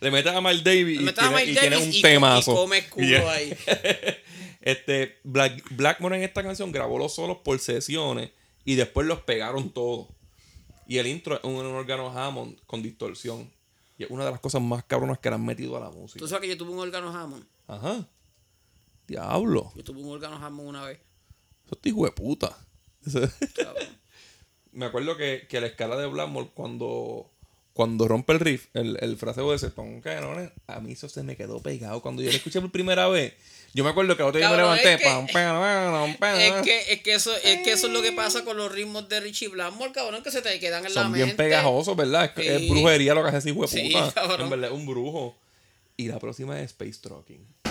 Le 0.00 0.10
metes 0.10 0.32
a 0.32 0.40
Miles 0.40 0.64
Davis 0.64 0.98
Le 1.00 1.04
y, 1.04 1.08
a 1.08 1.60
tiene, 1.60 1.76
y 1.78 1.82
un 1.82 1.92
y- 1.92 1.98
y 1.98 2.02
temazo. 2.02 2.54
come 2.54 2.84
ahí. 3.28 3.54
Este, 4.60 5.18
Black, 5.24 5.62
Blackmore 5.76 6.16
en 6.16 6.22
esta 6.22 6.42
canción 6.42 6.72
grabó 6.72 6.98
los 6.98 7.14
solos 7.14 7.38
por 7.44 7.58
sesiones 7.58 8.30
y 8.64 8.76
después 8.76 9.06
los 9.06 9.20
pegaron 9.20 9.70
todos. 9.74 10.08
Y 10.88 10.98
el 10.98 11.06
intro 11.06 11.36
es 11.36 11.44
un, 11.44 11.54
un 11.56 11.66
órgano 11.74 12.08
Hammond 12.18 12.58
con 12.66 12.82
distorsión. 12.82 13.50
Y 13.96 14.04
es 14.04 14.10
una 14.10 14.24
de 14.24 14.30
las 14.32 14.40
cosas 14.40 14.60
más 14.60 14.84
cabronas 14.84 15.18
que 15.18 15.28
le 15.28 15.36
han 15.36 15.44
metido 15.44 15.76
a 15.76 15.80
la 15.80 15.90
música. 15.90 16.18
Tú 16.18 16.26
sabes 16.26 16.42
que 16.42 16.48
yo 16.48 16.58
tuve 16.58 16.72
un 16.72 16.80
órgano 16.80 17.16
Hammond. 17.16 17.44
Ajá. 17.68 18.08
Diablo. 19.06 19.72
Yo 19.76 19.84
tuve 19.84 20.00
un 20.00 20.10
órgano 20.10 20.36
Hammond 20.36 20.68
una 20.68 20.84
vez. 20.84 20.98
Eso 21.66 21.78
es 21.80 21.86
hijo 21.86 22.04
de 22.04 22.12
puta. 22.12 22.56
Me 24.72 24.86
acuerdo 24.86 25.16
que, 25.16 25.46
que 25.48 25.60
la 25.60 25.68
escala 25.68 25.96
de 25.96 26.06
Blackmore 26.06 26.50
cuando, 26.52 27.30
cuando 27.74 28.08
rompe 28.08 28.32
el 28.32 28.40
riff, 28.40 28.66
el, 28.72 28.96
el 29.00 29.16
fraseo 29.18 29.50
de 29.50 29.56
ese 29.56 29.68
pon, 29.68 30.00
no, 30.02 30.50
a 30.68 30.80
mí 30.80 30.92
eso 30.92 31.08
se 31.08 31.22
me 31.22 31.36
quedó 31.36 31.60
pegado. 31.60 32.00
Cuando 32.00 32.22
yo 32.22 32.30
lo 32.30 32.36
escuché 32.36 32.60
por 32.60 32.70
primera 32.70 33.08
vez, 33.08 33.34
yo 33.74 33.82
me 33.82 33.90
acuerdo 33.90 34.16
que 34.16 34.22
el 34.22 34.28
otro 34.28 34.38
día 34.38 34.48
me 34.48 34.56
levanté. 34.56 34.94
es 34.94 34.98
que- 35.00 35.04
pam, 35.04 35.26
pam, 35.26 36.16
pam, 36.16 36.36
Es 36.40 36.52
que, 36.62 36.92
es, 36.92 37.02
que 37.02 37.14
eso, 37.14 37.34
es 37.36 37.62
que 37.64 37.72
eso 37.72 37.88
es 37.88 37.92
lo 37.92 38.00
que 38.00 38.12
pasa 38.12 38.44
con 38.44 38.56
los 38.56 38.70
ritmos 38.72 39.08
de 39.08 39.18
Richie 39.18 39.48
Blackmore, 39.48 39.90
cabrón, 39.92 40.22
que 40.22 40.30
se 40.30 40.40
te 40.40 40.58
quedan 40.60 40.86
en 40.86 40.94
la 40.94 41.02
Son 41.02 41.10
mente. 41.10 41.24
bien 41.24 41.36
pegajosos, 41.36 41.96
¿verdad? 41.96 42.32
Es, 42.38 42.68
brujería 42.68 43.12
lo 43.14 43.22
que 43.24 43.28
hace 43.30 43.38
ese 43.38 43.50
hijo 43.50 43.62
de 43.62 43.66
Sí, 43.68 43.90
puta. 43.92 44.34
en 44.38 44.50
verdad, 44.50 44.70
es 44.70 44.76
un 44.76 44.86
brujo. 44.86 45.36
Y 45.96 46.06
la 46.06 46.20
próxima 46.20 46.60
es 46.60 46.66
Space 46.70 47.00
Trucking. 47.02 47.63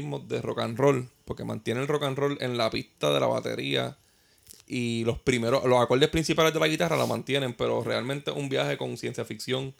Ritmos 0.00 0.28
de 0.28 0.40
rock 0.40 0.60
and 0.60 0.78
roll, 0.78 1.08
porque 1.24 1.44
mantiene 1.44 1.80
el 1.80 1.88
rock 1.88 2.04
and 2.04 2.18
roll 2.18 2.38
en 2.40 2.56
la 2.56 2.70
pista 2.70 3.12
de 3.12 3.20
la 3.20 3.26
batería 3.26 3.96
y 4.66 5.04
los 5.04 5.18
primeros, 5.18 5.64
los 5.64 5.80
acordes 5.80 6.08
principales 6.08 6.52
de 6.52 6.60
la 6.60 6.68
guitarra 6.68 6.96
la 6.96 7.06
mantienen, 7.06 7.54
pero 7.54 7.82
realmente 7.82 8.30
es 8.30 8.36
un 8.36 8.48
viaje 8.48 8.76
con 8.76 8.96
ciencia 8.96 9.24
ficción 9.24 9.74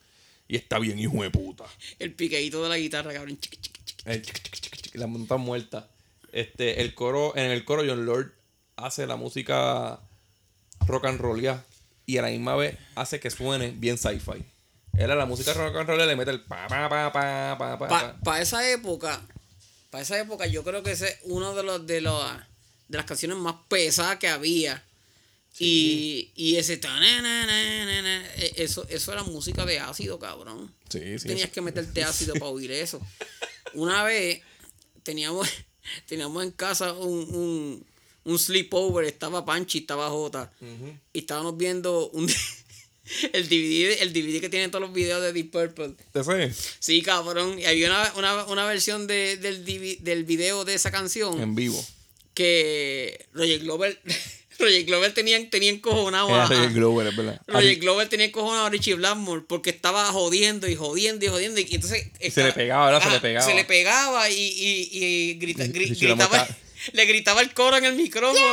y 0.49 0.57
está 0.57 0.79
bien 0.79 0.99
hijo 0.99 1.23
de 1.23 1.31
puta. 1.31 1.65
El 1.99 2.15
piqueíto 2.15 2.63
de 2.63 2.71
la 2.71 2.79
guitarra, 2.79 3.13
cabrón. 3.13 3.39
chiqui, 3.39 3.59
chiqui, 3.59 3.83
chiqui. 3.85 4.91
El 4.95 5.01
la 5.01 5.07
monta 5.07 5.37
muerta. 5.37 5.89
Este, 6.33 6.81
el 6.81 6.95
coro, 6.95 7.37
en 7.37 7.51
el 7.51 7.65
coro 7.65 7.83
John 7.87 8.07
Lord 8.07 8.33
hace 8.77 9.07
la 9.07 9.17
música 9.17 10.01
rock 10.87 11.05
and 11.05 11.21
roll 11.21 11.41
ya 11.41 11.65
y 12.07 12.17
a 12.17 12.23
la 12.23 12.29
misma 12.29 12.57
vez 12.57 12.79
hace 12.95 13.21
que 13.21 13.31
suene 13.31 13.71
bien 13.71 13.99
sci-fi. 13.99 14.45
Él 14.97 15.11
a 15.11 15.15
la 15.15 15.27
música 15.27 15.53
rock 15.53 15.77
and 15.77 15.89
roll 15.89 16.07
le 16.07 16.17
mete 16.17 16.31
el 16.31 16.41
pa 16.41 16.67
pa 16.67 16.89
pa 16.89 17.13
pa 17.13 17.57
pa 17.59 17.79
pa. 17.79 17.89
Para 17.89 18.21
pa. 18.21 18.41
esa 18.41 18.69
época, 18.71 19.21
para 19.91 20.03
esa 20.03 20.19
época, 20.19 20.47
yo 20.47 20.63
creo 20.65 20.83
que 20.83 20.93
ese 20.93 21.09
es 21.09 21.17
uno 21.25 21.55
de 21.55 21.63
los 21.63 21.87
de 21.87 22.01
los 22.01 22.23
de 22.89 22.97
las 22.97 23.07
canciones 23.07 23.37
más 23.39 23.55
pesadas 23.69 24.19
que 24.19 24.29
había. 24.29 24.85
Y, 25.61 26.31
y 26.37 26.57
ese 26.57 26.77
ta- 26.77 27.01
na, 27.01 27.21
na, 27.23 27.47
na, 27.47 28.27
eh, 28.37 28.53
eso, 28.59 28.87
eso 28.89 29.13
era 29.13 29.25
música 29.25 29.67
de 29.67 29.81
ácido, 29.81 30.19
cabrón. 30.19 30.73
Sí, 30.89 31.19
sí. 31.19 31.27
Tenías 31.27 31.51
que 31.51 31.61
meterte 31.61 32.05
ácido 32.05 32.35
para 32.35 32.47
oír 32.47 32.71
eso. 32.71 33.01
Una 33.75 34.05
vez 34.05 34.41
teníamos, 35.03 35.49
teníamos 36.07 36.45
en 36.45 36.53
casa 36.53 36.93
un, 36.93 37.19
un, 37.35 37.87
un 38.25 38.39
sleepover, 38.39 39.05
estaba 39.07 39.45
Panchi, 39.45 39.79
estaba 39.79 40.09
Jota. 40.11 40.53
Y 41.13 41.19
estábamos 41.21 41.57
viendo 41.57 42.09
un, 42.11 42.31
el, 43.33 43.49
DVD, 43.49 44.03
el 44.03 44.13
DVD 44.13 44.41
que 44.41 44.49
tiene 44.49 44.69
todos 44.69 44.83
los 44.83 44.93
videos 44.93 45.23
de 45.23 45.33
Deep 45.33 45.51
Purple. 45.51 45.95
¿Te 46.13 46.25
sé? 46.25 46.53
Sí, 46.79 47.03
cabrón. 47.03 47.59
Y 47.59 47.65
había 47.65 47.89
una, 47.89 48.13
una, 48.17 48.45
una 48.47 48.67
versión 48.67 49.07
de, 49.07 49.37
del, 49.37 49.65
divi- 49.65 49.99
del 50.01 50.25
video 50.25 50.65
de 50.65 50.75
esa 50.75 50.91
canción 50.91 51.41
En 51.41 51.55
vivo. 51.55 51.85
que 52.35 53.27
Roger 53.33 53.61
Glover, 53.61 54.01
Roger 54.59 54.85
Glover 54.85 55.15
tenía, 55.15 55.51
tenía 55.51 55.71
encojonado 55.71 56.35
a, 56.35 56.47
Roger 56.47 56.71
Glover, 56.73 57.07
es 57.09 57.17
verdad. 57.17 57.41
Roger 57.47 57.71
Así- 57.71 57.81
Glover 57.81 58.09
tenía 58.09 58.27
encojonado 58.27 58.67
a 58.67 58.71
Richie 58.71 58.95
Blackmore 58.95 59.43
porque 59.49 59.71
estaba 59.71 60.07
jodiendo 60.07 60.69
y 60.69 60.75
jodiendo 60.75 61.25
y 61.25 61.29
jodiendo. 61.29 61.61
Y 61.61 61.67
entonces. 61.75 62.07
se 62.33 62.43
le 62.45 62.53
pegaba, 62.53 62.87
¿verdad? 62.91 63.03
Se 63.07 63.11
le 63.15 63.21
pegaba. 63.21 63.47
Se 63.47 63.55
le 63.55 63.65
pegaba 63.65 64.31
y, 64.31 64.35
y, 64.35 64.89
y 64.93 65.39
grita- 65.39 65.67
gri- 65.67 65.99
gritaba. 65.99 66.49
Le 66.93 67.05
gritaba 67.07 67.41
el 67.43 67.53
coro 67.55 67.77
en 67.77 67.85
el 67.87 67.95
micrófono. 67.97 68.47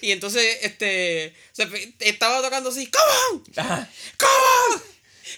Y 0.02 0.12
entonces, 0.12 0.58
este. 0.62 1.34
se 1.52 1.68
estaba 2.00 2.40
tocando 2.42 2.70
así. 2.70 2.86
¡Come 2.90 3.04
on! 3.32 3.42
Ajá. 3.56 3.88
¡Come 4.18 4.32
on! 4.74 4.82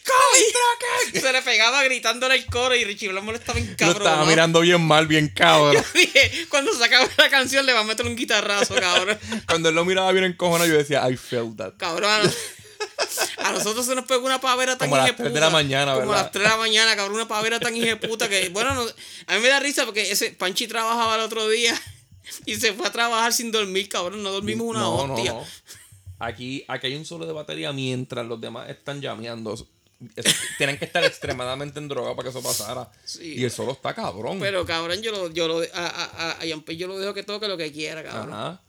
¡Come 0.05 1.15
on! 1.15 1.21
Se 1.21 1.33
le 1.33 1.43
pegaba 1.43 1.83
gritándole 1.85 2.35
el 2.35 2.47
coro 2.47 2.75
y 2.75 2.85
Richie 2.85 3.09
Blackmore 3.09 3.39
estaba 3.39 3.59
en 3.59 3.71
Lo 3.71 3.77
cabrón. 3.77 3.97
estaba 4.03 4.25
mirando 4.25 4.61
bien 4.61 4.81
mal, 4.81 5.07
bien 5.07 5.29
cabrón. 5.29 5.85
Dije, 5.95 6.47
cuando 6.49 6.75
se 6.77 6.85
acabe 6.85 7.09
la 7.19 7.29
canción 7.31 7.65
le 7.67 7.73
va 7.73 7.81
a 7.81 7.85
meter 7.85 8.07
un 8.07 8.17
guitarrazo, 8.17 8.75
cabrón. 8.75 9.19
Cuando 9.47 9.69
él 9.69 9.75
lo 9.75 9.85
miraba 9.85 10.11
bien 10.13 10.25
encojonado, 10.25 10.69
yo 10.69 10.77
decía, 10.79 11.09
I 11.09 11.17
felt 11.17 11.57
that. 11.59 11.75
Cabrón. 11.77 12.11
A, 12.11 12.23
nos- 12.25 12.37
a 13.39 13.53
nosotros 13.53 13.87
se 13.87 13.95
nos 13.95 14.07
pegó 14.07 14.25
una 14.27 14.41
pavera 14.41 14.77
tan 14.79 14.89
Como 14.89 14.97
a 14.97 14.99
las 15.01 15.09
hijeputa. 15.09 15.25
3 15.25 15.35
de 15.35 15.41
la 15.41 15.51
mañana, 15.51 15.93
Como 15.95 16.05
a 16.05 16.07
¿verdad? 16.07 16.23
las 16.23 16.33
3 16.33 16.43
de 16.45 16.49
la 16.51 16.57
mañana, 16.57 16.97
cabrón. 16.97 17.15
Una 17.17 17.29
pavera 17.29 17.61
tan 17.61 17.77
hijeputa 17.77 18.29
que, 18.29 18.49
bueno, 18.49 18.75
no- 18.75 18.83
a 19.27 19.35
mí 19.37 19.41
me 19.41 19.49
da 19.49 19.61
risa 19.61 19.85
porque 19.85 20.11
ese 20.11 20.31
Panchi 20.31 20.67
trabajaba 20.67 21.15
el 21.17 21.21
otro 21.21 21.49
día 21.49 21.81
y 22.47 22.55
se 22.57 22.73
fue 22.73 22.87
a 22.87 22.93
trabajar 22.93 23.33
sin 23.33 23.51
dormir, 23.53 23.89
cabrón. 23.89 24.23
No 24.23 24.31
dormimos 24.31 24.67
una 24.67 24.81
no, 24.81 24.95
hostia. 24.97 25.33
No, 25.33 25.41
no. 25.41 25.47
Aquí, 26.19 26.65
aquí 26.69 26.87
hay 26.87 26.95
un 26.97 27.05
solo 27.05 27.27
de 27.27 27.33
batería 27.33 27.73
mientras 27.73 28.25
los 28.27 28.41
demás 28.41 28.69
están 28.71 29.01
llameando. 29.01 29.57
Tienen 30.59 30.79
que 30.79 30.85
estar 30.85 31.05
extremadamente 31.05 31.79
en 31.79 31.87
droga 31.89 32.15
para 32.17 32.25
que 32.25 32.31
eso 32.31 32.43
pasara. 32.43 32.91
Sí. 33.05 33.35
y 33.39 33.45
el 33.45 33.51
solo 33.51 33.73
está 33.73 33.95
cabrón. 33.95 34.39
Pero, 34.41 34.65
cabrón, 34.67 35.01
yo 35.03 35.13
lo, 35.13 35.31
yo 35.31 35.47
lo, 35.49 35.61
a, 35.61 35.67
a, 35.87 36.31
a- 36.41 36.45
yo 36.45 36.87
lo 36.89 36.99
dejo 36.99 37.15
que 37.15 37.23
toque 37.23 37.47
lo 37.49 37.57
que 37.57 37.71
quiera, 37.73 38.03
cabrón. 38.03 38.33
Ajá. 38.35 38.61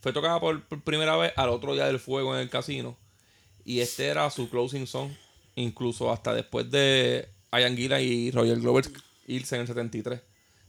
Fue 0.00 0.12
tocada 0.12 0.40
por, 0.40 0.62
por 0.64 0.80
primera 0.82 1.16
vez 1.16 1.32
al 1.36 1.50
otro 1.50 1.74
día 1.74 1.86
del 1.86 2.00
fuego 2.00 2.34
en 2.34 2.40
el 2.40 2.50
casino. 2.50 2.96
Y 3.64 3.80
este 3.80 4.06
era 4.06 4.28
su 4.30 4.48
closing 4.48 4.86
song. 4.86 5.12
Incluso 5.56 6.10
hasta 6.12 6.32
después 6.34 6.70
de 6.70 7.28
Ian 7.52 7.76
Gillan 7.76 8.00
y 8.02 8.30
Roger 8.30 8.58
Glover 8.58 8.90
irse 9.26 9.56
en 9.56 9.62
el 9.62 9.66
73. 9.66 10.20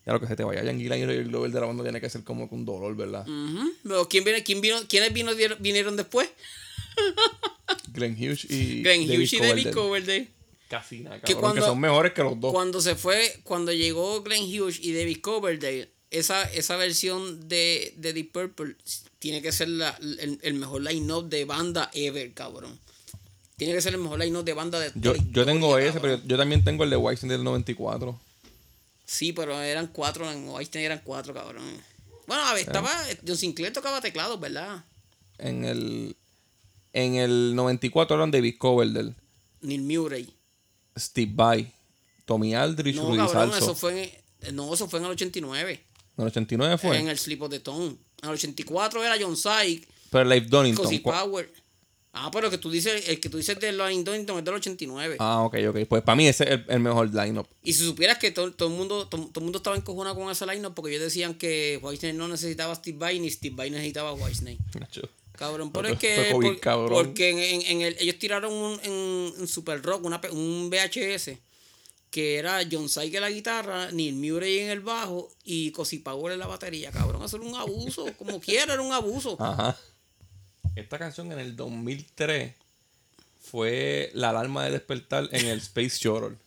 Ya 0.05 0.13
lo 0.13 0.19
que 0.19 0.27
se 0.27 0.35
te 0.35 0.43
vaya 0.43 0.63
Yankee 0.63 0.85
y 0.87 0.91
el 0.91 1.27
Glover 1.27 1.51
de 1.51 1.59
la 1.59 1.67
banda 1.67 1.83
tiene 1.83 2.01
que 2.01 2.09
ser 2.09 2.23
como 2.23 2.49
que 2.49 2.55
un 2.55 2.65
dolor, 2.65 2.95
¿verdad? 2.95 3.27
Ujú. 3.27 3.71
Pero 3.83 4.09
¿quién 4.09 4.23
viene, 4.23 4.43
quién 4.43 4.59
vino, 4.61 4.77
¿quiénes 4.89 5.13
vino, 5.13 5.31
vinieron 5.59 5.95
después? 5.95 6.27
Glenn 7.93 8.15
Hughes 8.15 8.45
y 8.49 8.81
Glenn 8.83 9.07
David 9.07 9.19
Hughes 9.19 9.33
y 9.33 9.37
David 9.39 9.71
Coverdale. 9.73 10.27
Casi 10.69 10.99
nada, 11.01 11.19
Que 11.19 11.33
cabrón, 11.33 11.51
que, 11.53 11.59
cuando- 11.59 11.65
son 11.65 11.79
mejores 11.79 12.13
que 12.13 12.23
los 12.23 12.39
dos. 12.39 12.51
Cuando 12.53 12.81
se 12.81 12.95
fue, 12.95 13.39
cuando 13.43 13.71
llegó 13.73 14.23
Glenn 14.23 14.43
Hughes 14.43 14.79
y 14.81 14.93
David 14.93 15.17
Coverdale, 15.21 15.89
esa, 16.11 16.43
esa 16.43 16.77
versión 16.77 17.47
de, 17.47 17.93
de 17.97 18.13
Deep 18.13 18.31
Purple 18.31 18.75
tiene 19.19 19.41
que 19.41 19.51
ser 19.51 19.67
la- 19.69 19.97
el, 20.01 20.39
el 20.41 20.53
mejor 20.55 20.81
line-up 20.81 21.27
de 21.29 21.45
banda 21.45 21.91
ever, 21.93 22.33
cabrón. 22.33 22.79
Tiene 23.57 23.73
que 23.75 23.81
ser 23.81 23.93
el 23.93 23.99
mejor 24.01 24.19
line-up 24.19 24.43
de 24.45 24.53
banda 24.53 24.79
de 24.79 24.91
Yo, 24.95 25.13
la 25.13 25.23
yo 25.31 25.45
tengo 25.45 25.77
ese, 25.77 25.93
cabrón. 25.93 26.01
pero 26.19 26.27
yo 26.27 26.37
también 26.37 26.63
tengo 26.63 26.83
el 26.85 26.89
de 26.89 26.97
Whitesnake 26.97 27.33
del 27.33 27.43
94. 27.43 28.19
Sí, 29.11 29.33
pero 29.33 29.61
eran 29.61 29.87
cuatro, 29.87 30.31
en 30.31 30.47
Whitesnake 30.47 30.85
eran 30.85 31.01
cuatro, 31.03 31.33
cabrón. 31.33 31.65
Bueno, 32.27 32.43
a 32.45 32.53
ver, 32.53 32.61
estaba. 32.65 32.89
John 33.27 33.35
Sinclair 33.35 33.73
tocaba 33.73 33.99
teclados, 33.99 34.39
¿verdad? 34.39 34.85
En 35.37 35.65
el, 35.65 36.15
en 36.93 37.15
el 37.15 37.53
94 37.55 38.15
eran 38.15 38.31
David 38.31 38.55
Coverdale, 38.57 39.13
Neil 39.61 39.81
Murray. 39.81 40.33
Steve 40.97 41.31
Vai, 41.35 41.73
Tommy 42.25 42.55
Aldrich, 42.55 42.95
No, 42.95 43.07
Rudy 43.07 43.17
cabrón, 43.17 43.51
Salso. 43.51 43.57
eso 43.65 43.75
fue 43.75 44.23
en, 44.41 44.55
no, 44.55 44.73
eso 44.73 44.87
fue 44.87 44.99
en 44.99 45.05
el 45.05 45.11
89. 45.11 45.71
En 46.17 46.21
el 46.23 46.27
89 46.27 46.77
fue. 46.77 46.97
En 46.97 47.09
el 47.09 47.17
Slip 47.17 47.41
of 47.41 47.49
the 47.49 47.59
Tongue. 47.59 47.97
En 48.21 48.29
el 48.29 48.35
84 48.35 49.03
era 49.03 49.17
John 49.19 49.35
Syke, 49.35 49.85
Pero 50.09 50.23
Live 50.23 50.47
Donington. 50.47 50.85
Cozy 50.85 50.99
¿cu- 50.99 51.11
Power. 51.11 51.51
Ah, 52.13 52.29
pero 52.29 52.49
que 52.49 52.57
tú 52.57 52.69
dices, 52.69 53.07
el 53.07 53.21
que 53.21 53.29
tú 53.29 53.37
dices 53.37 53.57
de 53.59 53.71
Line 53.71 54.03
Donington 54.03 54.37
es 54.39 54.43
del 54.43 54.55
89. 54.55 55.15
Ah, 55.19 55.43
ok, 55.43 55.55
ok. 55.69 55.77
Pues 55.87 56.03
para 56.03 56.15
mí 56.17 56.27
ese 56.27 56.43
es 56.43 56.49
el, 56.51 56.65
el 56.67 56.79
mejor 56.81 57.07
lineup. 57.13 57.47
Y 57.63 57.71
si 57.71 57.85
supieras 57.85 58.17
que 58.17 58.31
todo, 58.31 58.51
todo 58.51 58.67
el 58.69 58.75
mundo 58.75 59.07
todo, 59.07 59.27
todo 59.27 59.39
el 59.39 59.43
mundo 59.43 59.57
estaba 59.59 59.77
encojonado 59.77 60.15
con 60.17 60.29
ese 60.29 60.45
line 60.45 60.69
porque 60.71 60.91
ellos 60.91 61.03
decían 61.05 61.35
que 61.35 61.79
Whitesnake 61.81 62.15
no 62.17 62.27
necesitaba 62.27 62.73
a 62.73 62.75
Steve 62.75 62.97
Vai 62.97 63.19
ni 63.19 63.29
Steve 63.29 63.55
Vai 63.55 63.69
necesitaba 63.69 64.09
a 64.09 64.13
Whitesnake. 64.13 64.59
Nacho. 64.79 65.01
Cabrón, 65.37 65.71
pero 65.71 65.87
es 65.87 65.97
que 65.97 66.27
por- 66.33 66.59
cabrón. 66.59 66.89
porque 67.05 67.29
en, 67.29 67.39
en- 67.39 67.61
en 67.61 67.81
el, 67.81 67.95
ellos 67.99 68.19
tiraron 68.19 68.51
un, 68.53 68.79
en, 68.83 69.33
en 69.39 69.47
Super 69.47 69.81
Rock 69.81 70.03
una, 70.03 70.19
un 70.31 70.69
VHS 70.69 71.31
que 72.11 72.35
era 72.35 72.59
John 72.69 72.89
Syke 72.89 73.15
en 73.15 73.21
la 73.21 73.29
guitarra, 73.29 73.89
Neil 73.93 74.15
Murray 74.15 74.59
en 74.59 74.69
el 74.69 74.81
bajo 74.81 75.29
y 75.45 75.71
Cozy 75.71 75.99
Power 75.99 76.33
en 76.33 76.39
la 76.39 76.47
batería, 76.47 76.91
cabrón. 76.91 77.23
Eso 77.23 77.37
era 77.37 77.45
un 77.45 77.55
abuso, 77.55 78.05
como 78.17 78.41
quiera, 78.41 78.73
era 78.73 78.81
un 78.81 78.91
abuso. 78.91 79.37
Ajá. 79.39 79.77
Esta 80.75 80.97
canción 80.97 81.31
en 81.31 81.39
el 81.39 81.55
2003 81.55 82.53
fue 83.41 84.09
la 84.13 84.29
alarma 84.29 84.63
de 84.65 84.71
despertar 84.71 85.27
en 85.31 85.47
el 85.47 85.57
Space 85.59 85.97
Shuttle. 85.99 86.37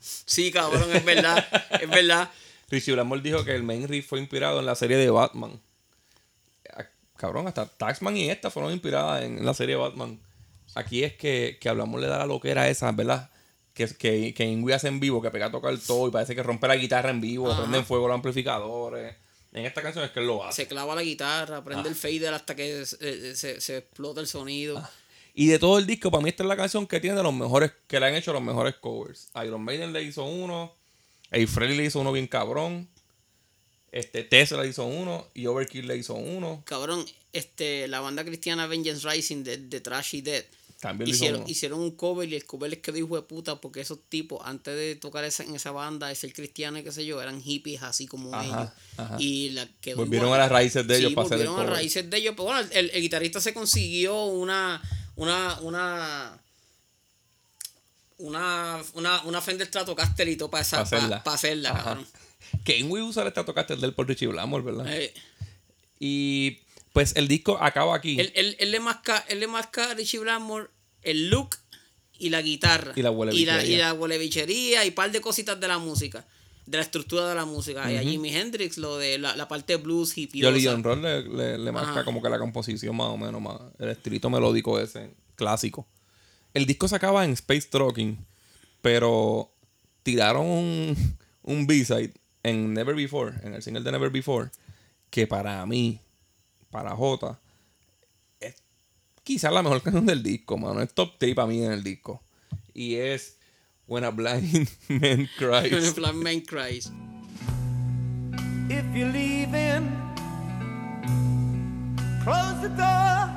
Sí, 0.00 0.50
cabrón, 0.50 0.90
es 0.94 1.04
verdad, 1.04 1.46
es 1.80 1.88
verdad. 1.90 2.30
Richie 2.70 2.92
Blackmore 2.92 3.20
dijo 3.20 3.44
que 3.44 3.54
el 3.54 3.62
main 3.62 3.86
riff 3.88 4.08
fue 4.08 4.20
inspirado 4.20 4.60
en 4.60 4.66
la 4.66 4.74
serie 4.74 4.96
de 4.96 5.10
Batman. 5.10 5.60
Ah, 6.72 6.86
Cabrón, 7.16 7.48
hasta 7.48 7.66
Taxman 7.66 8.16
y 8.16 8.30
esta 8.30 8.50
fueron 8.50 8.72
inspiradas 8.72 9.24
en 9.24 9.44
la 9.44 9.52
serie 9.52 9.74
de 9.74 9.80
Batman. 9.82 10.18
Aquí 10.74 11.02
es 11.02 11.14
que, 11.14 11.58
que 11.60 11.68
hablamos 11.68 12.00
le 12.00 12.06
da 12.06 12.18
la 12.18 12.26
loquera 12.26 12.68
esa, 12.68 12.92
¿verdad? 12.92 13.28
Que, 13.74 13.88
que, 13.88 14.32
que 14.32 14.44
Ingui 14.44 14.72
hace 14.72 14.88
en 14.88 15.00
vivo, 15.00 15.20
que 15.20 15.30
pega 15.30 15.46
a 15.46 15.50
tocar 15.50 15.76
todo 15.78 16.08
y 16.08 16.10
parece 16.12 16.34
que 16.34 16.42
rompe 16.42 16.68
la 16.68 16.76
guitarra 16.76 17.10
en 17.10 17.20
vivo, 17.20 17.50
Ajá. 17.50 17.62
prende 17.62 17.78
en 17.78 17.84
fuego 17.84 18.06
los 18.06 18.14
amplificadores. 18.14 19.16
En 19.52 19.66
esta 19.66 19.82
canción 19.82 20.04
es 20.04 20.10
que 20.12 20.20
él 20.20 20.26
lo 20.26 20.44
hace. 20.44 20.62
Se 20.62 20.68
clava 20.68 20.94
la 20.94 21.02
guitarra, 21.02 21.62
prende 21.64 21.88
el 21.88 21.94
fader 21.96 22.32
hasta 22.34 22.54
que 22.54 22.86
se, 22.86 23.34
se- 23.34 23.60
se 23.60 23.76
explota 23.78 24.20
el 24.20 24.26
sonido. 24.28 24.80
Y 25.34 25.46
de 25.48 25.58
todo 25.58 25.78
el 25.78 25.86
disco, 25.86 26.10
para 26.10 26.22
mí 26.22 26.28
esta 26.28 26.42
es 26.44 26.48
la 26.48 26.56
canción 26.56 26.86
que 26.86 27.00
tiene 27.00 27.16
de 27.16 27.22
los 27.22 27.32
mejores, 27.34 27.72
que 27.86 27.98
le 27.98 28.06
han 28.06 28.14
hecho 28.14 28.32
los 28.32 28.42
mejores 28.42 28.74
covers. 28.76 29.28
Iron 29.44 29.62
Maiden 29.62 29.92
le 29.92 30.02
hizo 30.02 30.24
uno, 30.24 30.74
A. 31.30 31.46
Freddy 31.46 31.76
le 31.76 31.84
hizo 31.84 32.00
uno 32.00 32.12
bien 32.12 32.26
cabrón, 32.26 32.88
este 33.92 34.22
Tesla 34.22 34.62
le 34.62 34.68
hizo 34.68 34.84
uno 34.84 35.26
y 35.34 35.46
Overkill 35.46 35.86
le 35.88 35.96
hizo 35.96 36.14
uno. 36.14 36.62
Cabrón, 36.64 37.04
este, 37.32 37.88
la 37.88 38.00
banda 38.00 38.24
cristiana 38.24 38.66
Vengeance 38.66 39.08
Rising 39.08 39.42
de, 39.42 39.56
de 39.58 39.80
Trashy 39.80 40.20
Dead 40.20 40.44
También 40.80 41.08
le 41.10 41.14
hizo 41.14 41.24
hicieron, 41.24 41.48
hicieron 41.48 41.80
un 41.80 41.90
cover 41.90 42.26
y 42.28 42.34
el 42.34 42.44
cover 42.46 42.70
les 42.70 42.78
quedó 42.80 42.96
hijo 42.96 43.14
de 43.14 43.20
puta 43.22 43.60
porque 43.60 43.82
esos 43.82 43.98
tipos, 44.08 44.40
antes 44.44 44.74
de 44.74 44.96
tocar 44.96 45.24
esa, 45.24 45.42
en 45.44 45.54
esa 45.54 45.72
banda, 45.72 46.08
de 46.08 46.14
ser 46.14 46.32
cristiano 46.32 46.78
y 46.78 46.82
qué 46.82 46.90
sé 46.90 47.04
yo, 47.04 47.20
eran 47.20 47.42
hippies 47.42 47.82
así 47.82 48.06
como 48.06 48.34
Ajá, 48.34 48.44
ellos. 48.46 48.70
ajá. 48.96 49.16
Y 49.18 49.50
la 49.50 49.68
quedó 49.82 49.96
Volvieron 49.98 50.28
igual. 50.28 50.40
a 50.40 50.44
las 50.44 50.52
raíces 50.52 50.86
de 50.86 50.96
ellos 50.96 51.12
para 51.12 51.26
hacer 51.26 51.40
el 51.42 51.46
volvieron 51.48 51.70
a 51.70 51.76
raíces 51.76 52.08
de 52.08 52.16
ellos. 52.16 52.32
Pero 52.34 52.44
bueno, 52.44 52.66
el, 52.72 52.90
el 52.90 53.02
guitarrista 53.02 53.40
se 53.42 53.52
consiguió 53.52 54.24
una, 54.24 54.80
una, 55.16 55.60
una, 55.60 56.40
una, 58.18 58.82
una, 58.94 59.22
una 59.24 59.40
Fender 59.40 59.66
Stratocaster 59.66 60.28
y 60.28 60.36
todo 60.36 60.50
para, 60.50 60.62
esa, 60.62 60.80
hacerla. 60.80 61.22
para 61.22 61.34
hacerla, 61.34 61.72
cabrón. 61.74 62.06
Que 62.64 62.78
Ingui 62.78 63.00
usa 63.00 63.22
el 63.22 63.30
Stratocaster 63.30 63.78
del 63.78 63.94
por 63.94 64.08
Richie 64.08 64.26
Blackmore, 64.28 64.64
¿verdad? 64.64 64.86
Eh, 64.92 65.12
Y 65.98 66.58
pues 66.92 67.14
el 67.16 67.28
disco 67.28 67.58
acaba 67.60 67.94
aquí. 67.94 68.18
Él, 68.20 68.32
él, 68.34 68.56
él 68.58 68.70
le 68.70 68.80
masca, 68.80 69.24
él 69.28 69.40
le 69.40 69.46
masca 69.46 69.90
a 69.90 69.94
Richie 69.94 70.18
Blackmore 70.18 70.68
el 71.02 71.30
look 71.30 71.56
y 72.18 72.30
la 72.30 72.42
guitarra. 72.42 72.92
Y 72.96 73.02
la 73.02 73.10
y 73.10 73.14
huelebichería. 73.14 73.64
y 73.64 73.76
la 73.76 73.92
huelebichería 73.94 74.84
y 74.84 74.88
un 74.88 74.94
par 74.94 75.10
de 75.10 75.20
cositas 75.20 75.58
de 75.58 75.68
la 75.68 75.78
música. 75.78 76.24
De 76.66 76.76
la 76.76 76.84
estructura 76.84 77.28
de 77.28 77.34
la 77.34 77.46
música. 77.46 77.90
Y 77.90 77.96
a 77.96 78.02
Jimi 78.02 78.34
Hendrix 78.34 78.78
lo 78.78 78.98
de 78.98 79.18
la, 79.18 79.34
la 79.34 79.48
parte 79.48 79.76
blues 79.76 80.16
hippie. 80.16 80.42
Jolly 80.42 80.64
John 80.64 80.84
Roll 80.84 81.02
le, 81.02 81.22
le, 81.22 81.58
le 81.58 81.72
marca 81.72 82.04
como 82.04 82.22
que 82.22 82.28
la 82.28 82.38
composición 82.38 82.94
más 82.94 83.08
o 83.08 83.16
menos, 83.16 83.40
más, 83.40 83.60
el 83.78 83.88
estilito 83.88 84.30
melódico 84.30 84.78
ese, 84.78 85.10
clásico. 85.34 85.88
El 86.52 86.66
disco 86.66 86.86
se 86.86 86.96
acaba 86.96 87.24
en 87.24 87.32
Space 87.32 87.68
Trucking, 87.70 88.18
pero 88.82 89.50
tiraron 90.02 90.46
un, 90.46 91.16
un 91.42 91.66
B-side 91.66 92.12
en 92.42 92.74
Never 92.74 92.94
Before, 92.94 93.34
en 93.42 93.54
el 93.54 93.62
single 93.62 93.82
de 93.82 93.92
Never 93.92 94.10
Before, 94.10 94.50
que 95.10 95.26
para 95.26 95.64
mí, 95.66 96.00
para 96.70 96.90
J, 96.94 97.38
es 98.40 98.62
quizás 99.22 99.52
la 99.52 99.62
mejor 99.62 99.82
canción 99.84 100.06
del 100.06 100.22
disco, 100.22 100.56
mano. 100.58 100.80
Es 100.82 100.92
top 100.94 101.18
3 101.18 101.34
para 101.34 101.48
mí 101.48 101.62
en 101.62 101.72
el 101.72 101.82
disco. 101.82 102.22
Y 102.74 102.94
es 102.96 103.36
When 103.86 104.04
a 104.04 104.10
Blind 104.10 104.68
Man 104.88 105.28
Cries. 105.36 105.94
Black 105.94 106.14
Man 106.14 106.40
Cries. 106.40 106.90
If 108.68 108.84
you're 108.94 109.10
leaving, 109.10 109.90
close 112.22 112.60
the 112.62 112.68
door. 112.68 113.28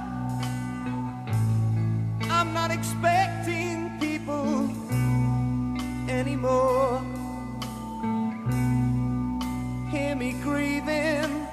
I'm 2.30 2.54
not 2.54 2.70
expecting 2.70 3.98
people 4.00 4.70
anymore. 6.08 7.02
Hear 9.90 10.16
me 10.16 10.34
grieving, 10.44 11.48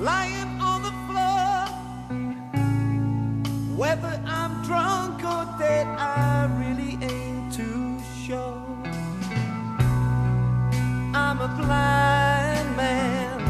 lying 0.00 0.48
on 0.62 0.82
the 0.82 0.92
floor. 1.06 1.66
Whether 3.76 4.20
I'm 4.26 4.62
drunk 4.62 5.22
or 5.22 5.44
dead, 5.58 5.86
I 5.86 6.48
really 6.58 6.98
ain't 7.04 7.52
too 7.52 8.00
sure. 8.24 8.62
I'm 11.12 11.40
a 11.40 11.48
blind 11.60 12.76
man. 12.76 13.40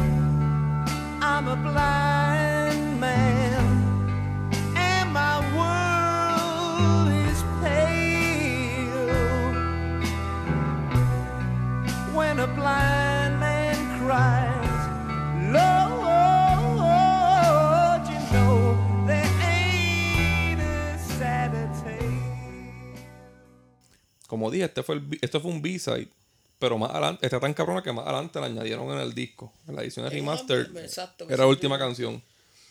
I'm 1.21 1.47
a 1.47 1.55
blind 1.55 2.99
man. 2.99 3.63
And 4.75 5.13
my 5.13 5.37
world 5.57 7.07
is 7.29 7.43
pale. 7.61 9.13
When 12.13 12.39
a 12.39 12.47
blind 12.47 13.00
Como 24.31 24.49
dije, 24.49 24.63
este 24.63 24.81
fue, 24.81 24.95
el, 24.95 25.19
este 25.21 25.41
fue 25.41 25.51
un 25.51 25.61
B-side. 25.61 26.07
Pero 26.57 26.77
más 26.77 26.89
adelante, 26.91 27.25
está 27.25 27.37
tan 27.41 27.53
cabrona 27.53 27.83
que 27.83 27.91
más 27.91 28.05
adelante 28.05 28.39
la 28.39 28.45
añadieron 28.45 28.89
en 28.91 28.99
el 28.99 29.13
disco. 29.13 29.51
En 29.67 29.75
la 29.75 29.81
edición 29.81 30.05
de 30.05 30.11
remaster. 30.11 30.71
exacto, 30.77 31.27
que 31.27 31.33
Era 31.33 31.43
la 31.43 31.47
última 31.49 31.77
canción. 31.77 32.23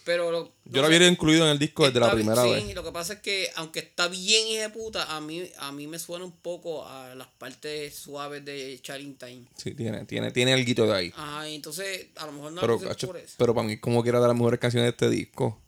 Pero 0.07 0.31
lo- 0.31 0.53
Yo 0.65 0.81
la 0.81 0.89
hubiera 0.89 1.07
incluido 1.07 1.45
en 1.45 1.51
el 1.51 1.59
disco 1.59 1.85
desde 1.85 2.01
la 2.01 2.11
primera 2.11 2.43
sí, 2.43 2.49
vez. 2.51 2.75
lo 2.75 2.83
que 2.83 2.93
pasa 2.93 3.13
es 3.13 3.21
que 3.21 3.51
aunque 3.57 3.81
está 3.81 4.09
bien 4.09 4.47
hija 4.49 4.63
de 4.63 4.71
puta, 4.71 5.15
a 5.15 5.21
mí, 5.21 5.43
a 5.59 5.71
mí 5.73 5.87
me 5.87 5.99
suena 5.99 6.25
un 6.25 6.33
poco 6.33 6.89
a 6.89 7.15
las 7.15 7.27
partes 7.27 7.95
suaves 7.95 8.43
de 8.43 8.79
Charlie 8.81 9.13
Time. 9.19 9.43
Sí, 9.57 9.75
tiene, 9.75 10.07
tiene, 10.07 10.31
tiene 10.31 10.55
el 10.55 10.65
guito 10.65 10.87
de 10.87 10.95
ahí. 10.95 11.13
Ajá, 11.15 11.47
entonces 11.47 12.07
a 12.17 12.25
lo 12.25 12.33
mejor 12.33 12.53
no 12.53 12.61
pero, 12.63 12.81
cacho, 12.81 13.09
por 13.09 13.19
eso. 13.19 13.35
pero 13.37 13.55
para 13.55 13.67
mí, 13.69 13.77
como 13.77 14.03
quiera 14.03 14.19
de 14.23 14.29
las 14.29 14.35
mejores 14.35 14.59
canciones 14.59 14.87
de 14.87 14.91
este 14.93 15.11
disco. 15.11 15.61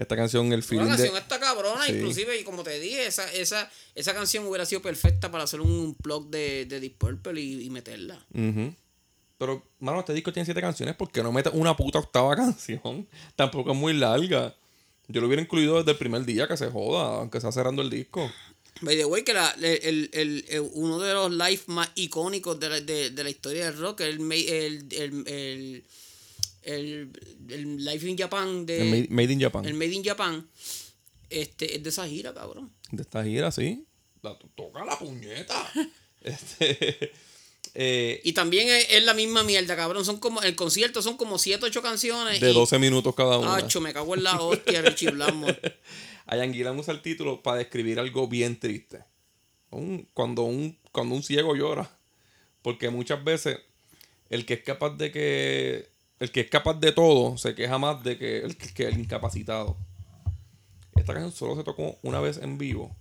Esta 0.00 0.16
canción, 0.16 0.50
el 0.52 0.60
La 0.60 0.66
feeling 0.66 0.86
canción 0.88 1.12
de. 1.12 1.20
está 1.20 1.38
cabrona, 1.38 1.84
Sí. 1.84 1.92
inclusive, 1.92 2.40
y 2.40 2.42
como 2.42 2.62
te 2.64 2.80
dije, 2.80 3.06
esa, 3.06 3.30
esa, 3.34 3.70
esa 3.94 4.14
canción 4.14 4.46
hubiera 4.46 4.64
sido 4.64 4.80
perfecta 4.80 5.30
para 5.30 5.44
hacer 5.44 5.60
un 5.60 5.94
blog 6.02 6.28
de, 6.30 6.64
de 6.64 6.80
Deep 6.80 6.96
Purple 6.96 7.38
y, 7.40 7.64
y 7.66 7.70
meterla. 7.70 8.18
Pero, 9.38 9.62
mano, 9.78 10.00
este 10.00 10.12
disco 10.14 10.32
tiene 10.32 10.44
siete 10.44 10.60
canciones. 10.60 10.94
¿Por 10.96 11.10
qué 11.10 11.22
no 11.22 11.32
metes 11.32 11.52
una 11.54 11.76
puta 11.76 11.98
octava 11.98 12.34
canción? 12.36 13.06
Tampoco 13.36 13.72
es 13.72 13.76
muy 13.76 13.92
larga. 13.92 14.54
Yo 15.08 15.20
lo 15.20 15.26
hubiera 15.26 15.42
incluido 15.42 15.78
desde 15.78 15.92
el 15.92 15.98
primer 15.98 16.24
día 16.24 16.46
que 16.48 16.56
se 16.56 16.70
joda, 16.70 17.16
aunque 17.18 17.40
sea 17.40 17.52
cerrando 17.52 17.82
el 17.82 17.90
disco. 17.90 18.30
By 18.82 18.96
the 18.96 19.04
way, 19.04 19.22
que 19.24 19.34
la- 19.34 19.54
el, 19.60 20.08
el- 20.12 20.44
el- 20.48 20.70
uno 20.72 20.98
de 21.00 21.12
los 21.12 21.30
live 21.30 21.60
más 21.66 21.90
icónicos 21.94 22.58
de 22.60 22.68
la, 22.70 22.80
de, 22.80 23.10
de 23.10 23.24
la 23.24 23.28
historia 23.30 23.64
del 23.66 23.76
rock, 23.78 24.00
el, 24.00 24.20
el, 24.32 24.86
el, 25.26 25.84
el, 26.62 27.10
el, 27.48 27.84
Live 27.84 28.08
in 28.08 28.18
Japan 28.18 28.66
de... 28.66 28.82
El 28.82 28.90
Made, 28.90 29.08
Made 29.10 29.32
in 29.32 29.40
Japan. 29.40 29.64
el 29.64 29.74
Made 29.74 29.92
in 29.92 30.04
Japan, 30.04 30.48
este, 31.28 31.76
es 31.76 31.82
de 31.82 31.88
esa 31.88 32.06
gira, 32.06 32.34
cabrón. 32.34 32.72
De 32.90 33.02
esta 33.02 33.24
gira, 33.24 33.50
sí. 33.50 33.84
La, 34.22 34.36
toca 34.54 34.84
la 34.84 34.98
puñeta. 34.98 35.70
este, 36.22 37.12
eh, 37.74 38.20
Y 38.24 38.32
también 38.32 38.68
es, 38.68 38.86
es 38.90 39.04
la 39.04 39.14
misma 39.14 39.42
mierda, 39.42 39.76
cabrón. 39.76 40.04
Son 40.04 40.18
como, 40.18 40.42
el 40.42 40.54
concierto 40.56 41.02
son 41.02 41.16
como 41.16 41.38
7, 41.38 41.64
8 41.66 41.82
canciones. 41.82 42.40
de 42.40 42.50
y, 42.50 42.54
12 42.54 42.78
minutos 42.78 43.14
cada 43.14 43.38
una. 43.38 43.56
Acho, 43.56 43.80
me 43.80 43.92
cago 43.92 44.14
en 44.14 44.24
la 44.24 44.40
hostia, 44.40 44.82
Richie 44.82 45.10
Gillan 45.10 46.78
usa 46.78 46.92
el 46.92 47.02
título 47.02 47.42
para 47.42 47.58
describir 47.58 47.98
algo 47.98 48.28
bien 48.28 48.58
triste. 48.58 49.04
Un- 49.70 50.08
cuando, 50.12 50.42
un, 50.42 50.78
cuando 50.92 51.14
un 51.14 51.22
ciego 51.22 51.54
llora. 51.54 51.96
Porque 52.62 52.90
muchas 52.90 53.24
veces 53.24 53.58
el 54.28 54.46
que 54.46 54.54
es 54.54 54.62
capaz 54.62 54.90
de 54.96 55.10
que. 55.10 55.88
El 56.20 56.30
que 56.30 56.40
es 56.40 56.50
capaz 56.50 56.74
de 56.74 56.92
todo 56.92 57.36
se 57.38 57.54
queja 57.54 57.78
más 57.78 58.04
de 58.04 58.16
que 58.18 58.38
el, 58.38 58.56
que 58.56 58.84
el 58.86 58.98
incapacitado. 58.98 59.76
Esta 60.94 61.14
canción 61.14 61.32
solo 61.32 61.56
se 61.56 61.64
tocó 61.64 61.98
una 62.02 62.20
vez 62.20 62.36
en 62.38 62.58
vivo. 62.58 62.94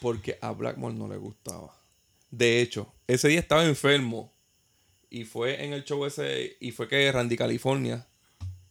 Porque 0.00 0.38
a 0.40 0.52
Blackmore 0.52 0.94
no 0.94 1.08
le 1.08 1.16
gustaba. 1.16 1.74
De 2.30 2.60
hecho, 2.60 2.92
ese 3.06 3.28
día 3.28 3.40
estaba 3.40 3.64
enfermo. 3.64 4.32
Y 5.10 5.24
fue 5.24 5.64
en 5.64 5.72
el 5.72 5.84
show 5.84 6.04
ese. 6.04 6.56
Y 6.60 6.70
fue 6.70 6.86
que 6.88 7.10
Randy 7.10 7.36
California 7.36 8.06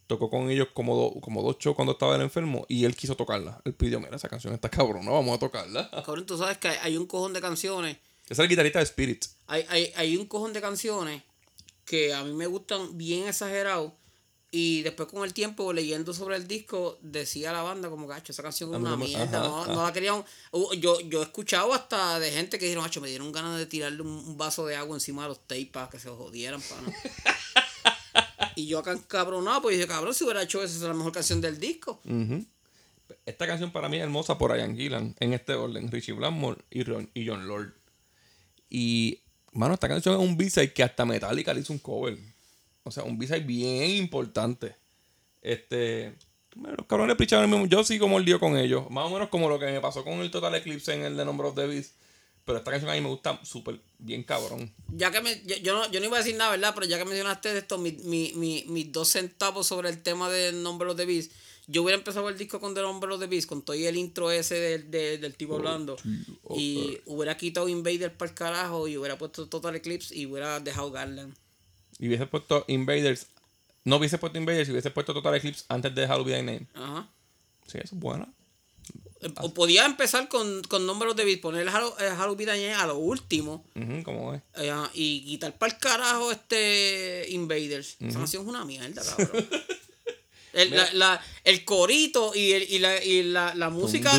tocó 0.06 0.30
con 0.30 0.50
ellos 0.50 0.70
como, 0.74 0.96
do- 0.96 1.20
como 1.20 1.42
dos 1.44 1.58
shows 1.60 1.76
cuando 1.76 1.92
estaba 1.94 2.16
el 2.16 2.22
enfermo 2.22 2.66
y 2.70 2.86
él 2.86 2.96
quiso 2.96 3.16
tocarla. 3.18 3.60
Él 3.66 3.74
pidió, 3.74 4.00
mira, 4.00 4.16
esa 4.16 4.30
canción 4.30 4.54
está 4.54 4.70
cabrona, 4.70 5.12
vamos 5.12 5.36
a 5.36 5.40
tocarla. 5.40 5.90
Cabrón, 6.06 6.26
tú 6.26 6.38
sabes 6.38 6.58
que 6.60 6.70
hay, 6.70 6.78
hay 6.82 6.98
un 6.98 7.08
cojón 7.08 7.34
de 7.34 7.42
canciones. 7.42 7.98
Es 8.30 8.40
el 8.40 8.48
guitarrista 8.48 8.80
de 8.80 8.84
Spirit. 8.86 9.26
Hay, 9.48 9.66
hay, 9.68 9.92
hay 9.98 10.16
un 10.16 10.26
cojón 10.26 10.54
de 10.54 10.62
canciones 10.62 11.24
que 11.88 12.14
a 12.14 12.24
mí 12.24 12.34
me 12.34 12.46
gustan 12.46 12.98
bien 12.98 13.28
exagerados. 13.28 13.94
Y 14.52 14.82
después 14.82 15.10
con 15.10 15.24
el 15.24 15.34
tiempo, 15.34 15.74
leyendo 15.74 16.14
sobre 16.14 16.36
el 16.36 16.48
disco, 16.48 16.98
decía 17.02 17.52
la 17.52 17.64
banda 17.64 17.90
como, 17.90 18.08
gacho, 18.08 18.32
esa 18.32 18.44
canción 18.44 18.74
es 18.74 18.80
una 18.80 18.96
mierda. 18.96 19.40
ajá, 19.40 19.48
no, 19.48 19.62
ajá. 19.64 19.74
no 19.74 19.84
la 19.84 19.92
querían. 19.94 20.24
Yo, 20.80 21.00
yo 21.02 21.20
he 21.22 21.24
escuchado 21.24 21.74
hasta 21.74 22.20
de 22.20 22.32
gente 22.32 22.58
que 22.60 22.66
dijeron, 22.66 22.84
gacho, 22.86 23.02
me 23.02 23.10
dieron 23.10 23.32
ganas 23.32 23.58
de 23.58 23.66
tirarle 23.66 24.02
un, 24.04 24.38
vaso 24.38 24.66
de 24.66 24.76
agua 24.76 24.96
encima 24.96 25.24
de 25.24 25.30
los 25.30 25.40
tapes 25.48 25.68
para 25.68 25.90
que 25.90 26.00
se 26.00 26.10
jodieran, 26.10 26.62
pana. 26.62 26.94
y 28.56 28.68
yo 28.68 28.80
acá 28.80 28.94
encabronado, 28.94 29.64
pues 29.64 29.76
dije, 29.76 29.88
cabrón, 29.88 30.14
si 30.14 30.24
hubiera 30.24 30.42
hecho 30.44 30.60
eso, 30.64 30.76
esa 30.76 30.86
es 30.86 30.90
la 30.90 30.94
mejor 30.94 31.12
canción 31.12 31.42
del 31.42 31.60
disco. 31.60 32.00
Esta 33.26 33.48
canción 33.48 33.72
para 33.72 33.90
mí 33.90 33.98
es 33.98 34.04
hermosa 34.04 34.38
por 34.38 34.56
Ian 34.58 34.76
Gillan, 34.78 35.16
en 35.20 35.34
este 35.34 35.54
orden, 35.56 35.92
Richie 35.92 36.14
Blackmore 36.14 36.64
y, 36.70 36.84
Ron- 36.84 37.10
y 37.14 37.28
John 37.28 37.48
Lord. 37.48 37.74
Y, 38.70 39.22
mano, 39.58 39.74
esta 39.74 39.88
canción 39.88 40.16
es 40.16 40.22
un 40.22 40.38
B-side 40.38 40.74
que 40.74 40.84
hasta 40.84 41.06
Metallica 41.06 41.54
le 41.54 41.62
hizo 41.62 41.74
un 41.74 41.80
cover. 41.80 42.18
O 42.84 42.92
sea, 42.92 43.04
un 43.04 43.18
B-side 43.18 43.42
bien 43.42 43.90
importante. 43.92 44.76
Este, 45.42 46.14
los 46.56 46.86
cabrones 46.88 47.18
picharon 47.18 47.46
el 47.46 47.52
mismo. 47.52 47.66
Yo 47.68 47.84
sigo 47.84 48.08
mordido 48.08 48.40
con 48.40 48.58
ellos. 48.58 48.90
Más 48.90 49.06
o 49.06 49.10
menos 49.10 49.30
como 49.30 49.50
lo 49.50 49.60
que 49.60 49.66
me 49.66 49.82
pasó 49.82 50.04
con 50.04 50.14
el 50.16 50.32
Total 50.32 50.54
Eclipse 50.56 50.94
en 50.94 51.04
el 51.04 51.18
de 51.18 51.26
Number 51.26 51.48
of 51.48 51.56
the 51.56 51.68
Beast. 51.68 51.94
Pero 52.46 52.60
esta 52.60 52.72
canción 52.72 52.90
a 52.90 52.94
mí 52.94 53.02
me 53.02 53.10
gusta 53.10 53.40
súper 53.44 53.78
bien 54.00 54.24
cabrón. 54.24 54.72
Ya 54.96 55.12
que 55.12 55.20
me, 55.20 55.44
yo, 55.44 55.58
yo 55.58 55.74
no, 55.74 55.92
yo 55.92 56.00
no 56.00 56.06
iba 56.06 56.16
a 56.16 56.22
decir 56.22 56.38
nada, 56.38 56.52
¿verdad? 56.52 56.72
Pero 56.74 56.88
ya 56.88 56.98
que 56.98 57.04
mencionaste 57.04 57.58
esto, 57.58 57.78
mi, 57.78 57.92
mi, 57.92 58.32
mi, 58.36 58.64
mis 58.70 58.90
dos 58.90 59.10
centavos 59.10 59.68
sobre 59.68 59.90
el 59.90 60.02
tema 60.02 60.30
de 60.30 60.54
Number 60.54 60.88
of 60.88 60.96
the 60.96 61.06
Beast, 61.06 61.34
yo 61.68 61.84
hubiera 61.84 61.98
empezado 61.98 62.28
el 62.30 62.38
disco 62.38 62.60
con 62.60 62.74
The 62.74 62.82
Number 62.82 63.12
of 63.12 63.20
the 63.20 63.28
Beast, 63.28 63.48
con 63.48 63.62
todo 63.62 63.76
y 63.76 63.86
el 63.86 63.98
intro 63.98 64.32
ese 64.32 64.56
del, 64.56 64.90
del, 64.90 65.20
del 65.22 65.36
tipo 65.36 65.56
hablando, 65.58 65.98
y 66.56 66.98
hubiera 67.06 67.36
quitado 67.38 67.68
Invader 67.68 68.16
para 68.16 68.32
el 68.32 68.36
carajo, 68.36 68.88
y 68.88 68.98
hubiera 68.98 69.18
puesto 69.18 69.48
Total 69.48 69.76
Eclipse, 69.76 70.16
y 70.16 70.26
hubiera 70.26 70.60
dejado 70.60 70.92
Garland. 70.92 71.36
Y 72.00 72.08
hubiese 72.08 72.26
puesto 72.28 72.64
Invaders. 72.68 73.28
No 73.84 73.98
hubiese 73.98 74.18
puesto 74.18 74.38
Invaders 74.38 74.68
y 74.70 74.72
hubiese 74.72 74.92
puesto 74.92 75.14
Total 75.14 75.36
Eclipse 75.36 75.66
antes 75.70 75.94
de 75.96 76.08
Halloween 76.08 76.46
Be 76.46 76.54
Name. 76.54 76.68
Ajá. 76.74 77.10
Sí, 77.68 77.78
eso 77.80 77.96
es 77.96 78.00
buena. 78.00 78.28
Eh, 79.22 79.34
O 79.42 79.54
podía 79.54 79.86
empezar 79.86 80.30
con, 80.30 80.62
con 80.64 80.86
Number 80.86 81.08
of 81.10 81.16
the 81.16 81.26
Beast, 81.26 81.42
poner 81.42 81.62
el 81.64 81.70
Halo, 81.70 81.96
a 81.98 82.86
lo 82.88 82.98
último, 82.98 83.66
Ujú, 83.76 84.04
¿Cómo 84.04 84.34
es? 84.34 84.42
eh, 84.56 84.74
y 84.94 85.26
quitar 85.26 85.58
para 85.58 85.74
el 85.74 85.80
carajo 85.80 86.32
este 86.32 87.26
Invaders. 87.30 87.98
Esa 88.00 88.20
canción 88.20 88.44
es 88.44 88.50
una 88.50 88.64
mierda, 88.64 89.02
cabrón. 89.04 89.48
El, 90.54 90.72
la, 90.72 90.94
la- 90.94 91.22
el 91.44 91.64
corito 91.66 92.34
y, 92.34 92.52
el, 92.54 92.64
y, 92.64 92.80
la, 92.80 93.04
y 93.04 93.24
la, 93.24 93.54
la 93.56 93.70
música. 93.70 94.12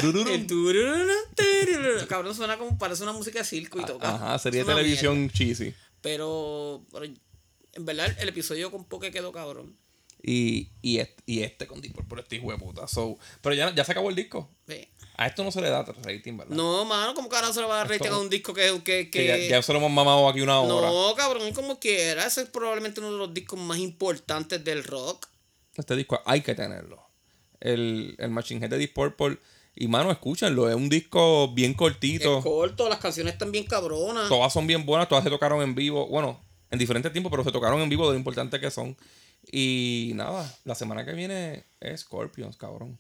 El 1.39 2.07
cabrón, 2.09 2.35
suena 2.35 2.59
como 2.59 2.79
parece 2.79 3.03
una 3.03 3.13
música 3.13 3.39
de 3.41 3.45
circo 3.45 3.81
y 3.81 3.85
todo. 3.85 3.99
cabrón. 3.99 4.23
Ajá, 4.23 4.39
sería 4.39 4.65
televisión 4.65 5.19
mierda. 5.21 5.35
cheesy. 5.37 5.75
Pero, 6.01 6.85
pero 6.93 7.05
en 7.07 7.85
verdad 7.85 8.15
el 8.21 8.29
episodio 8.29 8.71
con 8.71 8.85
Poke 8.85 9.11
quedó 9.11 9.33
cabrón. 9.33 9.77
Y, 10.23 10.71
y, 10.83 10.99
este, 10.99 11.23
y 11.27 11.43
este 11.43 11.67
con 11.69 11.81
Deep 11.81 11.95
Purple, 11.95 12.23
este 12.23 12.37
hijo 12.37 12.51
de 12.51 12.59
puta. 12.59 12.89
So, 12.89 13.17
pero 13.41 13.55
ya, 13.55 13.73
ya 13.75 13.85
se 13.85 13.93
acabó 13.93 14.11
el 14.11 14.17
disco. 14.17 14.51
Sí. 14.67 14.89
A 15.17 15.27
esto 15.27 15.43
no 15.45 15.51
se 15.53 15.61
le 15.61 15.69
da 15.71 15.83
rating, 16.05 16.37
¿verdad? 16.37 16.55
No, 16.57 16.85
mano, 16.85 17.15
como 17.15 17.29
carajo 17.29 17.53
se 17.53 17.61
le 17.61 17.67
va 17.67 17.75
a 17.75 17.79
dar 17.79 17.89
rating 17.91 18.11
a 18.11 18.19
un 18.19 18.29
disco 18.29 18.53
que. 18.55 18.81
que, 18.85 19.11
Que 19.11 19.27
ya, 19.27 19.37
que- 19.37 19.49
ya 19.49 19.63
se 19.63 19.73
lo 19.73 19.79
hemos 19.79 19.91
mamado 19.93 20.29
aquí 20.29 20.41
una 20.41 20.61
hora. 20.61 20.89
no, 20.89 21.15
cabrón, 21.17 21.53
como 21.53 21.79
quiera. 21.79 22.27
Ese 22.27 22.43
es 22.43 22.49
probablemente 22.49 23.01
uno 23.01 23.13
de 23.13 23.19
los 23.19 23.35
discos 23.35 23.59
más 23.59 23.79
importantes 23.79 24.63
del 24.65 24.83
rock. 24.85 25.27
Este 25.79 25.97
disco 25.97 26.21
hay 26.25 26.41
que 26.41 26.55
tenerlo. 26.55 27.03
El, 27.61 28.15
el 28.19 28.31
Machine 28.31 28.65
Head 28.65 28.71
de 28.71 28.79
Deep 28.79 28.95
Purple. 28.95 29.39
Y 29.75 29.87
mano, 29.89 30.11
escúchenlo. 30.11 30.69
Es 30.69 30.75
un 30.75 30.89
disco 30.89 31.53
bien 31.55 31.75
cortito. 31.75 32.39
Es 32.39 32.45
corto, 32.45 32.89
las 32.89 32.99
canciones 32.99 33.35
están 33.35 33.53
bien 33.53 33.65
cabronas. 33.65 34.29
Todas 34.29 34.53
son 34.53 34.67
bien 34.67 34.85
buenas, 34.85 35.09
todas 35.09 35.23
se 35.23 35.31
tocaron 35.31 35.63
en 35.63 35.75
vivo. 35.75 36.09
Bueno, 36.09 36.41
en 36.71 36.79
diferentes 36.79 37.13
tiempos, 37.13 37.31
pero 37.31 37.45
se 37.45 37.53
tocaron 37.53 37.81
en 37.81 37.89
vivo 37.89 38.07
de 38.07 38.13
lo 38.13 38.19
importante 38.19 38.61
que 38.61 38.71
son. 38.71 38.97
Y 39.51 40.13
nada, 40.15 40.53
la 40.65 40.75
semana 40.75 41.05
que 41.05 41.13
viene 41.13 41.65
es 41.81 42.01
Scorpions, 42.01 42.57
cabrón. 42.57 42.99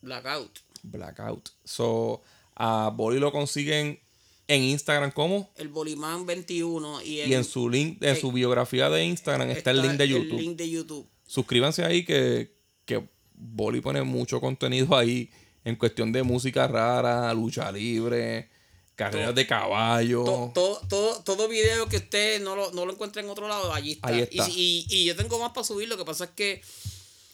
Blackout. 0.00 0.58
Blackout. 0.82 1.50
So, 1.64 2.22
a 2.56 2.92
Boli 2.94 3.20
lo 3.20 3.30
consiguen 3.30 4.00
en 4.48 4.62
Instagram 4.62 5.12
como. 5.12 5.50
El 5.56 5.68
Bolimán 5.68 6.26
21 6.26 7.02
y, 7.02 7.20
Y 7.22 7.34
en 7.34 7.44
su 7.44 7.68
link, 7.68 8.02
en 8.02 8.16
su 8.16 8.32
biografía 8.32 8.90
de 8.90 9.04
Instagram 9.04 9.50
está, 9.50 9.70
el 9.70 9.82
link 9.82 9.92
de 9.92 10.08
YouTube. 10.08 10.38
El 10.38 10.44
link 10.44 10.56
de 10.56 10.70
YouTube. 10.70 11.08
Suscríbanse 11.36 11.82
ahí 11.82 12.04
que, 12.04 12.52
que 12.84 13.08
Boli 13.32 13.80
pone 13.80 14.02
mucho 14.02 14.38
contenido 14.38 14.94
ahí 14.94 15.30
en 15.64 15.76
cuestión 15.76 16.12
de 16.12 16.22
música 16.22 16.68
rara, 16.68 17.32
lucha 17.32 17.72
libre, 17.72 18.50
carreras 18.96 19.34
de 19.34 19.46
caballo. 19.46 20.24
To- 20.24 20.50
Todo, 20.52 20.80
todo, 20.90 21.22
todo 21.22 21.48
video 21.48 21.88
que 21.88 21.96
usted 21.96 22.42
no 22.42 22.54
lo, 22.54 22.70
no 22.72 22.84
lo 22.84 22.92
encuentre 22.92 23.22
en 23.22 23.30
otro 23.30 23.48
lado, 23.48 23.72
allí 23.72 23.92
está. 23.92 24.08
Ahí 24.08 24.20
está. 24.20 24.46
Y, 24.50 24.84
y, 24.90 24.94
y 24.94 25.04
yo 25.06 25.16
tengo 25.16 25.38
más 25.38 25.52
para 25.52 25.64
subir, 25.64 25.88
lo 25.88 25.96
que 25.96 26.04
pasa 26.04 26.24
es 26.24 26.30
que, 26.32 26.60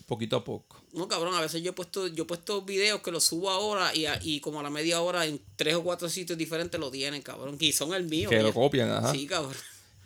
Poquito 0.06 0.36
a 0.36 0.44
poco. 0.44 0.80
no 0.92 1.08
cabrón, 1.08 1.34
a 1.34 1.40
veces 1.40 1.60
yo 1.60 1.70
he 1.70 1.74
puesto, 1.74 2.06
yo 2.06 2.22
he 2.22 2.26
puesto 2.26 2.62
videos 2.62 3.02
que 3.02 3.10
los 3.10 3.24
subo 3.24 3.50
ahora 3.50 3.92
y, 3.96 4.06
a- 4.06 4.20
y 4.22 4.38
como 4.38 4.60
a 4.60 4.62
la 4.62 4.70
media 4.70 5.00
hora 5.00 5.26
en 5.26 5.40
tres 5.56 5.74
o 5.74 5.82
cuatro 5.82 6.08
sitios 6.08 6.38
diferentes 6.38 6.78
lo 6.78 6.92
tienen, 6.92 7.20
cabrón. 7.20 7.56
Y 7.58 7.72
son 7.72 7.92
el 7.94 8.04
mío. 8.04 8.30
Que 8.30 8.42
lo 8.44 8.54
copian, 8.54 8.90
ajá. 8.92 9.10
Sí, 9.12 9.26
cabrón. 9.26 9.56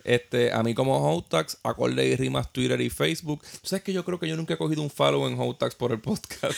Este, 0.03 0.51
a 0.51 0.63
mí 0.63 0.73
como 0.73 1.15
Hotax, 1.15 1.57
acorde 1.63 2.05
y 2.05 2.15
rimas 2.15 2.51
Twitter 2.51 2.79
y 2.81 2.89
Facebook. 2.89 3.41
¿Tú 3.61 3.67
sabes 3.67 3.83
que 3.83 3.93
yo 3.93 4.03
creo 4.03 4.19
que 4.19 4.27
yo 4.27 4.35
nunca 4.35 4.55
he 4.55 4.57
cogido 4.57 4.81
un 4.81 4.89
follow 4.89 5.27
en 5.27 5.39
Hotax 5.39 5.75
por 5.75 5.91
el 5.91 6.01
podcast? 6.01 6.53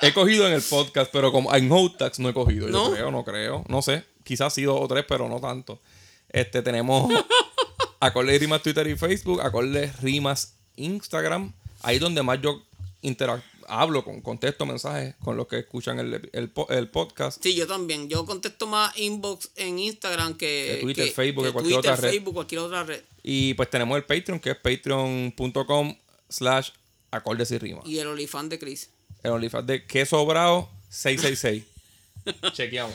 he 0.00 0.12
cogido 0.12 0.46
en 0.46 0.52
el 0.54 0.62
podcast, 0.62 1.10
pero 1.12 1.32
como 1.32 1.54
en 1.54 1.70
Hotax 1.70 2.18
no 2.18 2.28
he 2.28 2.34
cogido. 2.34 2.68
Yo 2.68 2.92
creo, 2.92 3.10
no 3.10 3.24
creo. 3.24 3.64
No 3.68 3.82
sé. 3.82 4.04
Quizás 4.24 4.54
sí 4.54 4.62
dos 4.62 4.78
o 4.80 4.88
tres, 4.88 5.04
pero 5.06 5.28
no 5.28 5.40
tanto. 5.40 5.80
Este, 6.30 6.62
tenemos 6.62 7.12
acorde 8.00 8.34
y 8.34 8.38
rimas 8.38 8.62
Twitter 8.62 8.86
y 8.86 8.96
Facebook, 8.96 9.40
acorde 9.40 9.92
rimas 10.02 10.54
Instagram. 10.76 11.52
Ahí 11.82 11.98
donde 11.98 12.22
más 12.22 12.40
yo 12.40 12.62
interac- 13.02 13.42
hablo, 13.68 14.04
con, 14.04 14.20
contesto 14.20 14.66
mensajes 14.66 15.14
con 15.22 15.36
los 15.36 15.46
que 15.46 15.58
escuchan 15.60 15.98
el, 15.98 16.30
el, 16.32 16.50
po- 16.50 16.68
el 16.70 16.88
podcast. 16.88 17.42
Sí, 17.42 17.54
yo 17.54 17.66
también. 17.66 18.08
Yo 18.08 18.24
contesto 18.26 18.66
más 18.66 18.96
inbox 18.98 19.50
en 19.56 19.78
Instagram 19.78 20.34
que, 20.36 20.74
Que 20.76 20.80
Twitter, 20.82 21.06
que- 21.06 21.12
Facebook, 21.12 21.44
que 21.46 21.52
cualquier 21.52 21.74
Twitter, 21.76 21.92
otra 21.92 22.02
red. 22.02 22.10
Facebook, 22.14 22.34
cualquier 22.34 22.60
otra 22.60 22.82
red. 22.84 23.02
Y 23.22 23.54
pues 23.54 23.70
tenemos 23.70 23.96
el 23.96 24.04
Patreon, 24.04 24.38
que 24.40 24.50
es 24.50 24.56
patreon.com 24.56 25.96
slash 26.28 26.70
acordes 27.10 27.50
y 27.50 27.58
rimas. 27.58 27.86
Y 27.86 27.98
el 27.98 28.06
olifán 28.08 28.48
de 28.48 28.58
Chris. 28.58 28.90
El 29.22 29.30
OnlyFans 29.32 29.66
de 29.66 29.86
que 29.86 30.04
sobrado 30.04 30.68
666. 30.90 31.64
Chequeamos. 32.52 32.94